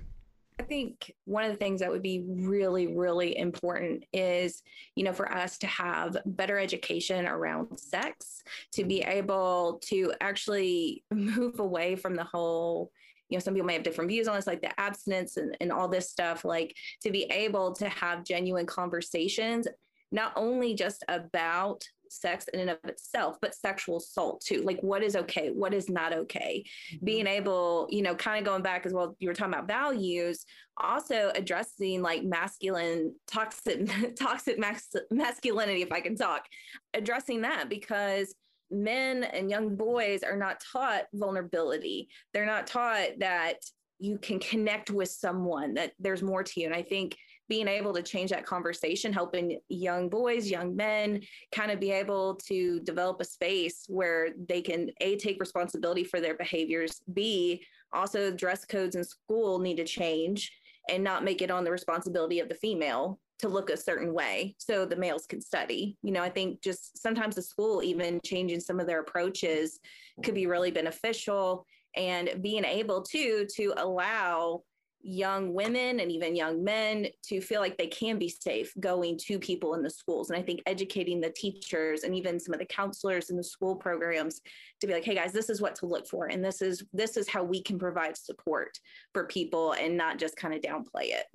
I 0.62 0.64
think 0.64 1.16
one 1.26 1.44
of 1.44 1.50
the 1.50 1.58
things 1.58 1.80
that 1.80 1.90
would 1.90 2.04
be 2.04 2.24
really, 2.28 2.86
really 2.86 3.36
important 3.36 4.06
is, 4.14 4.62
you 4.96 5.04
know, 5.04 5.12
for 5.12 5.32
us 5.34 5.58
to 5.58 5.68
have 5.68 6.18
better 6.24 6.60
education 6.60 7.26
around 7.26 7.80
sex, 7.80 8.44
to 8.74 8.84
be 8.84 9.02
able 9.02 9.80
to 9.86 10.14
actually 10.22 11.04
move 11.12 11.60
away 11.60 11.96
from 11.96 12.14
the 12.14 12.24
whole, 12.24 12.92
you 13.32 13.38
know, 13.38 13.42
some 13.42 13.54
people 13.54 13.66
may 13.66 13.74
have 13.74 13.84
different 13.84 14.10
views 14.10 14.28
on 14.28 14.36
this, 14.36 14.46
like 14.46 14.62
the 14.62 14.80
abstinence 14.80 15.38
and, 15.38 15.56
and 15.62 15.72
all 15.72 15.88
this 15.88 16.10
stuff, 16.10 16.44
like 16.44 16.76
to 17.02 17.12
be 17.12 17.24
able 17.32 17.72
to 17.74 17.88
have 17.88 18.26
genuine 18.26 18.66
conversations, 18.66 19.68
not 20.12 20.34
only 20.36 20.76
just 20.76 21.04
about 21.08 21.84
sex 22.10 22.46
in 22.54 22.60
and 22.60 22.70
of 22.70 22.78
itself, 22.84 23.38
but 23.42 23.56
sexual 23.56 23.98
assault 23.98 24.42
too. 24.42 24.62
Like 24.64 24.82
what 24.82 25.02
is 25.02 25.16
okay, 25.16 25.50
what 25.50 25.74
is 25.74 25.90
not 25.90 26.14
okay. 26.14 26.66
Mm-hmm. 26.94 27.06
Being 27.06 27.28
able, 27.28 27.88
you 27.90 28.02
know, 28.02 28.16
kind 28.16 28.40
of 28.40 28.52
going 28.52 28.62
back 28.62 28.86
as 28.86 28.94
well, 28.94 29.16
you 29.20 29.30
were 29.30 29.34
talking 29.34 29.54
about 29.54 29.68
values, 29.68 30.46
also 30.76 31.32
addressing 31.34 32.02
like 32.02 32.24
masculine 32.24 33.16
toxic 33.28 33.90
toxic 34.20 34.60
mas- 34.60 34.96
masculinity, 35.10 35.82
if 35.82 35.92
I 35.94 36.02
can 36.02 36.16
talk, 36.16 36.46
addressing 36.94 37.42
that 37.42 37.70
because 37.70 38.36
men 38.72 39.24
and 39.24 39.50
young 39.50 39.76
boys 39.76 40.24
are 40.24 40.38
not 40.38 40.62
taught 40.72 41.04
vulnerability. 41.14 42.10
They're 42.34 42.46
not 42.46 42.68
taught 42.68 43.20
that 43.20 43.58
you 44.00 44.18
can 44.18 44.40
connect 44.40 44.90
with 44.90 45.10
someone 45.10 45.76
that 45.76 45.94
there's 46.00 46.24
more 46.24 46.44
to 46.44 46.60
you. 46.60 46.66
And 46.66 46.76
I 46.76 46.82
think 46.82 47.16
being 47.48 47.68
able 47.68 47.94
to 47.94 48.02
change 48.02 48.32
that 48.32 48.46
conversation, 48.46 49.14
helping 49.14 49.60
young 49.68 50.10
boys, 50.10 50.50
young 50.50 50.76
men 50.76 51.22
kind 51.52 51.70
of 51.70 51.80
be 51.80 51.92
able 51.92 52.36
to 52.48 52.80
develop 52.80 53.22
a 53.22 53.26
space 53.26 53.86
where 53.88 54.30
they 54.48 54.62
can 54.62 54.90
A, 55.02 55.18
take 55.18 55.40
responsibility 55.40 56.04
for 56.04 56.20
their 56.20 56.36
behaviors, 56.36 57.02
B, 57.14 57.64
also 57.94 58.32
dress 58.32 58.66
codes 58.66 58.96
in 58.96 59.04
school 59.04 59.60
need 59.60 59.78
to 59.78 59.84
change 59.84 60.52
and 60.90 61.04
not 61.04 61.24
make 61.24 61.42
it 61.42 61.52
on 61.52 61.64
the 61.64 61.72
responsibility 61.72 62.40
of 62.40 62.50
the 62.50 62.56
female 62.56 63.20
to 63.42 63.50
look 63.50 63.70
a 63.70 63.78
certain 63.78 64.14
way 64.14 64.56
so 64.58 64.86
the 64.86 64.96
males 64.96 65.26
can 65.26 65.42
study. 65.42 65.98
You 66.04 66.12
know, 66.12 66.24
I 66.24 66.30
think 66.30 66.62
just 66.62 67.02
sometimes 67.02 67.36
the 67.36 67.42
school 67.42 67.84
even 67.84 68.20
changing 68.24 68.62
some 68.62 68.80
of 68.80 68.88
their 68.88 69.02
approaches 69.02 69.80
could 70.24 70.36
be 70.36 70.48
really 70.48 70.72
beneficial 70.72 71.66
and 71.96 72.42
being 72.42 72.64
able 72.64 73.02
to 73.02 73.46
to 73.56 73.74
allow 73.78 74.64
young 75.04 75.54
women 75.54 76.00
and 76.00 76.12
even 76.12 76.36
young 76.36 76.64
men 76.64 77.08
to 77.24 77.42
feel 77.42 77.60
like 77.60 77.78
they 77.78 77.88
can 77.88 78.20
be 78.20 78.30
safe 78.30 78.72
going 78.80 79.18
to 79.18 79.40
people 79.40 79.74
in 79.74 79.82
the 79.82 79.90
schools. 79.90 80.30
And 80.30 80.40
I 80.40 80.44
think 80.44 80.62
educating 80.66 81.20
the 81.20 81.32
teachers 81.32 82.04
and 82.04 82.16
even 82.16 82.40
some 82.40 82.54
of 82.54 82.60
the 82.60 82.66
counselors 82.66 83.30
in 83.30 83.38
the 83.38 83.44
school 83.44 83.76
programs 83.76 84.42
to 84.80 84.88
be 84.88 84.94
like, 84.94 85.04
hey 85.04 85.16
guys, 85.16 85.34
this 85.34 85.50
is 85.50 85.62
what 85.62 85.76
to 85.76 85.86
look 85.86 86.08
for. 86.08 86.28
And 86.28 86.44
this 86.44 86.62
is 86.62 86.84
this 86.94 87.18
is 87.18 87.28
how 87.28 87.44
we 87.44 87.62
can 87.62 87.80
provide 87.80 88.16
support 88.16 88.78
for 89.14 89.26
people 89.26 89.74
and 89.74 89.98
not 89.98 90.20
just 90.20 90.36
kind 90.36 90.54
of 90.54 90.62
downplay 90.62 91.16
it. 91.16 91.26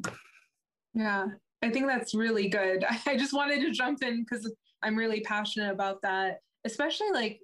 Yeah, 0.94 1.26
I 1.62 1.70
think 1.70 1.86
that's 1.86 2.14
really 2.14 2.48
good. 2.48 2.84
I 3.07 3.16
just 3.16 3.32
wanted 3.32 3.61
to 3.61 3.70
jump 3.70 4.02
in 4.02 4.24
because 4.24 4.52
I'm 4.82 4.96
really 4.96 5.20
passionate 5.20 5.72
about 5.72 6.02
that, 6.02 6.40
especially 6.64 7.11
like 7.12 7.40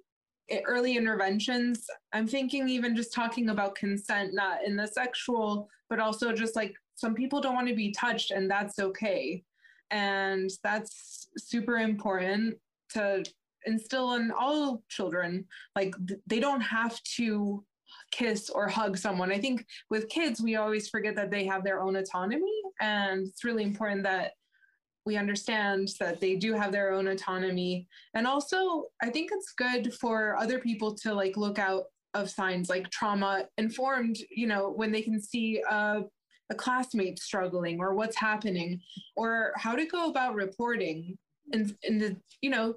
early 0.65 0.97
interventions. 0.97 1.85
I'm 2.11 2.27
thinking 2.27 2.69
even 2.69 2.95
just 2.95 3.13
talking 3.13 3.49
about 3.49 3.75
consent, 3.75 4.33
not 4.33 4.63
in 4.65 4.75
the 4.75 4.87
sexual 4.87 5.69
but 5.93 5.99
also 5.99 6.33
just 6.33 6.55
like 6.55 6.73
some 6.95 7.13
people 7.13 7.39
don't 7.39 7.53
want 7.53 7.67
to 7.67 7.75
be 7.75 7.91
touched 7.91 8.31
and 8.31 8.49
that's 8.49 8.79
okay. 8.79 9.43
And 9.91 10.49
that's 10.63 11.27
super 11.37 11.77
important 11.77 12.55
to 12.93 13.23
instill 13.67 14.15
in 14.15 14.31
all 14.31 14.81
children. 14.89 15.45
Like 15.75 15.93
they 16.25 16.39
don't 16.39 16.61
have 16.61 16.99
to 17.17 17.63
kiss 18.13 18.49
or 18.49 18.67
hug 18.67 18.97
someone. 18.97 19.31
I 19.31 19.39
think 19.39 19.65
with 19.89 20.07
kids, 20.09 20.39
we 20.39 20.55
always 20.55 20.87
forget 20.87 21.15
that 21.15 21.31
they 21.31 21.45
have 21.45 21.63
their 21.63 21.81
own 21.81 21.95
autonomy. 21.95 22.61
And 22.79 23.27
it's 23.27 23.43
really 23.43 23.63
important 23.63 24.03
that 24.03 24.33
we 25.05 25.17
understand 25.17 25.89
that 25.99 26.21
they 26.21 26.35
do 26.35 26.53
have 26.53 26.71
their 26.71 26.93
own 26.93 27.07
autonomy. 27.07 27.87
And 28.13 28.25
also, 28.25 28.85
I 29.01 29.09
think 29.09 29.31
it's 29.33 29.53
good 29.57 29.93
for 29.95 30.37
other 30.37 30.59
people 30.59 30.95
to 30.95 31.13
like 31.13 31.35
look 31.35 31.59
out 31.59 31.85
of 32.13 32.29
signs 32.29 32.69
like 32.69 32.89
trauma 32.91 33.45
informed, 33.57 34.17
you 34.29 34.47
know, 34.47 34.69
when 34.69 34.91
they 34.91 35.01
can 35.01 35.19
see 35.19 35.61
a, 35.69 36.03
a 36.51 36.55
classmate 36.55 37.19
struggling 37.19 37.79
or 37.79 37.95
what's 37.95 38.15
happening 38.15 38.79
or 39.15 39.51
how 39.57 39.75
to 39.75 39.85
go 39.85 40.09
about 40.09 40.35
reporting. 40.35 41.17
And 41.51 41.75
the, 41.83 42.15
you 42.41 42.51
know, 42.51 42.75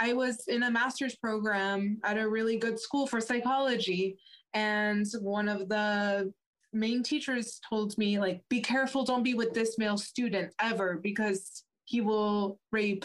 I 0.00 0.12
was 0.12 0.44
in 0.48 0.62
a 0.62 0.70
master's 0.70 1.16
program 1.16 1.98
at 2.04 2.18
a 2.18 2.28
really 2.28 2.56
good 2.56 2.78
school 2.80 3.06
for 3.06 3.20
psychology. 3.20 4.18
And 4.54 5.06
one 5.20 5.48
of 5.48 5.68
the 5.68 6.32
main 6.72 7.02
teachers 7.02 7.60
told 7.68 7.96
me, 7.98 8.18
like, 8.18 8.42
be 8.48 8.60
careful, 8.60 9.04
don't 9.04 9.22
be 9.22 9.34
with 9.34 9.52
this 9.52 9.78
male 9.78 9.98
student 9.98 10.52
ever 10.60 10.98
because 11.02 11.64
he 11.84 12.00
will 12.00 12.58
rape 12.72 13.04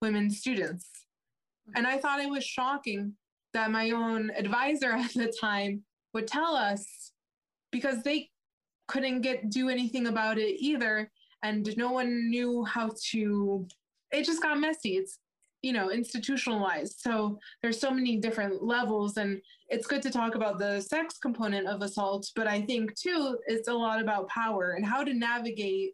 women 0.00 0.30
students. 0.30 0.88
Mm-hmm. 1.68 1.78
And 1.78 1.86
I 1.86 1.98
thought 1.98 2.20
it 2.20 2.30
was 2.30 2.44
shocking 2.44 3.14
that 3.54 3.70
my 3.70 3.90
own 3.90 4.30
advisor 4.36 4.92
at 4.92 5.12
the 5.14 5.32
time 5.40 5.82
would 6.14 6.26
tell 6.26 6.54
us 6.54 7.12
because 7.70 8.02
they 8.02 8.30
couldn't 8.88 9.22
get 9.22 9.50
do 9.50 9.68
anything 9.68 10.06
about 10.06 10.38
it 10.38 10.56
either. 10.58 11.10
And 11.42 11.76
no 11.76 11.90
one 11.90 12.30
knew 12.30 12.64
how 12.64 12.90
to 13.10 13.66
it 14.12 14.24
just 14.24 14.42
got 14.42 14.60
messy. 14.60 14.96
It's 14.96 15.18
you 15.62 15.72
know 15.72 15.90
institutionalized 15.90 17.00
so 17.00 17.38
there's 17.62 17.80
so 17.80 17.90
many 17.90 18.16
different 18.16 18.62
levels 18.62 19.16
and 19.16 19.40
it's 19.68 19.86
good 19.86 20.02
to 20.02 20.10
talk 20.10 20.34
about 20.34 20.58
the 20.58 20.80
sex 20.80 21.18
component 21.18 21.66
of 21.66 21.82
assault 21.82 22.28
but 22.34 22.46
i 22.46 22.60
think 22.60 22.94
too 22.94 23.38
it's 23.46 23.68
a 23.68 23.72
lot 23.72 24.00
about 24.00 24.28
power 24.28 24.72
and 24.72 24.84
how 24.84 25.02
to 25.04 25.14
navigate 25.14 25.92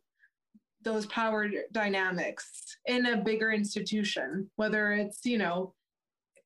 those 0.82 1.06
power 1.06 1.48
dynamics 1.72 2.76
in 2.86 3.06
a 3.06 3.16
bigger 3.16 3.52
institution 3.52 4.48
whether 4.56 4.92
it's 4.92 5.24
you 5.24 5.38
know 5.38 5.74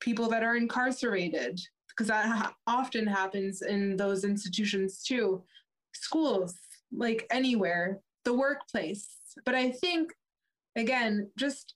people 0.02 0.28
that 0.28 0.42
are 0.42 0.56
incarcerated, 0.56 1.60
because 1.88 2.08
that 2.08 2.26
ha- 2.26 2.54
often 2.66 3.06
happens 3.06 3.62
in 3.62 3.96
those 3.96 4.24
institutions 4.24 5.02
too, 5.02 5.42
schools, 5.94 6.54
like 6.90 7.26
anywhere, 7.30 8.00
the 8.24 8.34
workplace. 8.34 9.08
But 9.46 9.54
I 9.54 9.70
think, 9.70 10.12
again, 10.76 11.30
just 11.38 11.74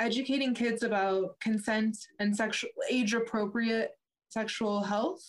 educating 0.00 0.54
kids 0.54 0.82
about 0.82 1.38
consent 1.40 1.96
and 2.18 2.34
sexual 2.34 2.70
age 2.90 3.14
appropriate 3.14 3.90
sexual 4.28 4.82
health 4.82 5.22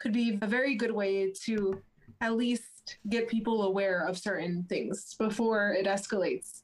could 0.00 0.12
be 0.12 0.38
a 0.40 0.46
very 0.46 0.74
good 0.74 0.92
way 0.92 1.32
to 1.44 1.80
at 2.20 2.36
least 2.36 2.98
get 3.10 3.28
people 3.28 3.64
aware 3.64 4.06
of 4.06 4.16
certain 4.16 4.64
things 4.68 5.14
before 5.18 5.72
it 5.72 5.86
escalates 5.86 6.62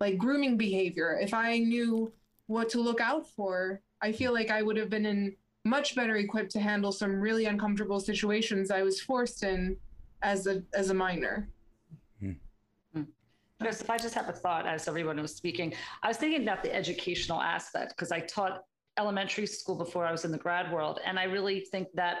like 0.00 0.18
grooming 0.18 0.56
behavior 0.56 1.18
if 1.20 1.34
i 1.34 1.58
knew 1.58 2.12
what 2.46 2.68
to 2.68 2.80
look 2.80 3.00
out 3.00 3.26
for 3.26 3.80
I 4.00 4.12
feel 4.12 4.32
like 4.32 4.50
I 4.50 4.62
would 4.62 4.76
have 4.76 4.90
been 4.90 5.06
in 5.06 5.36
much 5.64 5.94
better 5.94 6.16
equipped 6.16 6.52
to 6.52 6.60
handle 6.60 6.92
some 6.92 7.20
really 7.20 7.46
uncomfortable 7.46 8.00
situations 8.00 8.70
I 8.70 8.82
was 8.82 9.00
forced 9.00 9.42
in 9.42 9.76
as 10.22 10.46
a 10.46 10.62
as 10.74 10.90
a 10.90 10.94
minor. 10.94 11.48
Hmm. 13.60 13.66
If 13.66 13.90
I 13.90 13.98
just 13.98 14.14
have 14.14 14.28
a 14.28 14.32
thought 14.32 14.66
as 14.66 14.88
everyone 14.88 15.20
was 15.20 15.34
speaking, 15.34 15.74
I 16.02 16.08
was 16.08 16.16
thinking 16.16 16.42
about 16.42 16.62
the 16.62 16.74
educational 16.74 17.40
aspect 17.40 17.94
because 17.96 18.12
I 18.12 18.20
taught 18.20 18.62
elementary 18.98 19.46
school 19.46 19.76
before 19.76 20.04
I 20.04 20.12
was 20.12 20.24
in 20.24 20.32
the 20.32 20.38
grad 20.38 20.72
world, 20.72 21.00
and 21.04 21.18
I 21.18 21.24
really 21.24 21.60
think 21.60 21.88
that 21.94 22.18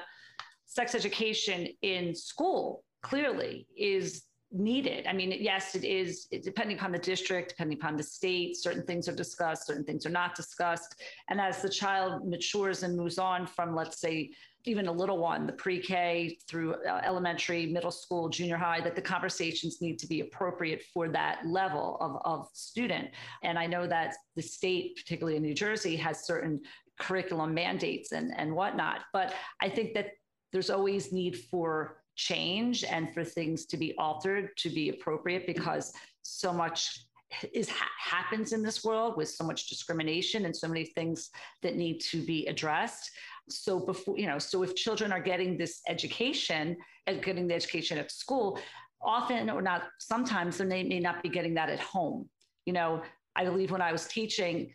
sex 0.66 0.94
education 0.94 1.68
in 1.82 2.14
school 2.14 2.84
clearly 3.02 3.66
is 3.76 4.24
needed. 4.50 5.06
I 5.06 5.12
mean, 5.12 5.34
yes, 5.38 5.74
it 5.74 5.84
is 5.84 6.26
depending 6.42 6.78
upon 6.78 6.92
the 6.92 6.98
district, 6.98 7.50
depending 7.50 7.78
upon 7.78 7.96
the 7.96 8.02
state, 8.02 8.56
certain 8.56 8.82
things 8.84 9.08
are 9.08 9.14
discussed, 9.14 9.66
certain 9.66 9.84
things 9.84 10.06
are 10.06 10.10
not 10.10 10.34
discussed. 10.34 10.94
And 11.28 11.40
as 11.40 11.60
the 11.60 11.68
child 11.68 12.26
matures 12.26 12.82
and 12.82 12.96
moves 12.96 13.18
on 13.18 13.46
from, 13.46 13.74
let's 13.74 14.00
say, 14.00 14.30
even 14.64 14.86
a 14.88 14.92
little 14.92 15.18
one, 15.18 15.46
the 15.46 15.52
pre 15.52 15.80
K 15.80 16.36
through 16.46 16.74
uh, 16.74 17.00
elementary, 17.04 17.66
middle 17.66 17.90
school, 17.90 18.28
junior 18.28 18.56
high, 18.56 18.80
that 18.80 18.94
the 18.94 19.02
conversations 19.02 19.80
need 19.80 19.98
to 19.98 20.06
be 20.06 20.20
appropriate 20.20 20.82
for 20.92 21.08
that 21.08 21.46
level 21.46 21.96
of, 22.00 22.20
of 22.24 22.48
student. 22.52 23.08
And 23.42 23.58
I 23.58 23.66
know 23.66 23.86
that 23.86 24.14
the 24.36 24.42
state, 24.42 24.96
particularly 24.96 25.36
in 25.36 25.42
New 25.42 25.54
Jersey, 25.54 25.96
has 25.96 26.26
certain 26.26 26.60
curriculum 26.98 27.54
mandates 27.54 28.12
and, 28.12 28.32
and 28.36 28.54
whatnot. 28.54 29.02
But 29.12 29.34
I 29.60 29.68
think 29.68 29.94
that 29.94 30.10
there's 30.52 30.70
always 30.70 31.12
need 31.12 31.38
for 31.50 32.02
change 32.16 32.82
and 32.84 33.14
for 33.14 33.24
things 33.24 33.64
to 33.66 33.76
be 33.76 33.94
altered 33.96 34.50
to 34.56 34.68
be 34.68 34.88
appropriate 34.88 35.46
because 35.46 35.92
so 36.22 36.52
much 36.52 37.06
is 37.52 37.68
ha- 37.68 37.86
happens 38.00 38.52
in 38.52 38.62
this 38.62 38.82
world 38.82 39.16
with 39.16 39.28
so 39.28 39.44
much 39.44 39.68
discrimination 39.68 40.46
and 40.46 40.56
so 40.56 40.66
many 40.66 40.84
things 40.84 41.30
that 41.62 41.76
need 41.76 42.00
to 42.00 42.24
be 42.24 42.46
addressed 42.46 43.10
so 43.50 43.78
before 43.80 44.18
you 44.18 44.26
know 44.26 44.38
so 44.38 44.62
if 44.62 44.74
children 44.74 45.12
are 45.12 45.20
getting 45.20 45.56
this 45.56 45.80
education 45.88 46.76
and 47.06 47.22
getting 47.22 47.46
the 47.46 47.54
education 47.54 47.98
at 47.98 48.10
school 48.10 48.58
often 49.02 49.48
or 49.50 49.62
not 49.62 49.84
sometimes 49.98 50.58
they 50.58 50.82
may 50.82 51.00
not 51.00 51.22
be 51.22 51.28
getting 51.28 51.54
that 51.54 51.68
at 51.68 51.80
home. 51.80 52.28
You 52.66 52.72
know 52.74 53.02
i 53.36 53.44
believe 53.44 53.70
when 53.70 53.82
i 53.82 53.92
was 53.92 54.06
teaching 54.06 54.72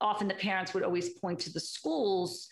often 0.00 0.28
the 0.28 0.34
parents 0.34 0.74
would 0.74 0.82
always 0.82 1.10
point 1.10 1.38
to 1.40 1.52
the 1.52 1.60
schools 1.60 2.48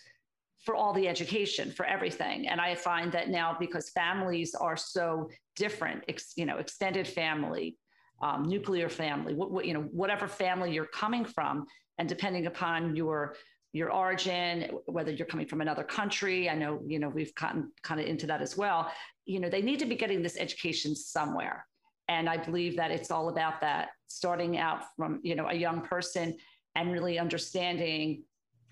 for 0.65 0.75
all 0.75 0.93
the 0.93 1.07
education 1.07 1.71
for 1.71 1.85
everything. 1.85 2.47
And 2.47 2.59
i 2.59 2.75
find 2.75 3.11
that 3.11 3.29
now 3.29 3.55
because 3.59 3.89
families 3.89 4.55
are 4.55 4.77
so 4.77 5.29
different 5.55 6.03
ex, 6.07 6.33
you 6.35 6.45
know 6.45 6.57
extended 6.57 7.07
family 7.07 7.77
um, 8.21 8.43
nuclear 8.43 8.89
family 8.89 9.33
what, 9.33 9.51
what, 9.51 9.65
you 9.65 9.73
know 9.73 9.83
whatever 9.91 10.27
family 10.27 10.73
you're 10.73 10.85
coming 10.85 11.23
from 11.23 11.65
and 11.99 12.09
depending 12.09 12.47
upon 12.47 12.95
your 12.95 13.35
your 13.71 13.91
origin 13.91 14.71
whether 14.85 15.11
you're 15.11 15.27
coming 15.27 15.45
from 15.45 15.61
another 15.61 15.83
country 15.83 16.49
i 16.49 16.55
know 16.55 16.81
you 16.85 16.97
know 16.97 17.09
we've 17.09 17.35
gotten 17.35 17.71
kind 17.83 17.99
of 17.99 18.07
into 18.07 18.25
that 18.27 18.41
as 18.41 18.57
well. 18.57 18.91
You 19.25 19.39
know 19.39 19.49
they 19.49 19.61
need 19.61 19.79
to 19.79 19.85
be 19.85 19.95
getting 19.95 20.23
this 20.23 20.37
education 20.37 20.95
somewhere. 20.95 21.65
And 22.07 22.27
i 22.27 22.37
believe 22.37 22.75
that 22.77 22.91
it's 22.91 23.11
all 23.11 23.29
about 23.29 23.61
that 23.61 23.89
starting 24.07 24.57
out 24.57 24.81
from 24.95 25.19
you 25.23 25.35
know 25.35 25.47
a 25.49 25.53
young 25.53 25.81
person 25.81 26.35
and 26.75 26.91
really 26.91 27.19
understanding 27.19 28.23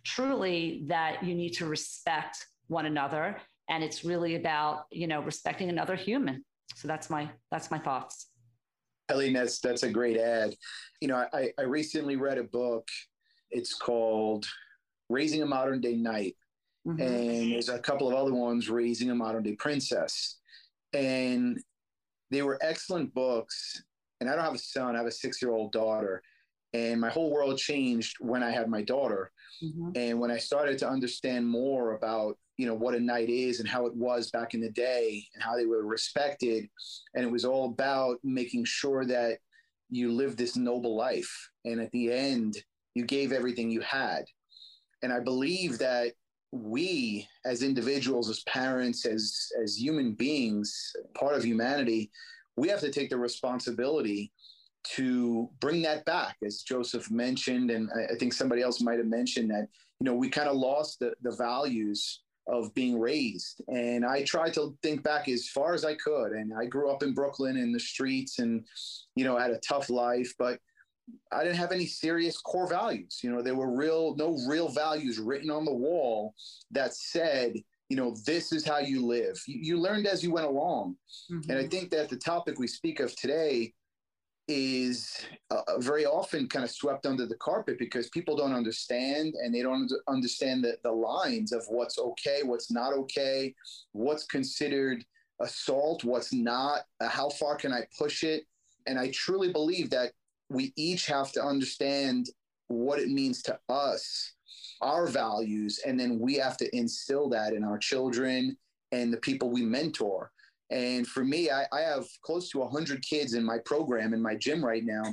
truly 0.03 0.85
that 0.87 1.23
you 1.23 1.35
need 1.35 1.51
to 1.51 1.65
respect 1.65 2.45
one 2.67 2.85
another. 2.85 3.37
And 3.69 3.83
it's 3.83 4.03
really 4.03 4.35
about 4.35 4.85
you 4.91 5.07
know 5.07 5.21
respecting 5.21 5.69
another 5.69 5.95
human. 5.95 6.43
So 6.75 6.87
that's 6.87 7.09
my 7.09 7.29
that's 7.51 7.69
my 7.69 7.79
thoughts. 7.79 8.27
Helene 9.09 9.33
that's 9.33 9.59
that's 9.59 9.83
a 9.83 9.89
great 9.89 10.17
ad 10.17 10.53
you 10.99 11.07
know 11.07 11.25
i 11.31 11.49
i 11.57 11.61
recently 11.61 12.15
read 12.15 12.37
a 12.37 12.43
book. 12.43 12.87
It's 13.51 13.73
called 13.73 14.45
raising 15.09 15.41
a 15.41 15.45
modern 15.45 15.81
day 15.81 15.95
knight 15.95 16.35
mm-hmm. 16.85 17.01
and 17.01 17.51
there's 17.51 17.69
a 17.69 17.79
couple 17.79 18.07
of 18.07 18.13
other 18.13 18.33
ones 18.33 18.69
raising 18.69 19.09
a 19.09 19.15
modern 19.15 19.43
day 19.43 19.55
princess 19.55 20.37
and 20.93 21.59
they 22.31 22.41
were 22.41 22.59
excellent 22.61 23.13
books 23.13 23.83
and 24.19 24.29
i 24.29 24.35
don't 24.35 24.43
have 24.43 24.55
a 24.55 24.59
son 24.59 24.95
i 24.95 24.99
have 24.99 25.07
a 25.07 25.11
six 25.11 25.41
year 25.41 25.51
old 25.51 25.71
daughter 25.71 26.21
and 26.73 26.99
my 26.99 27.09
whole 27.09 27.31
world 27.31 27.57
changed 27.57 28.17
when 28.19 28.43
i 28.43 28.51
had 28.51 28.69
my 28.69 28.81
daughter 28.81 29.31
Mm-hmm. 29.63 29.89
And 29.95 30.19
when 30.19 30.31
I 30.31 30.37
started 30.37 30.77
to 30.79 30.89
understand 30.89 31.47
more 31.47 31.93
about, 31.93 32.37
you 32.57 32.65
know, 32.65 32.73
what 32.73 32.95
a 32.95 32.99
knight 32.99 33.29
is 33.29 33.59
and 33.59 33.69
how 33.69 33.85
it 33.85 33.95
was 33.95 34.31
back 34.31 34.53
in 34.53 34.61
the 34.61 34.71
day 34.71 35.25
and 35.33 35.43
how 35.43 35.55
they 35.55 35.65
were 35.65 35.85
respected, 35.85 36.67
and 37.15 37.23
it 37.23 37.31
was 37.31 37.45
all 37.45 37.65
about 37.65 38.17
making 38.23 38.65
sure 38.65 39.05
that 39.05 39.39
you 39.89 40.11
lived 40.11 40.37
this 40.37 40.55
noble 40.55 40.95
life. 40.95 41.49
And 41.65 41.79
at 41.79 41.91
the 41.91 42.11
end, 42.11 42.57
you 42.93 43.05
gave 43.05 43.31
everything 43.31 43.69
you 43.69 43.81
had. 43.81 44.25
And 45.03 45.13
I 45.13 45.19
believe 45.19 45.77
that 45.79 46.13
we 46.51 47.27
as 47.45 47.61
individuals, 47.61 48.29
as 48.29 48.41
parents, 48.43 49.05
as 49.05 49.51
as 49.61 49.79
human 49.79 50.13
beings, 50.13 50.95
part 51.13 51.35
of 51.35 51.43
humanity, 51.43 52.09
we 52.55 52.69
have 52.69 52.79
to 52.81 52.91
take 52.91 53.09
the 53.09 53.17
responsibility 53.17 54.31
to 54.95 55.49
bring 55.59 55.81
that 55.81 56.05
back, 56.05 56.37
as 56.45 56.61
Joseph 56.61 57.11
mentioned, 57.11 57.71
and 57.71 57.89
I, 57.91 58.15
think 58.15 58.33
somebody 58.33 58.61
else 58.61 58.81
might 58.81 58.99
have 58.99 59.07
mentioned 59.07 59.49
that, 59.51 59.67
you 59.99 60.05
know, 60.05 60.13
we 60.13 60.29
kind 60.29 60.47
of 60.47 60.55
lost 60.55 60.99
the, 60.99 61.13
the 61.21 61.35
values 61.35 62.21
of 62.47 62.73
being 62.73 62.97
raised. 62.97 63.61
And 63.67 64.05
I 64.05 64.23
tried 64.23 64.53
to 64.53 64.77
think 64.81 65.03
back 65.03 65.27
as 65.27 65.49
far 65.49 65.73
as 65.73 65.83
I 65.83 65.95
could. 65.95 66.31
And 66.31 66.53
I 66.57 66.65
grew 66.65 66.89
up 66.89 67.03
in 67.03 67.13
Brooklyn 67.13 67.57
in 67.57 67.73
the 67.73 67.79
streets 67.79 68.39
and, 68.39 68.65
you 69.15 69.25
know, 69.25 69.37
had 69.37 69.51
a 69.51 69.59
tough 69.59 69.89
life, 69.89 70.33
but 70.39 70.59
I 71.31 71.43
didn't 71.43 71.57
have 71.57 71.71
any 71.71 71.85
serious 71.85 72.37
core 72.37 72.67
values. 72.67 73.19
You 73.21 73.31
know, 73.31 73.41
there 73.41 73.55
were 73.55 73.75
real, 73.75 74.15
no 74.15 74.37
real 74.47 74.69
values 74.69 75.19
written 75.19 75.49
on 75.49 75.65
the 75.65 75.73
wall 75.73 76.33
that 76.71 76.93
said, 76.93 77.53
you 77.89 77.97
know, 77.97 78.15
this 78.25 78.51
is 78.51 78.65
how 78.65 78.79
you 78.79 79.05
live. 79.05 79.41
You, 79.47 79.59
you 79.61 79.79
learned 79.79 80.07
as 80.07 80.23
you 80.23 80.31
went 80.31 80.47
along. 80.47 80.95
Mm-hmm. 81.31 81.49
And 81.49 81.59
I 81.59 81.67
think 81.67 81.89
that 81.91 82.09
the 82.09 82.17
topic 82.17 82.59
we 82.59 82.67
speak 82.67 82.99
of 82.99 83.15
today 83.15 83.73
is 84.47 85.25
uh, 85.51 85.61
very 85.79 86.05
often 86.05 86.47
kind 86.47 86.63
of 86.63 86.71
swept 86.71 87.05
under 87.05 87.25
the 87.25 87.35
carpet 87.35 87.77
because 87.77 88.09
people 88.09 88.35
don't 88.35 88.53
understand 88.53 89.33
and 89.43 89.53
they 89.53 89.61
don't 89.61 89.91
understand 90.07 90.63
the, 90.63 90.77
the 90.83 90.91
lines 90.91 91.51
of 91.51 91.65
what's 91.67 91.99
okay, 91.99 92.41
what's 92.43 92.71
not 92.71 92.93
okay, 92.93 93.53
what's 93.91 94.25
considered 94.25 95.03
assault, 95.41 96.03
what's 96.03 96.33
not, 96.33 96.83
uh, 97.01 97.09
how 97.09 97.29
far 97.29 97.55
can 97.55 97.73
I 97.73 97.85
push 97.97 98.23
it. 98.23 98.43
And 98.85 98.97
I 98.97 99.11
truly 99.11 99.51
believe 99.51 99.89
that 99.89 100.13
we 100.49 100.73
each 100.75 101.05
have 101.07 101.31
to 101.33 101.43
understand 101.43 102.27
what 102.67 102.99
it 102.99 103.09
means 103.09 103.41
to 103.43 103.57
us, 103.69 104.33
our 104.81 105.07
values, 105.07 105.79
and 105.85 105.99
then 105.99 106.19
we 106.19 106.35
have 106.35 106.57
to 106.57 106.75
instill 106.75 107.29
that 107.29 107.53
in 107.53 107.63
our 107.63 107.77
children 107.77 108.57
and 108.91 109.11
the 109.11 109.17
people 109.17 109.49
we 109.49 109.63
mentor. 109.63 110.31
And 110.69 111.07
for 111.07 111.23
me, 111.23 111.49
I, 111.49 111.65
I 111.71 111.81
have 111.81 112.05
close 112.23 112.49
to 112.51 112.59
100 112.59 113.01
kids 113.01 113.33
in 113.33 113.43
my 113.43 113.57
program 113.59 114.13
in 114.13 114.21
my 114.21 114.35
gym 114.35 114.63
right 114.63 114.83
now. 114.83 115.03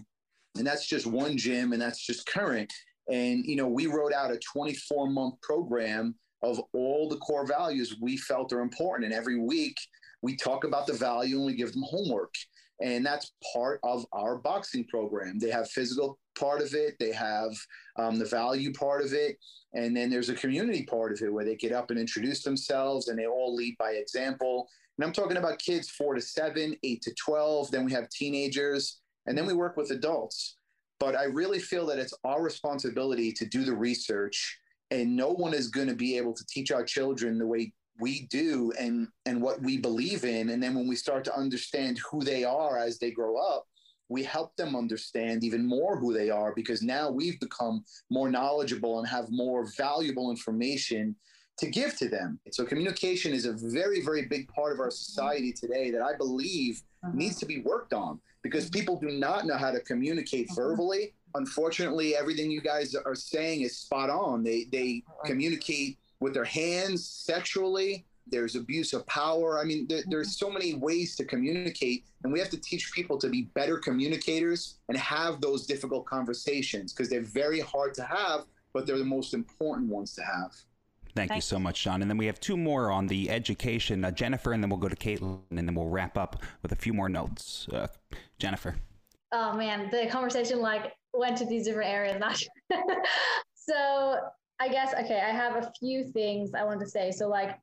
And 0.57 0.67
that's 0.67 0.87
just 0.87 1.07
one 1.07 1.37
gym, 1.37 1.73
and 1.73 1.83
that's 1.83 2.05
just 2.05 2.27
current. 2.27 2.73
And, 3.11 3.45
you 3.45 3.57
know, 3.57 3.69
we 3.69 3.87
wrote 3.87 4.13
out 4.13 4.31
a 4.31 4.39
24 4.39 5.11
month 5.11 5.41
program 5.43 6.15
of 6.43 6.61
all 6.73 7.09
the 7.09 7.17
core 7.19 7.47
values 7.47 7.97
we 8.01 8.17
felt 8.17 8.53
are 8.53 8.61
important. 8.61 9.07
And 9.07 9.15
every 9.15 9.39
week 9.39 9.77
we 10.23 10.37
talk 10.37 10.65
about 10.65 10.87
the 10.87 10.93
value 10.93 11.37
and 11.37 11.47
we 11.47 11.55
give 11.55 11.73
them 11.73 11.85
homework. 11.87 12.35
And 12.83 13.07
that's 13.07 13.33
part 13.53 13.81
of 13.85 14.05
our 14.13 14.37
boxing 14.37 14.85
program. 14.87 15.39
They 15.39 15.51
have 15.51 15.71
physical 15.71 16.19
part 16.39 16.61
of 16.61 16.75
it, 16.75 16.97
they 16.99 17.13
have 17.13 17.53
um, 17.97 18.19
the 18.19 18.25
value 18.25 18.73
part 18.73 19.05
of 19.05 19.13
it, 19.13 19.37
and 19.75 19.97
then 19.97 20.11
there's 20.11 20.29
a 20.29 20.35
community 20.35 20.85
part 20.85 21.13
of 21.13 21.23
it 21.23 21.33
where 21.33 21.45
they 21.45 21.57
get 21.57 21.73
up 21.73 21.91
and 21.91 21.99
introduce 21.99 22.43
themselves 22.43 23.09
and 23.09 23.19
they 23.19 23.27
all 23.27 23.55
lead 23.55 23.77
by 23.79 23.93
example. 23.93 24.69
And 24.99 25.05
I'm 25.05 25.13
talking 25.13 25.37
about 25.37 25.59
kids 25.59 25.91
four 25.91 26.15
to 26.15 26.21
seven, 26.21 26.77
eight 26.83 27.03
to 27.03 27.15
12. 27.15 27.71
Then 27.71 27.85
we 27.85 27.93
have 27.93 28.09
teenagers, 28.11 29.01
and 29.27 29.37
then 29.37 29.47
we 29.47 29.53
work 29.53 29.77
with 29.77 29.91
adults. 29.91 30.57
But 31.01 31.17
I 31.17 31.25
really 31.25 31.59
feel 31.59 31.87
that 31.87 31.99
it's 31.99 32.15
our 32.25 32.43
responsibility 32.43 33.33
to 33.33 33.47
do 33.47 33.65
the 33.65 33.75
research, 33.75 34.59
and 34.91 35.17
no 35.17 35.31
one 35.31 35.55
is 35.55 35.69
going 35.69 35.89
to 35.89 35.95
be 35.95 36.17
able 36.17 36.33
to 36.33 36.47
teach 36.47 36.71
our 36.71 36.85
children 36.85 37.39
the 37.39 37.47
way 37.47 37.73
we 38.01 38.27
do 38.27 38.73
and 38.79 39.09
and 39.27 39.41
what 39.41 39.61
we 39.63 39.77
believe 39.77 40.25
in 40.25 40.51
and 40.51 40.63
then 40.63 40.75
when 40.75 40.89
we 40.89 40.97
start 40.97 41.25
to 41.25 41.37
understand 41.37 41.99
who 42.11 42.23
they 42.23 42.45
are 42.45 42.79
as 42.79 42.99
they 42.99 43.11
grow 43.11 43.37
up 43.37 43.67
we 44.09 44.23
help 44.23 44.55
them 44.57 44.77
understand 44.77 45.45
even 45.45 45.67
more 45.67 45.97
who 45.97 46.13
they 46.13 46.31
are 46.31 46.53
because 46.55 46.83
now 46.83 47.11
we've 47.11 47.41
become 47.41 47.85
more 48.11 48.31
knowledgeable 48.31 48.99
and 48.99 49.09
have 49.09 49.27
more 49.31 49.67
valuable 49.77 50.31
information 50.31 51.17
to 51.59 51.71
give 51.71 51.97
to 51.97 52.09
them. 52.09 52.39
So 52.51 52.65
communication 52.65 53.33
is 53.33 53.47
a 53.47 53.53
very, 53.53 54.03
very 54.03 54.27
big 54.27 54.49
part 54.49 54.73
of 54.73 54.81
our 54.81 54.91
society 54.91 55.53
today 55.53 55.91
that 55.91 56.03
I 56.03 56.17
believe 56.17 56.83
uh-huh. 57.05 57.13
needs 57.15 57.37
to 57.39 57.47
be 57.47 57.61
worked 57.61 57.93
on 57.93 58.21
because 58.43 58.69
people 58.69 58.99
do 58.99 59.11
not 59.11 59.47
know 59.47 59.57
how 59.57 59.71
to 59.71 59.81
communicate 59.81 60.49
uh-huh. 60.51 60.63
verbally. 60.63 61.15
Unfortunately, 61.35 62.17
everything 62.17 62.51
you 62.51 62.61
guys 62.61 62.95
are 62.95 63.15
saying 63.15 63.63
is 63.63 63.79
spot 63.79 64.11
on. 64.11 64.43
They 64.45 64.67
they 64.71 65.03
communicate 65.25 65.99
with 66.25 66.33
their 66.33 66.45
hands 66.45 67.07
sexually. 67.07 68.07
There's 68.27 68.57
abuse 68.57 68.95
of 68.95 69.07
power. 69.07 69.61
I 69.61 69.65
mean, 69.65 69.87
there, 69.87 70.03
there's 70.07 70.39
so 70.39 70.51
many 70.51 70.73
ways 70.73 71.15
to 71.17 71.25
communicate, 71.27 72.07
and 72.25 72.33
we 72.33 72.39
have 72.41 72.49
to 72.49 72.57
teach 72.57 72.91
people 72.93 73.19
to 73.19 73.29
be 73.29 73.43
better 73.55 73.77
communicators 73.77 74.79
and 74.89 74.97
have 74.97 75.43
those 75.43 75.67
difficult 75.67 76.07
conversations 76.07 76.95
because 76.95 77.11
they're 77.11 77.21
very 77.21 77.61
hard 77.61 77.93
to 77.95 78.03
have, 78.05 78.47
but 78.73 78.87
they're 78.87 78.97
the 78.97 79.05
most 79.05 79.35
important 79.35 79.91
ones 79.91 80.15
to 80.15 80.23
have. 80.23 80.55
Thank 81.15 81.35
you 81.35 81.43
so 81.43 81.59
much, 81.59 81.77
Sean. 81.77 82.01
And 82.01 82.11
then 82.11 82.17
we 82.17 82.27
have 82.27 82.41
two 82.41 82.57
more 82.57 82.91
on 82.91 83.07
the 83.07 83.29
education. 83.29 84.03
Uh, 84.03 84.11
Jennifer, 84.11 84.55
and 84.55 84.65
then 84.65 84.71
we'll 84.71 84.81
go 84.81 84.89
to 84.89 84.97
Caitlin, 84.97 85.41
and 85.51 85.69
then 85.69 85.75
we'll 85.75 85.89
wrap 85.89 86.17
up 86.17 86.43
with 86.63 86.73
a 86.73 86.77
few 86.77 86.95
more 86.95 87.11
notes. 87.11 87.69
Uh, 87.71 87.87
Jennifer. 88.39 88.75
Oh 89.31 89.53
man, 89.53 89.91
the 89.91 90.07
conversation 90.11 90.61
like 90.61 90.95
went 91.13 91.37
to 91.37 91.45
these 91.45 91.67
different 91.67 91.91
areas. 91.91 92.49
so 93.55 94.17
I 94.61 94.69
guess 94.69 94.95
okay, 94.95 95.21
I 95.21 95.31
have 95.31 95.57
a 95.57 95.73
few 95.79 96.05
things 96.05 96.53
I 96.55 96.65
want 96.65 96.81
to 96.81 96.87
say. 96.87 97.11
So 97.11 97.29
like 97.29 97.59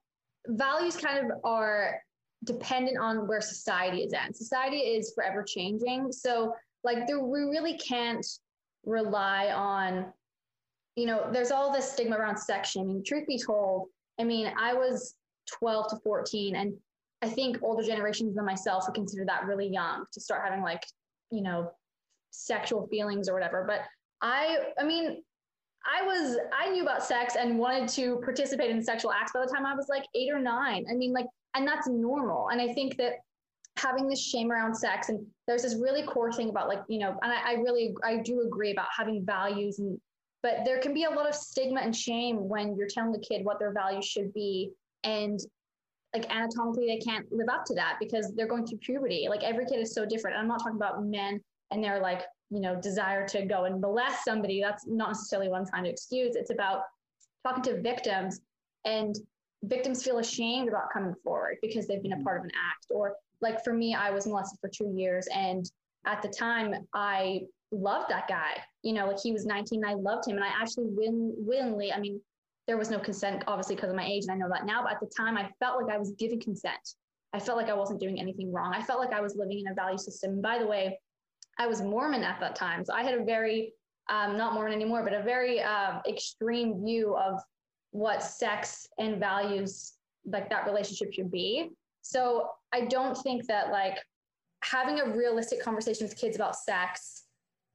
values 0.48 0.98
kind 0.98 1.20
of 1.20 1.38
are 1.44 2.02
dependent 2.44 2.98
on 2.98 3.28
where 3.28 3.42
society 3.42 4.04
is 4.04 4.14
at. 4.14 4.36
Society 4.36 4.78
is 4.78 5.14
forever 5.14 5.44
changing. 5.44 6.12
So 6.12 6.54
like 6.84 7.08
there, 7.08 7.20
we 7.20 7.42
really 7.42 7.78
can't 7.78 8.26
rely 8.86 9.52
on 9.52 10.12
you 10.96 11.06
know, 11.06 11.30
there's 11.32 11.52
all 11.52 11.72
this 11.72 11.90
stigma 11.90 12.18
around 12.18 12.38
sex 12.38 12.72
shaming. 12.72 13.04
Truth 13.04 13.28
be 13.28 13.40
told, 13.40 13.88
I 14.20 14.24
mean, 14.24 14.52
I 14.60 14.74
was 14.74 15.16
12 15.60 15.90
to 15.90 15.96
14, 16.04 16.56
and 16.56 16.74
I 17.22 17.30
think 17.30 17.60
older 17.64 17.84
generations 17.84 18.36
than 18.36 18.46
myself 18.46 18.86
would 18.88 18.96
consider 18.96 19.26
that 19.26 19.46
really 19.46 19.68
young 19.68 20.06
to 20.12 20.20
start 20.20 20.42
having 20.44 20.64
like, 20.64 20.84
you 21.32 21.42
know, 21.42 21.72
sexual 22.32 22.88
feelings 22.88 23.30
or 23.30 23.34
whatever. 23.34 23.64
But 23.66 23.82
I, 24.22 24.58
I 24.80 24.84
mean, 24.84 25.24
I 25.86 26.06
was 26.06 26.38
I 26.58 26.70
knew 26.70 26.84
about 26.84 27.04
sex 27.04 27.36
and 27.40 27.58
wanted 27.58 27.90
to 27.90 28.18
participate 28.24 28.70
in 28.72 28.84
sexual 28.84 29.12
acts 29.12 29.32
by 29.32 29.42
the 29.46 29.52
time 29.52 29.66
I 29.66 29.76
was 29.76 29.88
like 29.90 30.06
eight 30.16 30.32
or 30.32 30.40
nine. 30.40 30.86
I 30.90 30.94
mean, 30.94 31.12
like, 31.12 31.26
and 31.56 31.68
that's 31.68 31.88
normal. 31.88 32.50
And 32.50 32.62
I 32.62 32.74
think 32.74 32.98
that 32.98 33.16
having 33.78 34.08
this 34.08 34.22
shame 34.22 34.52
around 34.52 34.76
sex 34.76 35.10
and 35.10 35.26
there's 35.48 35.64
this 35.64 35.76
really 35.76 36.04
core 36.04 36.32
thing 36.32 36.50
about 36.50 36.68
like, 36.68 36.82
you 36.88 37.00
know, 37.00 37.18
and 37.24 37.32
I, 37.32 37.52
I 37.52 37.54
really 37.56 37.96
I 38.04 38.18
do 38.18 38.42
agree 38.42 38.72
about 38.72 38.88
having 38.96 39.26
values 39.26 39.80
and 39.80 40.00
but 40.44 40.66
there 40.66 40.80
can 40.80 40.94
be 40.94 41.04
a 41.04 41.10
lot 41.10 41.28
of 41.28 41.36
stigma 41.36 41.82
and 41.82 41.96
shame 41.96 42.50
when 42.50 42.76
you're 42.76 42.88
telling 42.88 43.16
a 43.16 43.20
kid 43.20 43.46
what 43.46 43.60
their 43.60 43.72
values 43.72 44.06
should 44.06 44.34
be 44.34 44.72
and 45.04 45.40
like 46.14 46.30
anatomically 46.30 46.88
they 46.88 46.98
can't 46.98 47.32
live 47.32 47.48
up 47.50 47.64
to 47.66 47.74
that 47.76 47.98
because 48.00 48.34
they're 48.36 48.48
going 48.48 48.66
through 48.66 48.78
puberty 48.80 49.28
like 49.30 49.44
every 49.44 49.66
kid 49.66 49.80
is 49.80 49.94
so 49.94 50.06
different 50.06 50.38
i'm 50.38 50.48
not 50.48 50.60
talking 50.60 50.76
about 50.76 51.04
men 51.06 51.40
and 51.72 51.84
they're 51.84 52.02
like 52.02 52.24
you 52.52 52.60
know 52.60 52.76
desire 52.76 53.28
to 53.28 53.46
go 53.46 53.64
and 53.66 53.82
molest 53.82 54.24
somebody 54.24 54.62
that's 54.62 54.86
not 54.86 55.10
necessarily 55.10 55.50
what 55.50 55.60
i'm 55.60 55.66
trying 55.66 55.84
to 55.84 55.90
excuse 55.90 56.36
it's 56.36 56.52
about 56.52 56.84
talking 57.46 57.64
to 57.64 57.82
victims 57.82 58.42
and 58.86 59.16
victims 59.64 60.04
feel 60.04 60.20
ashamed 60.20 60.68
about 60.68 60.92
coming 60.92 61.14
forward 61.24 61.58
because 61.62 61.88
they've 61.88 62.04
been 62.04 62.14
a 62.14 62.24
part 62.24 62.40
of 62.40 62.46
an 62.46 62.52
act 62.52 62.86
or 62.90 63.16
like 63.42 63.64
for 63.64 63.74
me 63.74 63.96
i 63.96 64.12
was 64.12 64.28
molested 64.28 64.60
for 64.60 64.70
two 64.70 64.92
years 64.96 65.28
and 65.34 65.72
at 66.06 66.22
the 66.22 66.28
time 66.28 66.74
i 66.94 67.42
loved 67.72 68.10
that 68.10 68.28
guy 68.28 68.58
you 68.84 68.94
know 68.94 69.08
like 69.08 69.20
he 69.22 69.32
was 69.32 69.46
19 69.46 69.86
i 69.86 69.94
loved 69.94 70.28
him 70.28 70.36
and 70.36 70.44
i 70.44 70.50
actually 70.50 70.88
will, 70.88 71.34
willingly 71.38 71.94
i 71.94 72.00
mean 72.00 72.20
there 72.68 72.78
was 72.78 72.90
no 72.90 73.00
consent, 73.00 73.44
obviously, 73.48 73.76
because 73.76 73.90
of 73.90 73.96
my 73.96 74.06
age, 74.06 74.24
and 74.24 74.32
I 74.32 74.36
know 74.36 74.50
that 74.50 74.66
now. 74.66 74.84
But 74.84 74.94
at 74.94 75.00
the 75.00 75.08
time, 75.08 75.38
I 75.38 75.50
felt 75.60 75.82
like 75.82 75.94
I 75.94 75.98
was 75.98 76.12
giving 76.12 76.40
consent. 76.40 76.96
I 77.34 77.40
felt 77.40 77.58
like 77.58 77.70
I 77.70 77.74
wasn't 77.74 78.00
doing 78.00 78.20
anything 78.20 78.52
wrong. 78.52 78.74
I 78.74 78.82
felt 78.82 79.00
like 79.00 79.14
I 79.14 79.22
was 79.22 79.36
living 79.36 79.60
in 79.60 79.68
a 79.68 79.74
value 79.74 79.98
system. 79.98 80.42
By 80.42 80.60
the 80.60 80.68
way, 80.68 81.00
I 81.58 81.68
was 81.68 81.82
Mormon 81.82 82.24
at 82.24 82.40
that 82.40 82.56
time, 82.56 82.86
so 82.86 82.94
I 82.94 83.04
had 83.04 83.14
a 83.14 83.24
very 83.24 83.74
um, 84.10 84.38
not 84.38 84.54
Mormon 84.54 84.74
anymore, 84.74 85.04
but 85.04 85.14
a 85.14 85.22
very 85.22 85.62
uh, 85.62 86.00
extreme 86.08 86.84
view 86.84 87.16
of 87.16 87.40
what 87.92 88.24
sex 88.24 88.88
and 88.98 89.18
values 89.18 89.94
like 90.26 90.50
that 90.50 90.66
relationship 90.66 91.14
should 91.14 91.32
be. 91.32 91.72
So 92.02 92.50
I 92.74 92.82
don't 92.82 93.18
think 93.18 93.48
that 93.48 93.72
like 93.72 94.00
having 94.64 95.00
a 95.00 95.10
realistic 95.16 95.62
conversation 95.62 96.06
with 96.06 96.18
kids 96.18 96.36
about 96.36 96.56
sex 96.56 97.24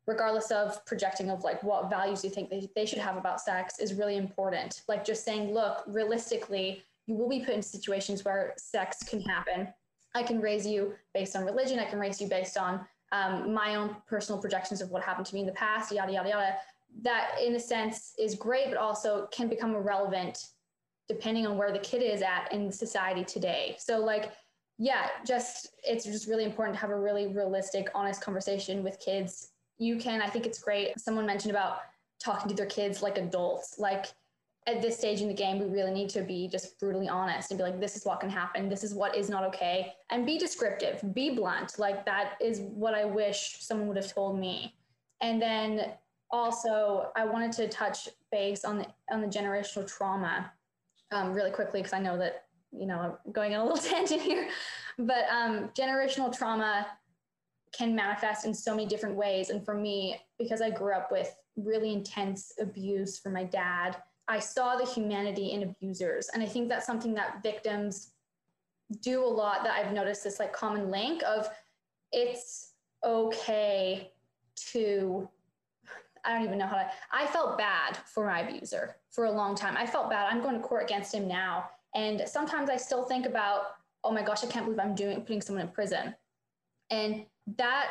regardless 0.06 0.52
of 0.52 0.84
projecting 0.86 1.30
of 1.30 1.42
like 1.42 1.60
what 1.64 1.90
values 1.90 2.22
you 2.22 2.30
think 2.30 2.48
they, 2.48 2.68
they 2.76 2.86
should 2.86 2.98
have 2.98 3.16
about 3.16 3.40
sex 3.40 3.80
is 3.80 3.94
really 3.94 4.16
important. 4.16 4.82
Like 4.86 5.04
just 5.04 5.24
saying 5.24 5.52
look 5.52 5.82
realistically 5.86 6.84
you 7.06 7.14
will 7.14 7.28
be 7.28 7.40
put 7.40 7.54
in 7.54 7.62
situations 7.62 8.24
where 8.24 8.54
sex 8.56 9.02
can 9.02 9.20
happen. 9.20 9.68
I 10.14 10.22
can 10.22 10.40
raise 10.40 10.66
you 10.66 10.94
based 11.14 11.36
on 11.36 11.44
religion. 11.44 11.78
I 11.78 11.84
can 11.84 11.98
raise 11.98 12.20
you 12.20 12.28
based 12.28 12.56
on 12.56 12.86
um, 13.12 13.52
my 13.52 13.76
own 13.76 13.96
personal 14.06 14.40
projections 14.40 14.80
of 14.80 14.90
what 14.90 15.02
happened 15.02 15.26
to 15.26 15.34
me 15.34 15.40
in 15.40 15.46
the 15.46 15.52
past 15.52 15.92
yada 15.92 16.12
yada 16.12 16.28
yada 16.28 16.56
that 17.02 17.36
in 17.42 17.54
a 17.54 17.60
sense 17.60 18.14
is 18.18 18.34
great 18.34 18.68
but 18.68 18.76
also 18.76 19.28
can 19.32 19.48
become 19.48 19.74
irrelevant 19.74 20.46
depending 21.08 21.46
on 21.46 21.56
where 21.56 21.72
the 21.72 21.78
kid 21.78 22.02
is 22.02 22.22
at 22.22 22.48
in 22.52 22.70
society 22.72 23.24
today 23.24 23.76
so 23.78 23.98
like 23.98 24.32
yeah 24.78 25.08
just 25.26 25.68
it's 25.84 26.04
just 26.04 26.28
really 26.28 26.44
important 26.44 26.74
to 26.74 26.80
have 26.80 26.90
a 26.90 26.98
really 26.98 27.28
realistic 27.28 27.88
honest 27.94 28.20
conversation 28.20 28.82
with 28.82 28.98
kids 28.98 29.52
you 29.78 29.96
can, 29.98 30.22
I 30.22 30.28
think 30.28 30.46
it's 30.46 30.58
great. 30.58 30.98
Someone 30.98 31.26
mentioned 31.26 31.50
about 31.50 31.78
talking 32.22 32.48
to 32.48 32.54
their 32.54 32.66
kids 32.66 33.02
like 33.02 33.18
adults. 33.18 33.78
Like 33.78 34.06
at 34.66 34.82
this 34.82 34.98
stage 34.98 35.20
in 35.20 35.28
the 35.28 35.34
game, 35.34 35.60
we 35.60 35.66
really 35.66 35.92
need 35.92 36.08
to 36.10 36.22
be 36.22 36.48
just 36.48 36.78
brutally 36.80 37.08
honest 37.08 37.50
and 37.50 37.58
be 37.58 37.64
like, 37.64 37.80
this 37.80 37.96
is 37.96 38.04
what 38.04 38.18
can 38.18 38.28
happen. 38.28 38.68
This 38.68 38.82
is 38.82 38.94
what 38.94 39.14
is 39.14 39.30
not 39.30 39.44
okay. 39.44 39.92
And 40.10 40.26
be 40.26 40.38
descriptive, 40.38 41.14
be 41.14 41.30
blunt. 41.30 41.78
Like 41.78 42.04
that 42.06 42.32
is 42.40 42.60
what 42.60 42.94
I 42.94 43.04
wish 43.04 43.58
someone 43.60 43.86
would 43.88 43.96
have 43.96 44.12
told 44.12 44.38
me. 44.38 44.74
And 45.20 45.40
then 45.40 45.92
also, 46.30 47.10
I 47.14 47.24
wanted 47.24 47.52
to 47.52 47.68
touch 47.68 48.08
base 48.32 48.64
on 48.64 48.78
the 48.78 48.86
on 49.10 49.20
the 49.20 49.28
generational 49.28 49.86
trauma 49.86 50.52
um, 51.12 51.32
really 51.32 51.52
quickly 51.52 51.80
because 51.80 51.92
I 51.92 52.00
know 52.00 52.18
that 52.18 52.46
you 52.72 52.86
know 52.86 52.98
I'm 52.98 53.32
going 53.32 53.54
on 53.54 53.60
a 53.60 53.64
little 53.64 53.82
tangent 53.90 54.20
here, 54.20 54.48
but 54.98 55.26
um, 55.30 55.70
generational 55.78 56.36
trauma 56.36 56.88
can 57.72 57.94
manifest 57.94 58.44
in 58.44 58.52
so 58.52 58.72
many 58.74 58.86
different 58.86 59.14
ways. 59.14 59.50
And 59.50 59.64
for 59.64 59.74
me, 59.74 60.20
because 60.38 60.60
I 60.60 60.70
grew 60.70 60.94
up 60.94 61.12
with 61.12 61.34
really 61.56 61.92
intense 61.92 62.52
abuse 62.60 63.18
from 63.18 63.34
my 63.34 63.44
dad, 63.44 63.96
I 64.28 64.38
saw 64.38 64.76
the 64.76 64.84
humanity 64.84 65.52
in 65.52 65.62
abusers. 65.62 66.28
And 66.32 66.42
I 66.42 66.46
think 66.46 66.68
that's 66.68 66.86
something 66.86 67.14
that 67.14 67.42
victims 67.42 68.12
do 69.00 69.24
a 69.24 69.26
lot 69.26 69.64
that 69.64 69.72
I've 69.72 69.92
noticed 69.92 70.24
this 70.24 70.38
like 70.38 70.52
common 70.52 70.90
link 70.90 71.22
of 71.24 71.48
it's 72.12 72.72
okay 73.04 74.10
to 74.72 75.28
I 76.24 76.32
don't 76.32 76.44
even 76.44 76.58
know 76.58 76.66
how 76.66 76.76
to 76.76 76.90
I 77.12 77.26
felt 77.26 77.56
bad 77.56 77.96
for 78.06 78.26
my 78.26 78.40
abuser 78.40 78.96
for 79.10 79.26
a 79.26 79.30
long 79.30 79.54
time. 79.54 79.76
I 79.76 79.86
felt 79.86 80.10
bad. 80.10 80.26
I'm 80.30 80.42
going 80.42 80.56
to 80.56 80.60
court 80.60 80.82
against 80.82 81.14
him 81.14 81.28
now. 81.28 81.70
And 81.94 82.22
sometimes 82.26 82.68
I 82.68 82.76
still 82.76 83.04
think 83.04 83.26
about, 83.26 83.76
oh 84.02 84.10
my 84.10 84.22
gosh, 84.22 84.44
I 84.44 84.48
can't 84.48 84.66
believe 84.66 84.80
I'm 84.80 84.94
doing 84.94 85.20
putting 85.20 85.40
someone 85.40 85.66
in 85.66 85.72
prison. 85.72 86.14
And 86.90 87.26
that 87.56 87.86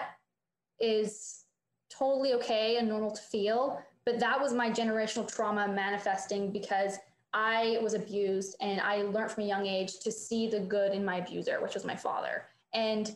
is 0.79 1.45
totally 1.89 2.33
okay 2.33 2.77
and 2.77 2.89
normal 2.89 3.11
to 3.11 3.21
feel. 3.21 3.81
But 4.05 4.19
that 4.19 4.39
was 4.39 4.53
my 4.53 4.69
generational 4.69 5.27
trauma 5.31 5.67
manifesting 5.67 6.51
because 6.51 6.97
I 7.33 7.79
was 7.81 7.93
abused 7.93 8.55
and 8.61 8.79
I 8.79 9.01
learned 9.01 9.31
from 9.31 9.43
a 9.43 9.47
young 9.47 9.65
age 9.65 9.99
to 9.99 10.11
see 10.11 10.47
the 10.47 10.59
good 10.59 10.93
in 10.93 11.03
my 11.03 11.17
abuser, 11.17 11.59
which 11.61 11.73
was 11.73 11.83
my 11.83 11.95
father. 11.95 12.43
And 12.73 13.15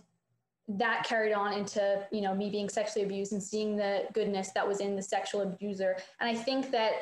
that 0.68 1.04
carried 1.04 1.34
on 1.34 1.54
into, 1.54 2.06
you 2.12 2.22
know, 2.22 2.36
me 2.36 2.50
being 2.50 2.70
sexually 2.70 3.06
abused 3.06 3.34
and 3.34 3.42
seeing 3.42 3.76
the 3.76 4.06
goodness 4.14 4.52
that 4.52 4.68
was 4.68 4.80
in 4.82 4.96
the 4.96 5.02
sexual 5.02 5.42
abuser. 5.42 5.98
And 6.20 6.30
I 6.30 6.40
think 6.40 6.70
that 6.72 6.94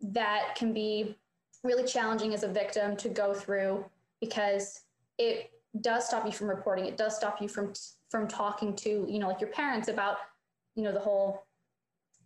that 0.00 0.54
can 0.56 0.72
be 0.72 1.16
really 1.64 1.86
challenging 1.86 2.34
as 2.34 2.44
a 2.44 2.48
victim 2.48 2.96
to 2.96 3.08
go 3.08 3.34
through 3.34 3.84
because 4.20 4.80
it 5.18 5.50
does 5.80 6.06
stop 6.06 6.24
you 6.24 6.32
from 6.32 6.48
reporting. 6.48 6.86
It 6.86 6.96
does 6.96 7.16
stop 7.16 7.40
you 7.40 7.48
from 7.48 7.72
from 8.10 8.26
talking 8.26 8.74
to 8.74 9.06
you 9.06 9.18
know 9.18 9.28
like 9.28 9.40
your 9.40 9.50
parents 9.50 9.88
about 9.88 10.16
you 10.74 10.82
know 10.82 10.92
the 10.92 11.00
whole 11.00 11.46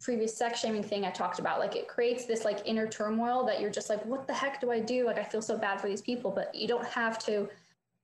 previous 0.02 0.36
sex 0.36 0.60
shaming 0.60 0.82
thing 0.82 1.04
I 1.04 1.10
talked 1.10 1.38
about. 1.38 1.60
Like 1.60 1.76
it 1.76 1.88
creates 1.88 2.26
this 2.26 2.44
like 2.44 2.60
inner 2.66 2.88
turmoil 2.88 3.46
that 3.46 3.60
you're 3.60 3.70
just 3.70 3.88
like, 3.88 4.04
what 4.04 4.26
the 4.26 4.34
heck 4.34 4.60
do 4.60 4.70
I 4.70 4.80
do? 4.80 5.06
Like 5.06 5.18
I 5.18 5.24
feel 5.24 5.42
so 5.42 5.56
bad 5.56 5.80
for 5.80 5.88
these 5.88 6.02
people, 6.02 6.30
but 6.30 6.54
you 6.54 6.66
don't 6.66 6.86
have 6.86 7.18
to 7.20 7.48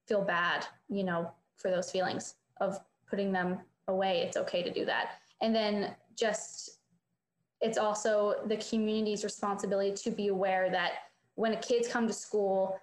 feel 0.07 0.23
bad, 0.23 0.67
you 0.89 1.05
know, 1.05 1.31
for 1.57 1.71
those 1.71 1.91
feelings 1.91 2.35
of 2.61 2.79
putting 3.11 3.33
them 3.33 3.59
away. 3.89 4.23
It's 4.23 4.37
okay 4.37 4.63
to 4.63 4.73
do 4.73 4.85
that. 4.85 5.19
And 5.41 5.55
then 5.55 5.95
just 6.17 6.79
it's 7.61 7.79
also 7.79 8.37
the 8.47 8.57
community's 8.57 9.25
responsibility 9.25 9.93
to 9.93 10.11
be 10.11 10.29
aware 10.29 10.71
that 10.71 10.93
when 11.35 11.57
kids 11.59 11.89
come 11.89 12.07
to 12.07 12.13
school, 12.13 12.79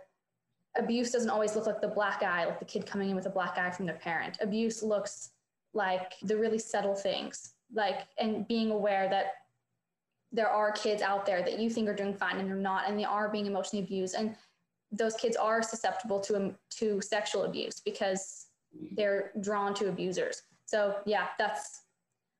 abuse 0.77 1.11
doesn't 1.11 1.29
always 1.29 1.55
look 1.55 1.65
like 1.65 1.81
the 1.81 1.87
black 1.87 2.21
eye, 2.23 2.45
like 2.45 2.59
the 2.59 2.65
kid 2.65 2.85
coming 2.85 3.09
in 3.09 3.15
with 3.15 3.25
a 3.25 3.29
black 3.29 3.57
eye 3.57 3.71
from 3.71 3.85
their 3.85 3.95
parent. 3.95 4.37
Abuse 4.41 4.83
looks 4.83 5.31
like 5.73 6.13
the 6.23 6.37
really 6.37 6.59
subtle 6.59 6.95
things, 6.95 7.54
like, 7.73 8.07
and 8.17 8.47
being 8.47 8.71
aware 8.71 9.09
that 9.09 9.33
there 10.31 10.49
are 10.49 10.71
kids 10.71 11.01
out 11.01 11.25
there 11.25 11.41
that 11.41 11.59
you 11.59 11.69
think 11.69 11.87
are 11.87 11.95
doing 11.95 12.13
fine 12.13 12.37
and 12.37 12.49
they're 12.49 12.55
not, 12.55 12.89
and 12.89 12.99
they 12.99 13.05
are 13.05 13.29
being 13.29 13.45
emotionally 13.45 13.83
abused. 13.83 14.15
And 14.15 14.35
those 14.91 15.15
kids 15.15 15.35
are 15.35 15.61
susceptible 15.61 16.19
to, 16.21 16.35
um, 16.35 16.55
to 16.71 17.01
sexual 17.01 17.43
abuse 17.43 17.79
because 17.79 18.47
they're 18.91 19.31
drawn 19.41 19.73
to 19.75 19.89
abusers. 19.89 20.43
So, 20.65 20.97
yeah, 21.05 21.27
that's 21.37 21.81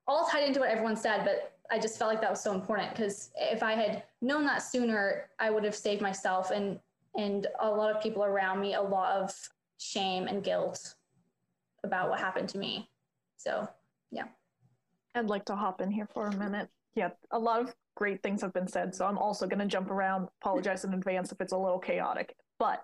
all 0.08 0.28
tied 0.28 0.44
into 0.48 0.60
what 0.60 0.70
everyone 0.70 0.96
said, 0.96 1.24
but 1.24 1.54
I 1.72 1.80
just 1.80 1.98
felt 1.98 2.12
like 2.12 2.22
that 2.22 2.30
was 2.30 2.42
so 2.42 2.54
important 2.54 2.92
because 2.92 3.32
if 3.36 3.64
I 3.64 3.74
had 3.74 4.04
known 4.22 4.46
that 4.46 4.60
sooner, 4.60 5.30
I 5.40 5.50
would 5.50 5.64
have 5.64 5.76
saved 5.76 6.02
myself 6.02 6.52
and 6.52 6.80
and 7.18 7.48
a 7.62 7.70
lot 7.70 7.96
of 7.96 8.04
people 8.04 8.26
around 8.26 8.60
me 8.60 8.74
a 8.74 8.82
lot 8.82 9.16
of 9.16 9.34
shame 9.78 10.28
and 10.28 10.44
guilt 10.44 10.96
about 11.84 12.10
what 12.10 12.20
happened 12.20 12.50
to 12.50 12.58
me. 12.58 12.90
So, 13.38 13.68
yeah. 14.12 14.26
I'd 15.16 15.30
like 15.30 15.46
to 15.46 15.56
hop 15.56 15.82
in 15.82 15.90
here 15.90 16.08
for 16.14 16.28
a 16.28 16.36
minute. 16.36 16.70
Yeah, 16.96 17.10
a 17.32 17.40
lot 17.40 17.62
of 17.62 17.74
great 17.96 18.22
things 18.22 18.42
have 18.42 18.54
been 18.54 18.68
said, 18.68 18.94
so 18.94 19.06
I'm 19.06 19.18
also 19.18 19.48
going 19.48 19.60
to 19.60 19.66
jump 19.66 19.90
around, 19.90 20.28
apologize 20.42 20.84
in 20.84 20.94
advance 20.94 21.32
if 21.32 21.40
it's 21.40 21.54
a 21.54 21.58
little 21.58 21.80
chaotic. 21.80 22.36
But 22.60 22.84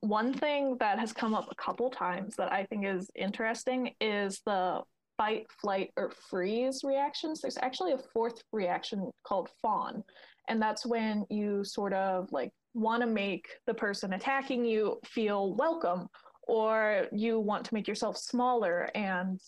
one 0.00 0.32
thing 0.32 0.76
that 0.80 0.98
has 0.98 1.12
come 1.12 1.34
up 1.34 1.48
a 1.50 1.54
couple 1.54 1.90
times 1.90 2.34
that 2.36 2.52
I 2.52 2.64
think 2.64 2.84
is 2.86 3.10
interesting 3.14 3.94
is 4.00 4.40
the 4.46 4.82
fight, 5.16 5.46
flight, 5.60 5.90
or 5.96 6.10
freeze 6.30 6.82
reactions. 6.84 7.40
There's 7.40 7.58
actually 7.58 7.92
a 7.92 7.98
fourth 8.12 8.42
reaction 8.52 9.10
called 9.24 9.50
fawn, 9.62 10.02
and 10.48 10.60
that's 10.60 10.84
when 10.84 11.24
you 11.30 11.64
sort 11.64 11.92
of 11.92 12.30
like 12.32 12.50
want 12.74 13.02
to 13.02 13.06
make 13.06 13.46
the 13.66 13.74
person 13.74 14.14
attacking 14.14 14.64
you 14.64 14.98
feel 15.04 15.54
welcome 15.54 16.08
or 16.46 17.06
you 17.12 17.38
want 17.38 17.64
to 17.64 17.72
make 17.72 17.86
yourself 17.86 18.18
smaller 18.18 18.90
and 18.94 19.40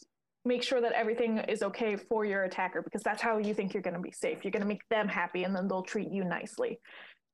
make 0.46 0.62
sure 0.62 0.80
that 0.80 0.92
everything 0.92 1.38
is 1.38 1.62
okay 1.62 1.96
for 1.96 2.24
your 2.24 2.44
attacker 2.44 2.80
because 2.80 3.02
that's 3.02 3.20
how 3.20 3.38
you 3.38 3.52
think 3.52 3.74
you're 3.74 3.82
going 3.82 3.94
to 3.94 4.00
be 4.00 4.12
safe. 4.12 4.44
You're 4.44 4.52
going 4.52 4.62
to 4.62 4.68
make 4.68 4.86
them 4.88 5.08
happy 5.08 5.44
and 5.44 5.54
then 5.54 5.68
they'll 5.68 5.82
treat 5.82 6.10
you 6.10 6.24
nicely. 6.24 6.78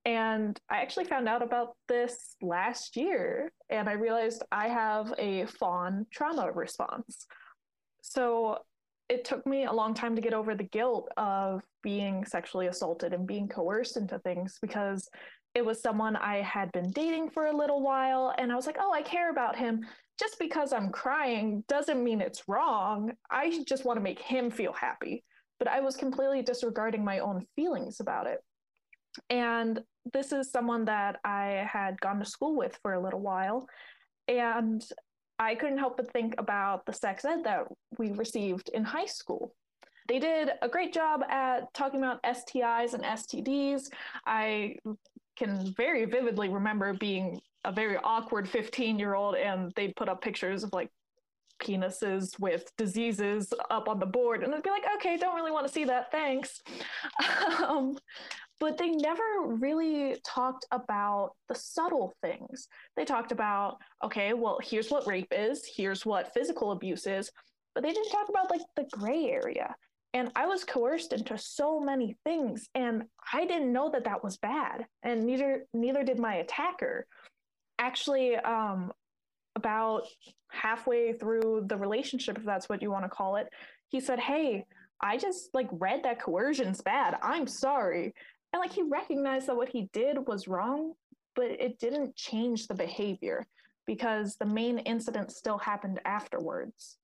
And 0.04 0.58
I 0.68 0.78
actually 0.78 1.04
found 1.04 1.28
out 1.28 1.42
about 1.42 1.76
this 1.86 2.34
last 2.40 2.96
year 2.96 3.52
and 3.70 3.88
I 3.88 3.92
realized 3.92 4.42
I 4.50 4.68
have 4.68 5.14
a 5.18 5.46
fawn 5.46 6.06
trauma 6.10 6.50
response. 6.50 7.26
So 8.00 8.58
it 9.08 9.24
took 9.24 9.46
me 9.46 9.64
a 9.64 9.72
long 9.72 9.94
time 9.94 10.16
to 10.16 10.22
get 10.22 10.34
over 10.34 10.54
the 10.54 10.64
guilt 10.64 11.08
of 11.16 11.62
being 11.82 12.24
sexually 12.24 12.66
assaulted 12.66 13.12
and 13.12 13.26
being 13.26 13.46
coerced 13.46 13.96
into 13.96 14.18
things 14.20 14.58
because 14.60 15.08
it 15.54 15.64
was 15.64 15.82
someone 15.82 16.16
I 16.16 16.40
had 16.40 16.72
been 16.72 16.90
dating 16.90 17.30
for 17.30 17.46
a 17.46 17.56
little 17.56 17.82
while. 17.82 18.34
And 18.38 18.50
I 18.50 18.56
was 18.56 18.66
like, 18.66 18.78
oh, 18.80 18.92
I 18.92 19.02
care 19.02 19.30
about 19.30 19.54
him. 19.54 19.84
Just 20.22 20.38
because 20.38 20.72
I'm 20.72 20.90
crying 20.90 21.64
doesn't 21.66 22.04
mean 22.04 22.20
it's 22.20 22.48
wrong. 22.48 23.10
I 23.28 23.64
just 23.66 23.84
want 23.84 23.96
to 23.96 24.02
make 24.02 24.20
him 24.20 24.52
feel 24.52 24.72
happy. 24.72 25.24
But 25.58 25.66
I 25.66 25.80
was 25.80 25.96
completely 25.96 26.42
disregarding 26.42 27.04
my 27.04 27.18
own 27.18 27.44
feelings 27.56 27.98
about 27.98 28.28
it. 28.28 28.38
And 29.30 29.80
this 30.12 30.30
is 30.30 30.52
someone 30.52 30.84
that 30.84 31.16
I 31.24 31.66
had 31.68 32.00
gone 32.00 32.20
to 32.20 32.24
school 32.24 32.56
with 32.56 32.78
for 32.82 32.94
a 32.94 33.02
little 33.02 33.20
while. 33.20 33.66
And 34.28 34.80
I 35.40 35.56
couldn't 35.56 35.78
help 35.78 35.96
but 35.96 36.12
think 36.12 36.36
about 36.38 36.86
the 36.86 36.92
sex 36.92 37.24
ed 37.24 37.42
that 37.42 37.64
we 37.98 38.12
received 38.12 38.68
in 38.68 38.84
high 38.84 39.06
school. 39.06 39.56
They 40.08 40.20
did 40.20 40.50
a 40.62 40.68
great 40.68 40.92
job 40.92 41.22
at 41.28 41.72
talking 41.74 41.98
about 41.98 42.22
STIs 42.22 42.94
and 42.94 43.02
STDs. 43.02 43.88
I 44.24 44.76
can 45.36 45.74
very 45.76 46.04
vividly 46.04 46.48
remember 46.48 46.92
being 46.92 47.40
a 47.64 47.72
very 47.72 47.96
awkward 48.02 48.48
15 48.48 48.98
year 48.98 49.14
old 49.14 49.36
and 49.36 49.72
they'd 49.76 49.96
put 49.96 50.08
up 50.08 50.22
pictures 50.22 50.64
of 50.64 50.72
like 50.72 50.90
penises 51.62 52.38
with 52.40 52.70
diseases 52.76 53.52
up 53.70 53.88
on 53.88 54.00
the 54.00 54.06
board 54.06 54.42
and 54.42 54.54
I'd 54.54 54.62
be 54.62 54.70
like 54.70 54.84
okay 54.96 55.16
don't 55.16 55.36
really 55.36 55.52
want 55.52 55.66
to 55.66 55.72
see 55.72 55.84
that 55.84 56.10
thanks. 56.10 56.60
Um, 57.62 57.96
but 58.58 58.78
they 58.78 58.90
never 58.90 59.22
really 59.44 60.16
talked 60.24 60.66
about 60.70 61.32
the 61.48 61.54
subtle 61.54 62.14
things. 62.22 62.68
They 62.96 63.04
talked 63.04 63.32
about 63.32 63.78
okay 64.04 64.34
well 64.34 64.58
here's 64.62 64.90
what 64.90 65.06
rape 65.06 65.32
is 65.32 65.64
here's 65.76 66.04
what 66.04 66.34
physical 66.34 66.72
abuse 66.72 67.06
is 67.06 67.30
but 67.74 67.82
they 67.82 67.92
didn't 67.92 68.10
talk 68.10 68.28
about 68.28 68.50
like 68.50 68.60
the 68.76 68.86
gray 68.92 69.30
area. 69.30 69.74
And 70.14 70.30
i 70.36 70.46
was 70.46 70.64
coerced 70.64 71.12
into 71.12 71.38
so 71.38 71.80
many 71.80 72.16
things 72.24 72.68
and 72.74 73.04
i 73.32 73.46
didn't 73.46 73.72
know 73.72 73.88
that 73.90 74.04
that 74.04 74.22
was 74.22 74.36
bad 74.36 74.84
and 75.02 75.24
neither 75.24 75.64
neither 75.72 76.02
did 76.02 76.18
my 76.18 76.34
attacker 76.34 77.06
actually 77.86 78.36
um, 78.36 78.92
about 79.56 80.02
halfway 80.50 81.12
through 81.12 81.64
the 81.66 81.76
relationship 81.76 82.36
if 82.38 82.44
that's 82.44 82.68
what 82.68 82.82
you 82.82 82.90
want 82.90 83.04
to 83.04 83.08
call 83.08 83.36
it 83.36 83.48
he 83.88 84.00
said 84.00 84.20
hey 84.20 84.64
i 85.00 85.16
just 85.16 85.48
like 85.52 85.68
read 85.72 86.02
that 86.04 86.20
coercion's 86.20 86.80
bad. 86.80 87.16
I'm 87.22 87.46
sorry. 87.46 88.14
And 88.52 88.60
like 88.60 88.72
he 88.72 88.82
recognized 88.82 89.46
that 89.48 89.56
what 89.56 89.68
he 89.68 89.88
did 89.92 90.26
was 90.26 90.48
wrong 90.48 90.92
but 91.34 91.46
it 91.46 91.78
didn't 91.78 92.14
change 92.14 92.66
the 92.66 92.74
behavior 92.74 93.46
because 93.86 94.36
the 94.36 94.46
main 94.46 94.78
incident 94.78 95.32
still 95.32 95.58
happened 95.58 96.00
afterwards. 96.04 96.98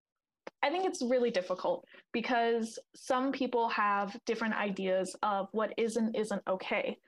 I 0.62 0.70
think 0.70 0.86
it's 0.86 1.02
really 1.02 1.30
difficult 1.30 1.84
because 2.12 2.78
some 2.94 3.32
people 3.32 3.68
have 3.68 4.18
different 4.26 4.54
ideas 4.54 5.14
of 5.22 5.48
what 5.52 5.72
is 5.76 5.96
and 5.96 6.14
isn't 6.16 6.42
okay. 6.48 6.98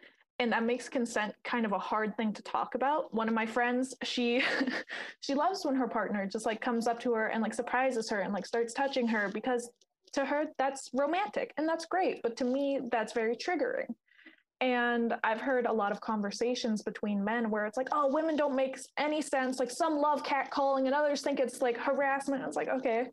And 0.40 0.50
that 0.52 0.64
makes 0.64 0.88
consent 0.88 1.34
kind 1.44 1.66
of 1.66 1.72
a 1.72 1.78
hard 1.78 2.16
thing 2.16 2.32
to 2.32 2.42
talk 2.42 2.74
about. 2.74 3.12
One 3.12 3.28
of 3.28 3.34
my 3.34 3.44
friends, 3.44 3.94
she 4.02 4.42
she 5.20 5.34
loves 5.34 5.66
when 5.66 5.76
her 5.76 5.86
partner 5.86 6.26
just 6.26 6.46
like 6.46 6.62
comes 6.62 6.86
up 6.86 6.98
to 7.00 7.12
her 7.12 7.26
and 7.26 7.42
like 7.42 7.52
surprises 7.52 8.08
her 8.08 8.20
and 8.20 8.32
like 8.32 8.46
starts 8.46 8.72
touching 8.72 9.06
her 9.06 9.30
because 9.32 9.70
to 10.14 10.24
her 10.24 10.46
that's 10.56 10.88
romantic 10.94 11.52
and 11.58 11.68
that's 11.68 11.84
great, 11.84 12.22
but 12.22 12.38
to 12.38 12.44
me 12.44 12.80
that's 12.90 13.12
very 13.12 13.36
triggering. 13.36 13.94
And 14.62 15.14
I've 15.22 15.42
heard 15.42 15.66
a 15.66 15.72
lot 15.72 15.92
of 15.92 16.00
conversations 16.00 16.82
between 16.82 17.22
men 17.22 17.50
where 17.50 17.66
it's 17.66 17.76
like, 17.76 17.88
oh, 17.92 18.10
women 18.10 18.34
don't 18.36 18.56
make 18.56 18.78
any 18.98 19.20
sense. 19.20 19.58
Like 19.58 19.70
some 19.70 19.98
love 19.98 20.22
catcalling 20.22 20.86
and 20.86 20.94
others 20.94 21.20
think 21.20 21.38
it's 21.38 21.60
like 21.60 21.76
harassment. 21.76 22.44
It's 22.46 22.56
like, 22.56 22.68
okay, 22.68 23.08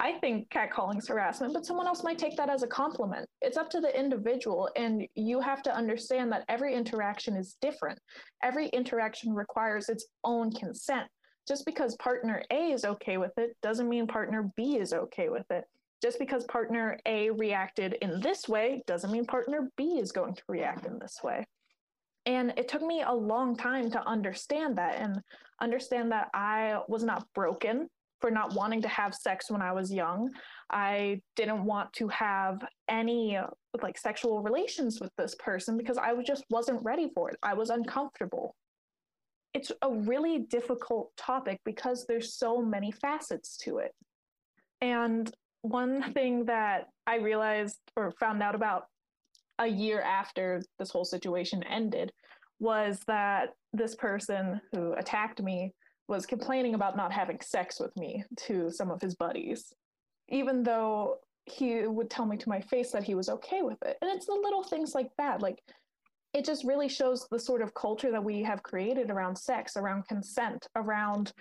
I 0.00 0.12
think 0.12 0.48
catcalling 0.48 0.96
is 0.96 1.08
harassment, 1.08 1.52
but 1.52 1.66
someone 1.66 1.86
else 1.86 2.02
might 2.02 2.16
take 2.16 2.34
that 2.38 2.48
as 2.48 2.62
a 2.62 2.66
compliment. 2.66 3.28
It's 3.42 3.58
up 3.58 3.68
to 3.70 3.80
the 3.80 3.98
individual, 3.98 4.70
and 4.74 5.06
you 5.14 5.40
have 5.40 5.62
to 5.64 5.76
understand 5.76 6.32
that 6.32 6.46
every 6.48 6.74
interaction 6.74 7.36
is 7.36 7.58
different. 7.60 7.98
Every 8.42 8.68
interaction 8.68 9.34
requires 9.34 9.90
its 9.90 10.06
own 10.24 10.52
consent. 10.52 11.06
Just 11.46 11.66
because 11.66 11.96
partner 11.96 12.42
A 12.50 12.72
is 12.72 12.86
okay 12.86 13.18
with 13.18 13.32
it 13.36 13.54
doesn't 13.62 13.90
mean 13.90 14.06
partner 14.06 14.50
B 14.56 14.78
is 14.78 14.94
okay 14.94 15.28
with 15.28 15.44
it. 15.50 15.64
Just 16.00 16.18
because 16.18 16.44
partner 16.44 16.98
A 17.04 17.28
reacted 17.30 17.98
in 18.00 18.20
this 18.20 18.48
way 18.48 18.82
doesn't 18.86 19.12
mean 19.12 19.26
partner 19.26 19.70
B 19.76 19.98
is 20.00 20.12
going 20.12 20.34
to 20.34 20.42
react 20.48 20.86
in 20.86 20.98
this 20.98 21.18
way. 21.22 21.44
And 22.24 22.54
it 22.56 22.68
took 22.68 22.82
me 22.82 23.02
a 23.06 23.12
long 23.12 23.54
time 23.54 23.90
to 23.90 24.06
understand 24.06 24.78
that 24.78 24.96
and 24.96 25.20
understand 25.60 26.10
that 26.12 26.28
I 26.32 26.80
was 26.88 27.04
not 27.04 27.26
broken 27.34 27.88
for 28.20 28.30
not 28.30 28.54
wanting 28.54 28.82
to 28.82 28.88
have 28.88 29.14
sex 29.14 29.50
when 29.50 29.62
I 29.62 29.72
was 29.72 29.92
young. 29.92 30.30
I 30.70 31.20
didn't 31.36 31.64
want 31.64 31.92
to 31.94 32.08
have 32.08 32.62
any 32.88 33.38
like 33.82 33.98
sexual 33.98 34.42
relations 34.42 35.00
with 35.00 35.10
this 35.16 35.34
person 35.36 35.76
because 35.76 35.98
I 35.98 36.14
just 36.22 36.44
wasn't 36.50 36.84
ready 36.84 37.10
for 37.14 37.30
it. 37.30 37.36
I 37.42 37.54
was 37.54 37.70
uncomfortable. 37.70 38.54
It's 39.54 39.72
a 39.82 39.92
really 39.92 40.40
difficult 40.50 41.10
topic 41.16 41.60
because 41.64 42.06
there's 42.06 42.34
so 42.34 42.62
many 42.62 42.92
facets 42.92 43.56
to 43.58 43.78
it. 43.78 43.92
And 44.80 45.30
one 45.62 46.12
thing 46.12 46.44
that 46.46 46.86
I 47.06 47.16
realized 47.16 47.78
or 47.96 48.12
found 48.12 48.42
out 48.42 48.54
about 48.54 48.84
a 49.58 49.66
year 49.66 50.00
after 50.00 50.62
this 50.78 50.90
whole 50.90 51.04
situation 51.04 51.62
ended 51.64 52.12
was 52.60 53.00
that 53.06 53.50
this 53.72 53.94
person 53.94 54.60
who 54.72 54.92
attacked 54.94 55.42
me 55.42 55.72
was 56.10 56.26
complaining 56.26 56.74
about 56.74 56.96
not 56.96 57.12
having 57.12 57.40
sex 57.40 57.78
with 57.78 57.96
me 57.96 58.24
to 58.36 58.68
some 58.70 58.90
of 58.90 59.00
his 59.00 59.14
buddies, 59.14 59.72
even 60.28 60.64
though 60.64 61.18
he 61.46 61.86
would 61.86 62.10
tell 62.10 62.26
me 62.26 62.36
to 62.36 62.48
my 62.48 62.60
face 62.60 62.90
that 62.90 63.04
he 63.04 63.14
was 63.14 63.28
okay 63.28 63.62
with 63.62 63.78
it. 63.82 63.96
And 64.02 64.10
it's 64.10 64.26
the 64.26 64.34
little 64.34 64.64
things 64.64 64.94
like 64.94 65.10
that. 65.18 65.40
Like, 65.40 65.62
it 66.34 66.44
just 66.44 66.64
really 66.64 66.88
shows 66.88 67.26
the 67.30 67.38
sort 67.38 67.62
of 67.62 67.74
culture 67.74 68.10
that 68.10 68.22
we 68.22 68.42
have 68.42 68.62
created 68.62 69.10
around 69.10 69.36
sex, 69.36 69.76
around 69.76 70.06
consent, 70.08 70.66
around 70.74 71.32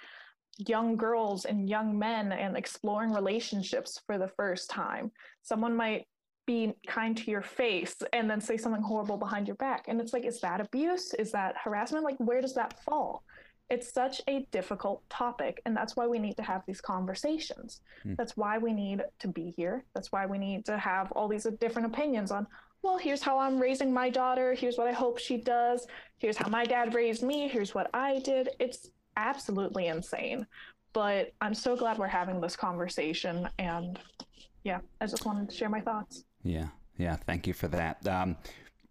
young 0.57 0.95
girls 0.95 1.45
and 1.45 1.67
young 1.67 1.97
men 1.97 2.31
and 2.31 2.55
exploring 2.55 3.11
relationships 3.11 3.99
for 4.05 4.19
the 4.19 4.27
first 4.27 4.69
time. 4.69 5.11
Someone 5.41 5.75
might 5.75 6.05
be 6.45 6.73
kind 6.87 7.17
to 7.17 7.31
your 7.31 7.41
face 7.41 7.95
and 8.13 8.29
then 8.29 8.41
say 8.41 8.57
something 8.57 8.81
horrible 8.81 9.17
behind 9.17 9.47
your 9.47 9.55
back. 9.57 9.85
And 9.87 9.99
it's 9.99 10.13
like, 10.13 10.25
is 10.25 10.41
that 10.41 10.61
abuse? 10.61 11.13
Is 11.15 11.31
that 11.31 11.55
harassment? 11.63 12.03
Like, 12.03 12.17
where 12.17 12.41
does 12.41 12.55
that 12.55 12.83
fall? 12.83 13.23
It's 13.69 13.93
such 13.93 14.21
a 14.27 14.45
difficult 14.51 15.07
topic 15.09 15.61
and 15.65 15.75
that's 15.75 15.95
why 15.95 16.07
we 16.07 16.19
need 16.19 16.35
to 16.37 16.43
have 16.43 16.63
these 16.65 16.81
conversations. 16.81 17.81
Mm. 18.05 18.17
that's 18.17 18.35
why 18.35 18.57
we 18.57 18.73
need 18.73 19.03
to 19.19 19.27
be 19.27 19.51
here. 19.51 19.83
That's 19.93 20.11
why 20.11 20.25
we 20.25 20.37
need 20.37 20.65
to 20.65 20.77
have 20.77 21.11
all 21.11 21.27
these 21.27 21.45
different 21.59 21.87
opinions 21.87 22.31
on 22.31 22.47
well 22.81 22.97
here's 22.97 23.21
how 23.21 23.37
i'm 23.37 23.59
raising 23.59 23.93
my 23.93 24.09
daughter. 24.09 24.53
Here's 24.53 24.77
what 24.77 24.87
i 24.87 24.91
hope 24.91 25.17
she 25.17 25.37
does. 25.37 25.87
Here's 26.17 26.37
how 26.37 26.49
my 26.49 26.65
dad 26.65 26.95
raised 26.95 27.23
me. 27.23 27.47
Here's 27.47 27.75
what 27.75 27.89
i 27.93 28.19
did. 28.19 28.49
It's 28.59 28.89
absolutely 29.17 29.87
insane. 29.87 30.45
But 30.93 31.33
i'm 31.41 31.53
so 31.53 31.75
glad 31.75 31.97
we're 31.97 32.07
having 32.07 32.41
this 32.41 32.55
conversation 32.55 33.47
and 33.59 33.99
yeah 34.63 34.79
i 34.99 35.05
just 35.05 35.25
wanted 35.25 35.49
to 35.49 35.55
share 35.55 35.69
my 35.69 35.81
thoughts. 35.81 36.23
Yeah. 36.43 36.67
Yeah 36.97 37.15
thank 37.15 37.45
you 37.47 37.53
for 37.53 37.67
that. 37.69 38.05
Um, 38.07 38.35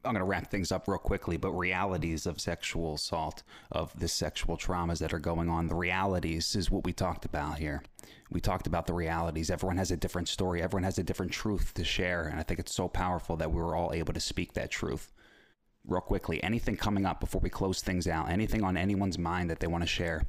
I'm 0.05 0.12
going 0.12 0.20
to 0.20 0.24
wrap 0.24 0.49
things 0.49 0.70
up 0.70 0.86
real 0.86 0.99
quickly, 0.99 1.36
but 1.36 1.51
realities 1.51 2.24
of 2.24 2.40
sexual 2.40 2.94
assault, 2.94 3.42
of 3.72 3.99
the 3.99 4.07
sexual 4.07 4.57
traumas 4.57 5.01
that 5.01 5.12
are 5.12 5.18
going 5.18 5.49
on, 5.49 5.66
the 5.66 5.74
realities 5.74 6.55
is 6.55 6.70
what 6.70 6.84
we 6.84 6.92
talked 6.92 7.24
about 7.24 7.59
here. 7.59 7.82
We 8.30 8.40
talked 8.40 8.68
about 8.68 8.86
the 8.86 8.94
realities. 8.94 9.51
Everyone 9.51 9.76
has 9.76 9.90
a 9.90 9.96
different 9.96 10.28
story, 10.28 10.62
everyone 10.62 10.84
has 10.84 10.99
a 10.99 11.03
different 11.03 11.32
truth 11.32 11.74
to 11.74 11.84
share. 11.84 12.28
And 12.28 12.38
I 12.38 12.44
think 12.44 12.61
it's 12.61 12.74
so 12.74 12.86
powerful 12.86 13.36
that 13.36 13.51
we 13.51 13.61
were 13.61 13.74
all 13.74 13.92
able 13.92 14.14
to 14.14 14.20
speak 14.20 14.53
that 14.53 14.70
truth. 14.70 15.12
Real 15.84 16.01
quickly, 16.01 16.42
anything 16.44 16.76
coming 16.76 17.05
up 17.05 17.18
before 17.18 17.40
we 17.40 17.51
close 17.51 17.82
things 17.82 18.07
out, 18.07 18.30
anything 18.30 18.62
on 18.62 18.76
anyone's 18.76 19.18
mind 19.18 19.51
that 19.51 19.59
they 19.59 19.66
want 19.66 19.82
to 19.82 19.88
share, 19.88 20.22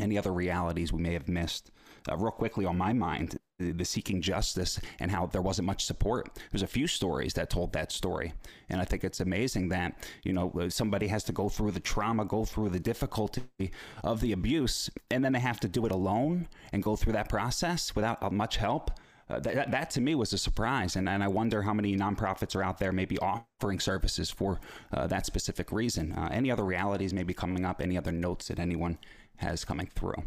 any 0.00 0.18
other 0.18 0.32
realities 0.32 0.92
we 0.92 1.02
may 1.02 1.12
have 1.12 1.28
missed. 1.28 1.70
Uh, 2.10 2.16
real 2.16 2.32
quickly 2.32 2.64
on 2.64 2.76
my 2.76 2.92
mind 2.92 3.38
the 3.58 3.84
seeking 3.84 4.20
justice 4.20 4.78
and 5.00 5.10
how 5.10 5.26
there 5.26 5.42
wasn't 5.42 5.66
much 5.66 5.84
support. 5.84 6.38
There's 6.50 6.62
a 6.62 6.66
few 6.66 6.86
stories 6.86 7.34
that 7.34 7.48
told 7.48 7.72
that 7.72 7.90
story. 7.90 8.34
And 8.68 8.80
I 8.80 8.84
think 8.84 9.02
it's 9.02 9.20
amazing 9.20 9.68
that, 9.70 10.06
you 10.24 10.32
know, 10.32 10.68
somebody 10.68 11.06
has 11.08 11.24
to 11.24 11.32
go 11.32 11.48
through 11.48 11.70
the 11.70 11.80
trauma, 11.80 12.24
go 12.24 12.44
through 12.44 12.70
the 12.70 12.80
difficulty 12.80 13.42
of 14.04 14.20
the 14.20 14.32
abuse, 14.32 14.90
and 15.10 15.24
then 15.24 15.32
they 15.32 15.40
have 15.40 15.60
to 15.60 15.68
do 15.68 15.86
it 15.86 15.92
alone 15.92 16.48
and 16.72 16.82
go 16.82 16.96
through 16.96 17.14
that 17.14 17.28
process 17.28 17.94
without 17.96 18.22
uh, 18.22 18.30
much 18.30 18.56
help. 18.56 18.90
Uh, 19.28 19.40
that, 19.40 19.72
that 19.72 19.90
to 19.90 20.00
me 20.00 20.14
was 20.14 20.32
a 20.32 20.38
surprise. 20.38 20.94
And, 20.94 21.08
and 21.08 21.24
I 21.24 21.28
wonder 21.28 21.62
how 21.62 21.72
many 21.72 21.96
nonprofits 21.96 22.54
are 22.54 22.62
out 22.62 22.78
there 22.78 22.92
maybe 22.92 23.18
offering 23.18 23.80
services 23.80 24.30
for 24.30 24.60
uh, 24.92 25.06
that 25.08 25.26
specific 25.26 25.72
reason. 25.72 26.12
Uh, 26.12 26.28
any 26.30 26.50
other 26.50 26.64
realities 26.64 27.12
maybe 27.12 27.34
coming 27.34 27.64
up, 27.64 27.80
any 27.80 27.96
other 27.96 28.12
notes 28.12 28.48
that 28.48 28.60
anyone 28.60 28.98
has 29.36 29.64
coming 29.64 29.90
through? 29.94 30.22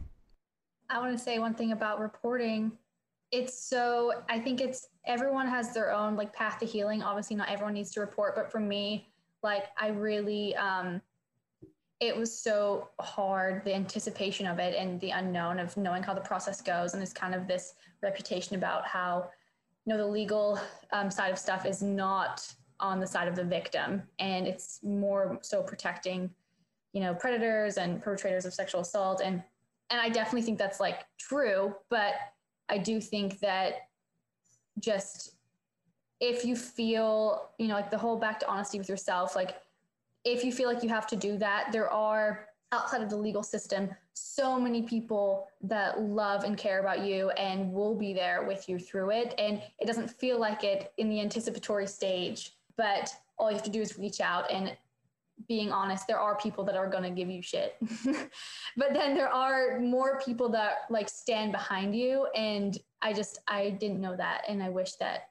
I 0.89 0.99
want 0.99 1.15
to 1.15 1.23
say 1.23 1.38
one 1.38 1.53
thing 1.53 1.71
about 1.71 1.99
reporting 1.99 2.71
it's 3.32 3.63
so 3.63 4.11
i 4.30 4.39
think 4.39 4.59
it's 4.61 4.88
everyone 5.05 5.47
has 5.47 5.73
their 5.73 5.91
own 5.91 6.15
like 6.15 6.34
path 6.34 6.59
to 6.59 6.65
healing. 6.65 7.01
Obviously 7.01 7.36
not 7.36 7.49
everyone 7.49 7.73
needs 7.73 7.91
to 7.91 7.99
report 7.99 8.36
but 8.36 8.51
for 8.51 8.59
me 8.59 9.07
like 9.43 9.65
i 9.77 9.88
really 9.88 10.55
um 10.55 11.01
it 11.99 12.15
was 12.15 12.38
so 12.38 12.89
hard 13.01 13.63
the 13.65 13.73
anticipation 13.73 14.47
of 14.47 14.57
it 14.57 14.75
and 14.75 14.99
the 15.01 15.11
unknown 15.11 15.59
of 15.59 15.75
knowing 15.75 16.01
how 16.01 16.13
the 16.13 16.21
process 16.21 16.61
goes 16.61 16.93
and 16.93 17.03
it's 17.03 17.13
kind 17.13 17.36
of 17.36 17.47
this 17.47 17.73
reputation 18.01 18.55
about 18.55 18.86
how 18.86 19.30
you 19.86 19.93
know 19.93 19.97
the 19.97 20.07
legal 20.07 20.59
um, 20.91 21.11
side 21.11 21.32
of 21.32 21.38
stuff 21.38 21.65
is 21.65 21.82
not 21.82 22.53
on 22.80 22.99
the 22.99 23.07
side 23.07 23.27
of 23.27 23.36
the 23.36 23.43
victim 23.43 24.01
and 24.19 24.47
it's 24.47 24.80
more 24.84 25.38
so 25.41 25.61
protecting 25.61 26.30
you 26.93 27.01
know 27.01 27.13
predators 27.13 27.77
and 27.77 28.01
perpetrators 28.01 28.45
of 28.45 28.53
sexual 28.53 28.82
assault. 28.82 29.21
And 29.23 29.43
and 29.89 29.99
i 29.99 30.09
definitely 30.09 30.43
think 30.43 30.57
that's 30.57 30.80
like 30.80 31.05
true 31.17 31.75
but 31.89 32.13
i 32.70 32.78
do 32.78 32.99
think 32.99 33.39
that 33.39 33.88
just 34.80 35.36
if 36.20 36.43
you 36.45 36.55
feel 36.55 37.49
you 37.57 37.67
know 37.67 37.76
like 37.76 37.91
the 37.91 37.97
whole 37.97 38.17
back 38.17 38.39
to 38.39 38.47
honesty 38.47 38.78
with 38.78 38.89
yourself 38.89 39.36
like 39.36 39.57
if 40.26 40.43
you 40.43 40.51
feel 40.51 40.72
like 40.72 40.84
you 40.84 40.89
have 40.89 41.07
to 41.07 41.15
do 41.15 41.38
that 41.38 41.72
there 41.72 41.89
are 41.89 42.47
outside 42.72 43.01
of 43.01 43.09
the 43.09 43.15
legal 43.15 43.43
system 43.43 43.89
so 44.13 44.59
many 44.59 44.84
people 44.84 45.47
that 45.61 46.01
love 46.01 46.43
and 46.43 46.57
care 46.57 46.80
about 46.80 47.01
you 47.01 47.30
and 47.32 47.72
will 47.72 47.95
be 47.95 48.13
there 48.13 48.43
with 48.43 48.67
you 48.67 48.78
through 48.78 49.11
it. 49.11 49.34
And 49.38 49.61
it 49.80 49.86
doesn't 49.86 50.09
feel 50.09 50.38
like 50.38 50.65
it 50.65 50.91
in 50.97 51.09
the 51.09 51.22
anticipatory 51.22 51.88
stage 51.88 52.53
but 52.80 53.13
all 53.38 53.49
you 53.49 53.55
have 53.55 53.65
to 53.65 53.70
do 53.70 53.82
is 53.82 53.99
reach 53.99 54.22
out 54.22 54.49
and 54.49 54.76
being 55.50 55.72
honest 55.72 56.08
there 56.08 56.20
are 56.20 56.38
people 56.38 56.64
that 56.64 56.76
are 56.76 56.88
going 56.88 57.04
to 57.04 57.10
give 57.10 57.30
you 57.30 57.41
shit. 57.41 57.76
But 58.78 58.93
then 58.93 59.16
there 59.16 59.28
are 59.28 59.80
more 59.80 60.22
people 60.24 60.47
that 60.50 60.84
like 60.89 61.10
stand 61.10 61.52
behind 61.52 61.95
you 61.95 62.28
and 62.36 62.78
i 63.02 63.12
just 63.12 63.39
i 63.47 63.72
didn't 63.72 64.00
know 64.00 64.16
that 64.16 64.43
and 64.47 64.64
i 64.64 64.70
wish 64.70 64.93
that 65.00 65.30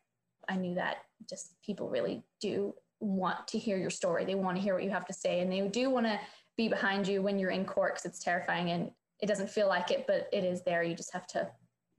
i 0.49 0.57
knew 0.57 0.75
that 0.75 0.97
just 1.31 1.55
people 1.62 1.89
really 1.89 2.23
do 2.41 2.75
want 3.01 3.47
to 3.49 3.59
hear 3.59 3.77
your 3.77 3.91
story. 3.91 4.25
They 4.25 4.35
want 4.35 4.57
to 4.57 4.62
hear 4.62 4.75
what 4.75 4.83
you 4.83 4.91
have 4.91 5.07
to 5.07 5.12
say 5.12 5.41
and 5.41 5.51
they 5.51 5.66
do 5.69 5.89
want 5.89 6.07
to 6.07 6.19
be 6.57 6.69
behind 6.69 7.07
you 7.07 7.23
when 7.23 7.39
you're 7.39 7.51
in 7.51 7.64
court 7.64 7.95
because 7.95 8.07
it's 8.07 8.19
terrifying 8.19 8.71
and 8.71 8.91
it 9.21 9.27
doesn't 9.27 9.51
feel 9.51 9.69
like 9.69 9.91
it 9.91 10.05
but 10.07 10.29
it 10.33 10.45
is 10.45 10.62
there. 10.64 10.83
You 10.83 10.95
just 10.95 11.12
have 11.12 11.27
to 11.29 11.49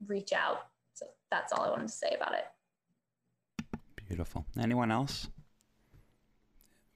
reach 0.06 0.32
out. 0.32 0.66
So 0.94 1.06
that's 1.30 1.52
all 1.52 1.62
i 1.64 1.70
wanted 1.70 1.88
to 1.88 1.94
say 1.94 2.14
about 2.20 2.34
it. 2.34 3.78
Beautiful. 4.08 4.44
Anyone 4.58 4.90
else 4.90 5.28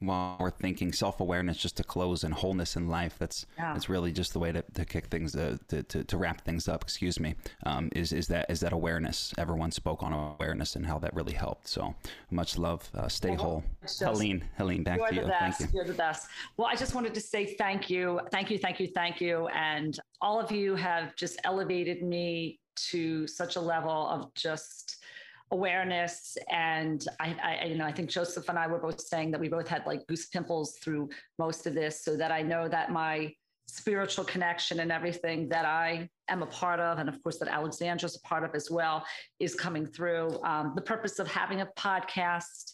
while 0.06 0.36
we're 0.38 0.50
thinking 0.50 0.92
self-awareness 0.92 1.56
just 1.56 1.76
to 1.76 1.84
close 1.84 2.24
and 2.24 2.34
wholeness 2.34 2.76
in 2.76 2.88
life. 2.88 3.16
That's 3.18 3.46
yeah. 3.56 3.72
that's 3.72 3.88
really 3.88 4.12
just 4.12 4.32
the 4.32 4.38
way 4.38 4.52
to, 4.52 4.62
to 4.74 4.84
kick 4.84 5.06
things 5.06 5.34
uh, 5.34 5.58
to, 5.68 5.82
to, 5.84 6.04
to 6.04 6.16
wrap 6.16 6.42
things 6.42 6.68
up 6.68 6.82
excuse 6.82 7.18
me 7.20 7.34
um, 7.66 7.90
is 7.94 8.12
is 8.12 8.28
that 8.28 8.50
is 8.50 8.60
that 8.60 8.72
awareness. 8.72 9.32
Everyone 9.38 9.70
spoke 9.70 10.02
on 10.02 10.12
awareness 10.12 10.76
and 10.76 10.86
how 10.86 10.98
that 10.98 11.14
really 11.14 11.32
helped. 11.32 11.68
So 11.68 11.94
much 12.30 12.58
love. 12.58 12.90
Uh, 12.94 13.08
stay 13.08 13.30
well, 13.30 13.38
whole. 13.38 13.64
just, 13.82 14.00
helene 14.00 14.44
helene 14.56 14.82
back 14.82 15.08
to 15.08 15.14
you. 15.14 15.22
Best. 15.22 15.60
thank 15.60 15.72
you. 15.72 15.78
You're 15.78 15.86
the 15.86 15.94
best. 15.94 16.28
Well 16.56 16.68
i 16.68 16.76
just 16.76 16.94
wanted 16.94 17.14
to 17.14 17.20
say 17.20 17.54
thank 17.54 17.90
you 17.90 18.20
thank 18.30 18.50
you 18.50 18.58
thank 18.58 18.80
you 18.80 18.88
thank 18.88 19.20
you. 19.20 19.48
And 19.48 19.98
all 20.20 20.40
of 20.40 20.50
you 20.50 20.74
have 20.76 21.14
just 21.16 21.38
elevated 21.44 22.02
me 22.02 22.60
to 22.76 23.26
such 23.26 23.56
a 23.56 23.60
level 23.60 24.08
of 24.08 24.32
just 24.34 25.03
awareness. 25.50 26.36
And 26.50 27.04
I, 27.20 27.36
I, 27.42 27.66
you 27.66 27.76
know 27.76 27.84
i 27.84 27.92
think 27.92 28.10
joseph 28.10 28.48
and 28.48 28.58
i 28.58 28.66
were 28.66 28.78
both 28.78 29.00
saying 29.00 29.30
that 29.30 29.40
we 29.40 29.48
both 29.48 29.68
had 29.68 29.86
like 29.86 30.06
goose 30.06 30.26
pimples 30.26 30.78
through 30.82 31.08
most 31.38 31.66
of 31.66 31.74
this 31.74 32.04
so 32.04 32.16
that 32.16 32.30
i 32.30 32.42
know 32.42 32.68
that 32.68 32.90
my 32.90 33.32
spiritual 33.66 34.24
connection 34.24 34.80
and 34.80 34.92
everything 34.92 35.48
that 35.48 35.64
i 35.64 36.08
am 36.28 36.42
a 36.42 36.46
part 36.46 36.80
of 36.80 36.98
and 36.98 37.08
of 37.08 37.22
course 37.22 37.38
that 37.38 37.48
alexandra's 37.48 38.16
a 38.16 38.20
part 38.20 38.44
of 38.44 38.54
as 38.54 38.70
well 38.70 39.04
is 39.40 39.54
coming 39.54 39.86
through. 39.86 40.38
Um, 40.44 40.72
the 40.74 40.82
purpose 40.82 41.18
of 41.18 41.26
having 41.28 41.60
a 41.60 41.68
podcast 41.78 42.72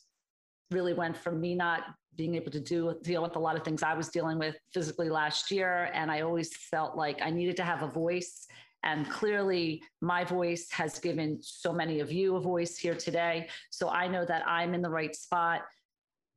really 0.70 0.94
went 0.94 1.16
from 1.16 1.40
me 1.40 1.54
not 1.54 1.82
being 2.16 2.34
able 2.34 2.50
to 2.50 2.60
do 2.60 2.94
deal 3.02 3.22
with 3.22 3.36
a 3.36 3.38
lot 3.38 3.56
of 3.56 3.64
things 3.64 3.82
i 3.82 3.94
was 3.94 4.08
dealing 4.08 4.38
with 4.38 4.56
physically 4.74 5.08
last 5.08 5.50
year 5.50 5.90
and 5.94 6.10
i 6.10 6.20
always 6.20 6.54
felt 6.56 6.96
like 6.96 7.18
i 7.22 7.30
needed 7.30 7.56
to 7.56 7.62
have 7.62 7.82
a 7.82 7.88
voice 7.88 8.46
and 8.82 9.08
clearly, 9.10 9.82
my 10.00 10.24
voice 10.24 10.70
has 10.70 10.98
given 10.98 11.38
so 11.42 11.72
many 11.72 12.00
of 12.00 12.10
you 12.10 12.36
a 12.36 12.40
voice 12.40 12.78
here 12.78 12.94
today. 12.94 13.48
So 13.70 13.90
I 13.90 14.08
know 14.08 14.24
that 14.24 14.46
I'm 14.46 14.74
in 14.74 14.82
the 14.82 14.90
right 14.90 15.14
spot. 15.14 15.62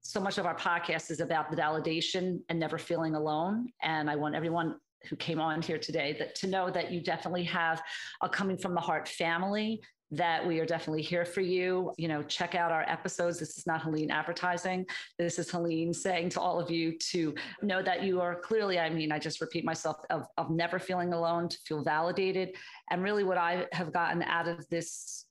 So 0.01 0.19
much 0.19 0.37
of 0.37 0.45
our 0.45 0.55
podcast 0.55 1.09
is 1.09 1.21
about 1.21 1.49
the 1.49 1.57
validation 1.57 2.41
and 2.49 2.59
never 2.59 2.77
feeling 2.77 3.15
alone. 3.15 3.69
And 3.81 4.09
I 4.09 4.17
want 4.17 4.35
everyone 4.35 4.75
who 5.09 5.15
came 5.15 5.39
on 5.39 5.61
here 5.61 5.77
today 5.77 6.15
that 6.19 6.35
to 6.35 6.47
know 6.47 6.69
that 6.69 6.91
you 6.91 7.01
definitely 7.01 7.43
have 7.43 7.81
a 8.21 8.29
coming 8.29 8.57
from 8.57 8.73
the 8.73 8.81
heart 8.81 9.07
family 9.07 9.81
that 10.13 10.45
we 10.45 10.59
are 10.59 10.65
definitely 10.65 11.01
here 11.01 11.25
for 11.25 11.41
you. 11.41 11.91
You 11.97 12.07
know, 12.07 12.21
check 12.21 12.53
out 12.53 12.71
our 12.71 12.83
episodes. 12.87 13.39
This 13.39 13.57
is 13.57 13.65
not 13.65 13.81
Helene 13.81 14.11
advertising. 14.11 14.85
This 15.17 15.39
is 15.39 15.49
Helene 15.49 15.91
saying 15.91 16.29
to 16.29 16.39
all 16.39 16.59
of 16.59 16.69
you 16.69 16.97
to 17.11 17.33
know 17.63 17.81
that 17.81 18.03
you 18.03 18.21
are 18.21 18.35
clearly, 18.35 18.79
I 18.79 18.89
mean, 18.89 19.11
I 19.11 19.17
just 19.17 19.41
repeat 19.41 19.65
myself, 19.65 19.97
of, 20.11 20.27
of 20.37 20.51
never 20.51 20.77
feeling 20.77 21.13
alone, 21.13 21.49
to 21.49 21.57
feel 21.65 21.83
validated. 21.83 22.55
And 22.91 23.01
really, 23.01 23.23
what 23.23 23.39
I 23.39 23.65
have 23.71 23.91
gotten 23.91 24.21
out 24.21 24.47
of 24.47 24.67
this 24.69 25.25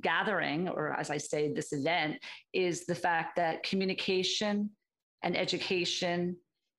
gathering, 0.00 0.68
or 0.68 0.98
as 0.98 1.10
I 1.10 1.18
say, 1.18 1.52
this 1.52 1.74
event, 1.74 2.16
is 2.54 2.86
the 2.86 2.94
fact 2.94 3.36
that 3.36 3.64
communication 3.64 4.70
and 5.22 5.36
education 5.36 6.36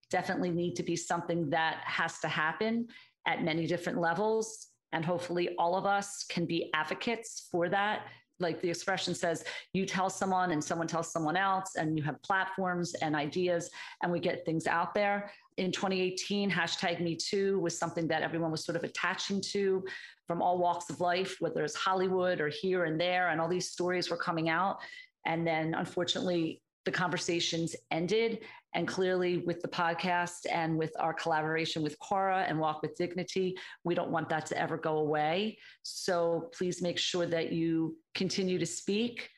definitely 0.09 0.51
need 0.51 0.75
to 0.75 0.83
be 0.83 0.95
something 0.95 1.51
that 1.51 1.81
has 1.83 2.19
to 2.19 2.27
happen 2.27 2.87
at 3.27 3.43
many 3.43 3.67
different 3.67 3.99
levels 3.99 4.69
and 4.93 5.03
hopefully, 5.03 5.55
all 5.57 5.75
of 5.75 5.85
us 5.85 6.23
can 6.23 6.45
be 6.45 6.69
advocates 6.73 7.47
for 7.51 7.69
that. 7.69 8.07
Like 8.39 8.61
the 8.61 8.69
expression 8.69 9.15
says, 9.15 9.43
you 9.73 9.85
tell 9.85 10.09
someone 10.09 10.51
and 10.51 10.63
someone 10.63 10.87
tells 10.87 11.11
someone 11.11 11.35
else, 11.35 11.75
and 11.75 11.97
you 11.97 12.03
have 12.03 12.21
platforms 12.21 12.93
and 12.95 13.15
ideas, 13.15 13.69
and 14.03 14.11
we 14.11 14.19
get 14.19 14.45
things 14.45 14.67
out 14.67 14.93
there. 14.93 15.31
In 15.57 15.71
2018, 15.71 16.51
hashtag 16.51 17.01
Me 17.01 17.15
Too 17.15 17.59
was 17.59 17.77
something 17.77 18.07
that 18.09 18.21
everyone 18.21 18.51
was 18.51 18.63
sort 18.63 18.75
of 18.75 18.83
attaching 18.83 19.41
to 19.41 19.83
from 20.27 20.41
all 20.41 20.59
walks 20.59 20.89
of 20.89 20.99
life, 20.99 21.37
whether 21.39 21.63
it's 21.63 21.75
Hollywood 21.75 22.39
or 22.39 22.49
here 22.49 22.85
and 22.85 22.99
there, 22.99 23.29
and 23.29 23.41
all 23.41 23.47
these 23.47 23.71
stories 23.71 24.09
were 24.09 24.17
coming 24.17 24.49
out. 24.49 24.77
And 25.25 25.45
then, 25.47 25.73
unfortunately, 25.73 26.61
the 26.85 26.91
conversations 26.91 27.75
ended. 27.91 28.39
And 28.73 28.87
clearly, 28.87 29.37
with 29.37 29.61
the 29.61 29.67
podcast 29.67 30.45
and 30.51 30.77
with 30.77 30.93
our 30.99 31.13
collaboration 31.13 31.81
with 31.81 31.97
Cora 31.99 32.45
and 32.47 32.59
Walk 32.59 32.81
with 32.81 32.95
Dignity, 32.97 33.57
we 33.83 33.95
don't 33.95 34.11
want 34.11 34.29
that 34.29 34.45
to 34.47 34.59
ever 34.59 34.77
go 34.77 34.97
away. 34.97 35.57
So 35.83 36.49
please 36.55 36.81
make 36.81 36.97
sure 36.97 37.25
that 37.25 37.51
you 37.51 37.97
continue 38.13 38.59
to 38.59 38.65
speak. 38.65 39.29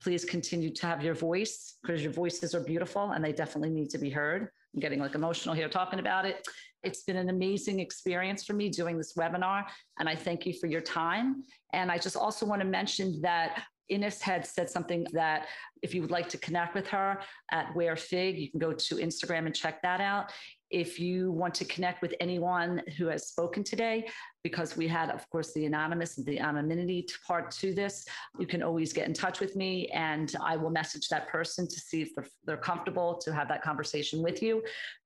Please 0.00 0.24
continue 0.24 0.72
to 0.72 0.86
have 0.86 1.02
your 1.02 1.14
voice 1.14 1.76
because 1.82 2.02
your 2.02 2.12
voices 2.12 2.54
are 2.54 2.60
beautiful 2.60 3.10
and 3.10 3.24
they 3.24 3.32
definitely 3.32 3.70
need 3.70 3.90
to 3.90 3.98
be 3.98 4.10
heard. 4.10 4.48
I'm 4.74 4.80
getting 4.80 5.00
like 5.00 5.14
emotional 5.14 5.54
here 5.54 5.68
talking 5.68 5.98
about 5.98 6.24
it. 6.24 6.46
It's 6.82 7.02
been 7.02 7.16
an 7.16 7.30
amazing 7.30 7.80
experience 7.80 8.44
for 8.44 8.52
me 8.52 8.68
doing 8.68 8.96
this 8.96 9.14
webinar, 9.14 9.64
and 9.98 10.08
I 10.08 10.14
thank 10.14 10.46
you 10.46 10.52
for 10.52 10.68
your 10.68 10.80
time. 10.80 11.42
And 11.72 11.90
I 11.90 11.98
just 11.98 12.16
also 12.16 12.46
want 12.46 12.62
to 12.62 12.68
mention 12.68 13.20
that 13.22 13.64
Ines 13.90 14.20
had 14.20 14.46
said 14.46 14.68
something 14.68 15.06
that 15.12 15.46
if 15.82 15.94
you 15.94 16.02
would 16.02 16.10
like 16.10 16.28
to 16.30 16.38
connect 16.38 16.74
with 16.74 16.86
her 16.88 17.20
at 17.50 17.72
wearefig, 17.74 18.38
you 18.38 18.50
can 18.50 18.58
go 18.58 18.72
to 18.72 18.94
Instagram 18.96 19.46
and 19.46 19.54
check 19.54 19.80
that 19.82 20.00
out. 20.00 20.32
If 20.70 21.00
you 21.00 21.32
want 21.32 21.54
to 21.54 21.64
connect 21.64 22.02
with 22.02 22.14
anyone 22.20 22.82
who 22.98 23.06
has 23.06 23.28
spoken 23.28 23.64
today, 23.64 24.06
because 24.42 24.76
we 24.76 24.86
had, 24.86 25.10
of 25.10 25.28
course, 25.30 25.54
the 25.54 25.64
anonymous 25.64 26.18
and 26.18 26.26
the 26.26 26.38
anonymity 26.38 27.06
part 27.26 27.50
to 27.52 27.72
this, 27.72 28.04
you 28.38 28.46
can 28.46 28.62
always 28.62 28.92
get 28.92 29.06
in 29.06 29.14
touch 29.14 29.40
with 29.40 29.56
me 29.56 29.88
and 29.88 30.34
I 30.42 30.56
will 30.56 30.70
message 30.70 31.08
that 31.08 31.28
person 31.28 31.66
to 31.66 31.80
see 31.80 32.02
if 32.02 32.14
they're, 32.14 32.26
they're 32.44 32.56
comfortable 32.58 33.16
to 33.18 33.32
have 33.32 33.48
that 33.48 33.62
conversation 33.62 34.22
with 34.22 34.42
you. 34.42 34.62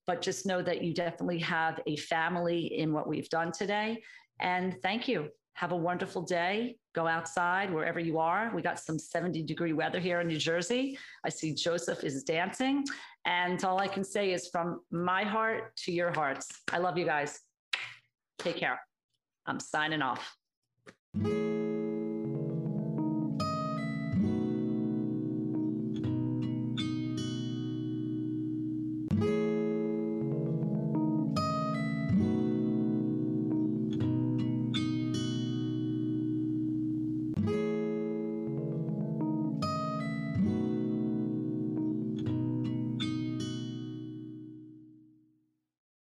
But 0.07 0.21
just 0.21 0.47
know 0.47 0.63
that 0.63 0.83
you 0.83 0.93
definitely 0.95 1.39
have 1.39 1.81
a 1.87 1.97
family 1.97 2.79
in 2.79 2.93
what 2.93 3.07
we've 3.07 3.29
done 3.29 3.53
today. 3.53 4.03
And 4.41 4.77
thank 4.83 5.07
you. 5.07 5.29
Have 5.55 5.71
a 5.71 5.77
wonderful 5.77 6.23
day. 6.23 6.77
Go 6.95 7.07
outside 7.07 7.73
wherever 7.73 7.99
you 7.99 8.19
are. 8.19 8.53
We 8.55 8.63
got 8.63 8.79
some 8.79 8.99
70 8.99 9.43
degree 9.45 9.73
weather 9.73 9.99
here 9.99 10.21
in 10.21 10.27
New 10.29 10.39
Jersey. 10.39 10.99
I 11.25 11.31
see 11.31 11.55
Joseph 11.55 12.05
is 12.05 12.23
dancing. 12.23 12.85
And 13.25 13.63
all 13.65 13.81
I 13.81 13.89
can 13.89 14.05
say 14.05 14.33
is 14.33 14.49
from 14.49 14.81
my 14.91 15.25
heart 15.25 15.75
to 15.85 15.93
your 15.93 16.13
hearts. 16.13 16.49
I 16.73 16.79
love 16.79 16.99
you 16.99 17.07
guys. 17.07 17.41
Take 18.39 18.57
care. 18.57 18.81
I'm 19.47 19.61
signing 19.61 20.03
off. 20.03 20.37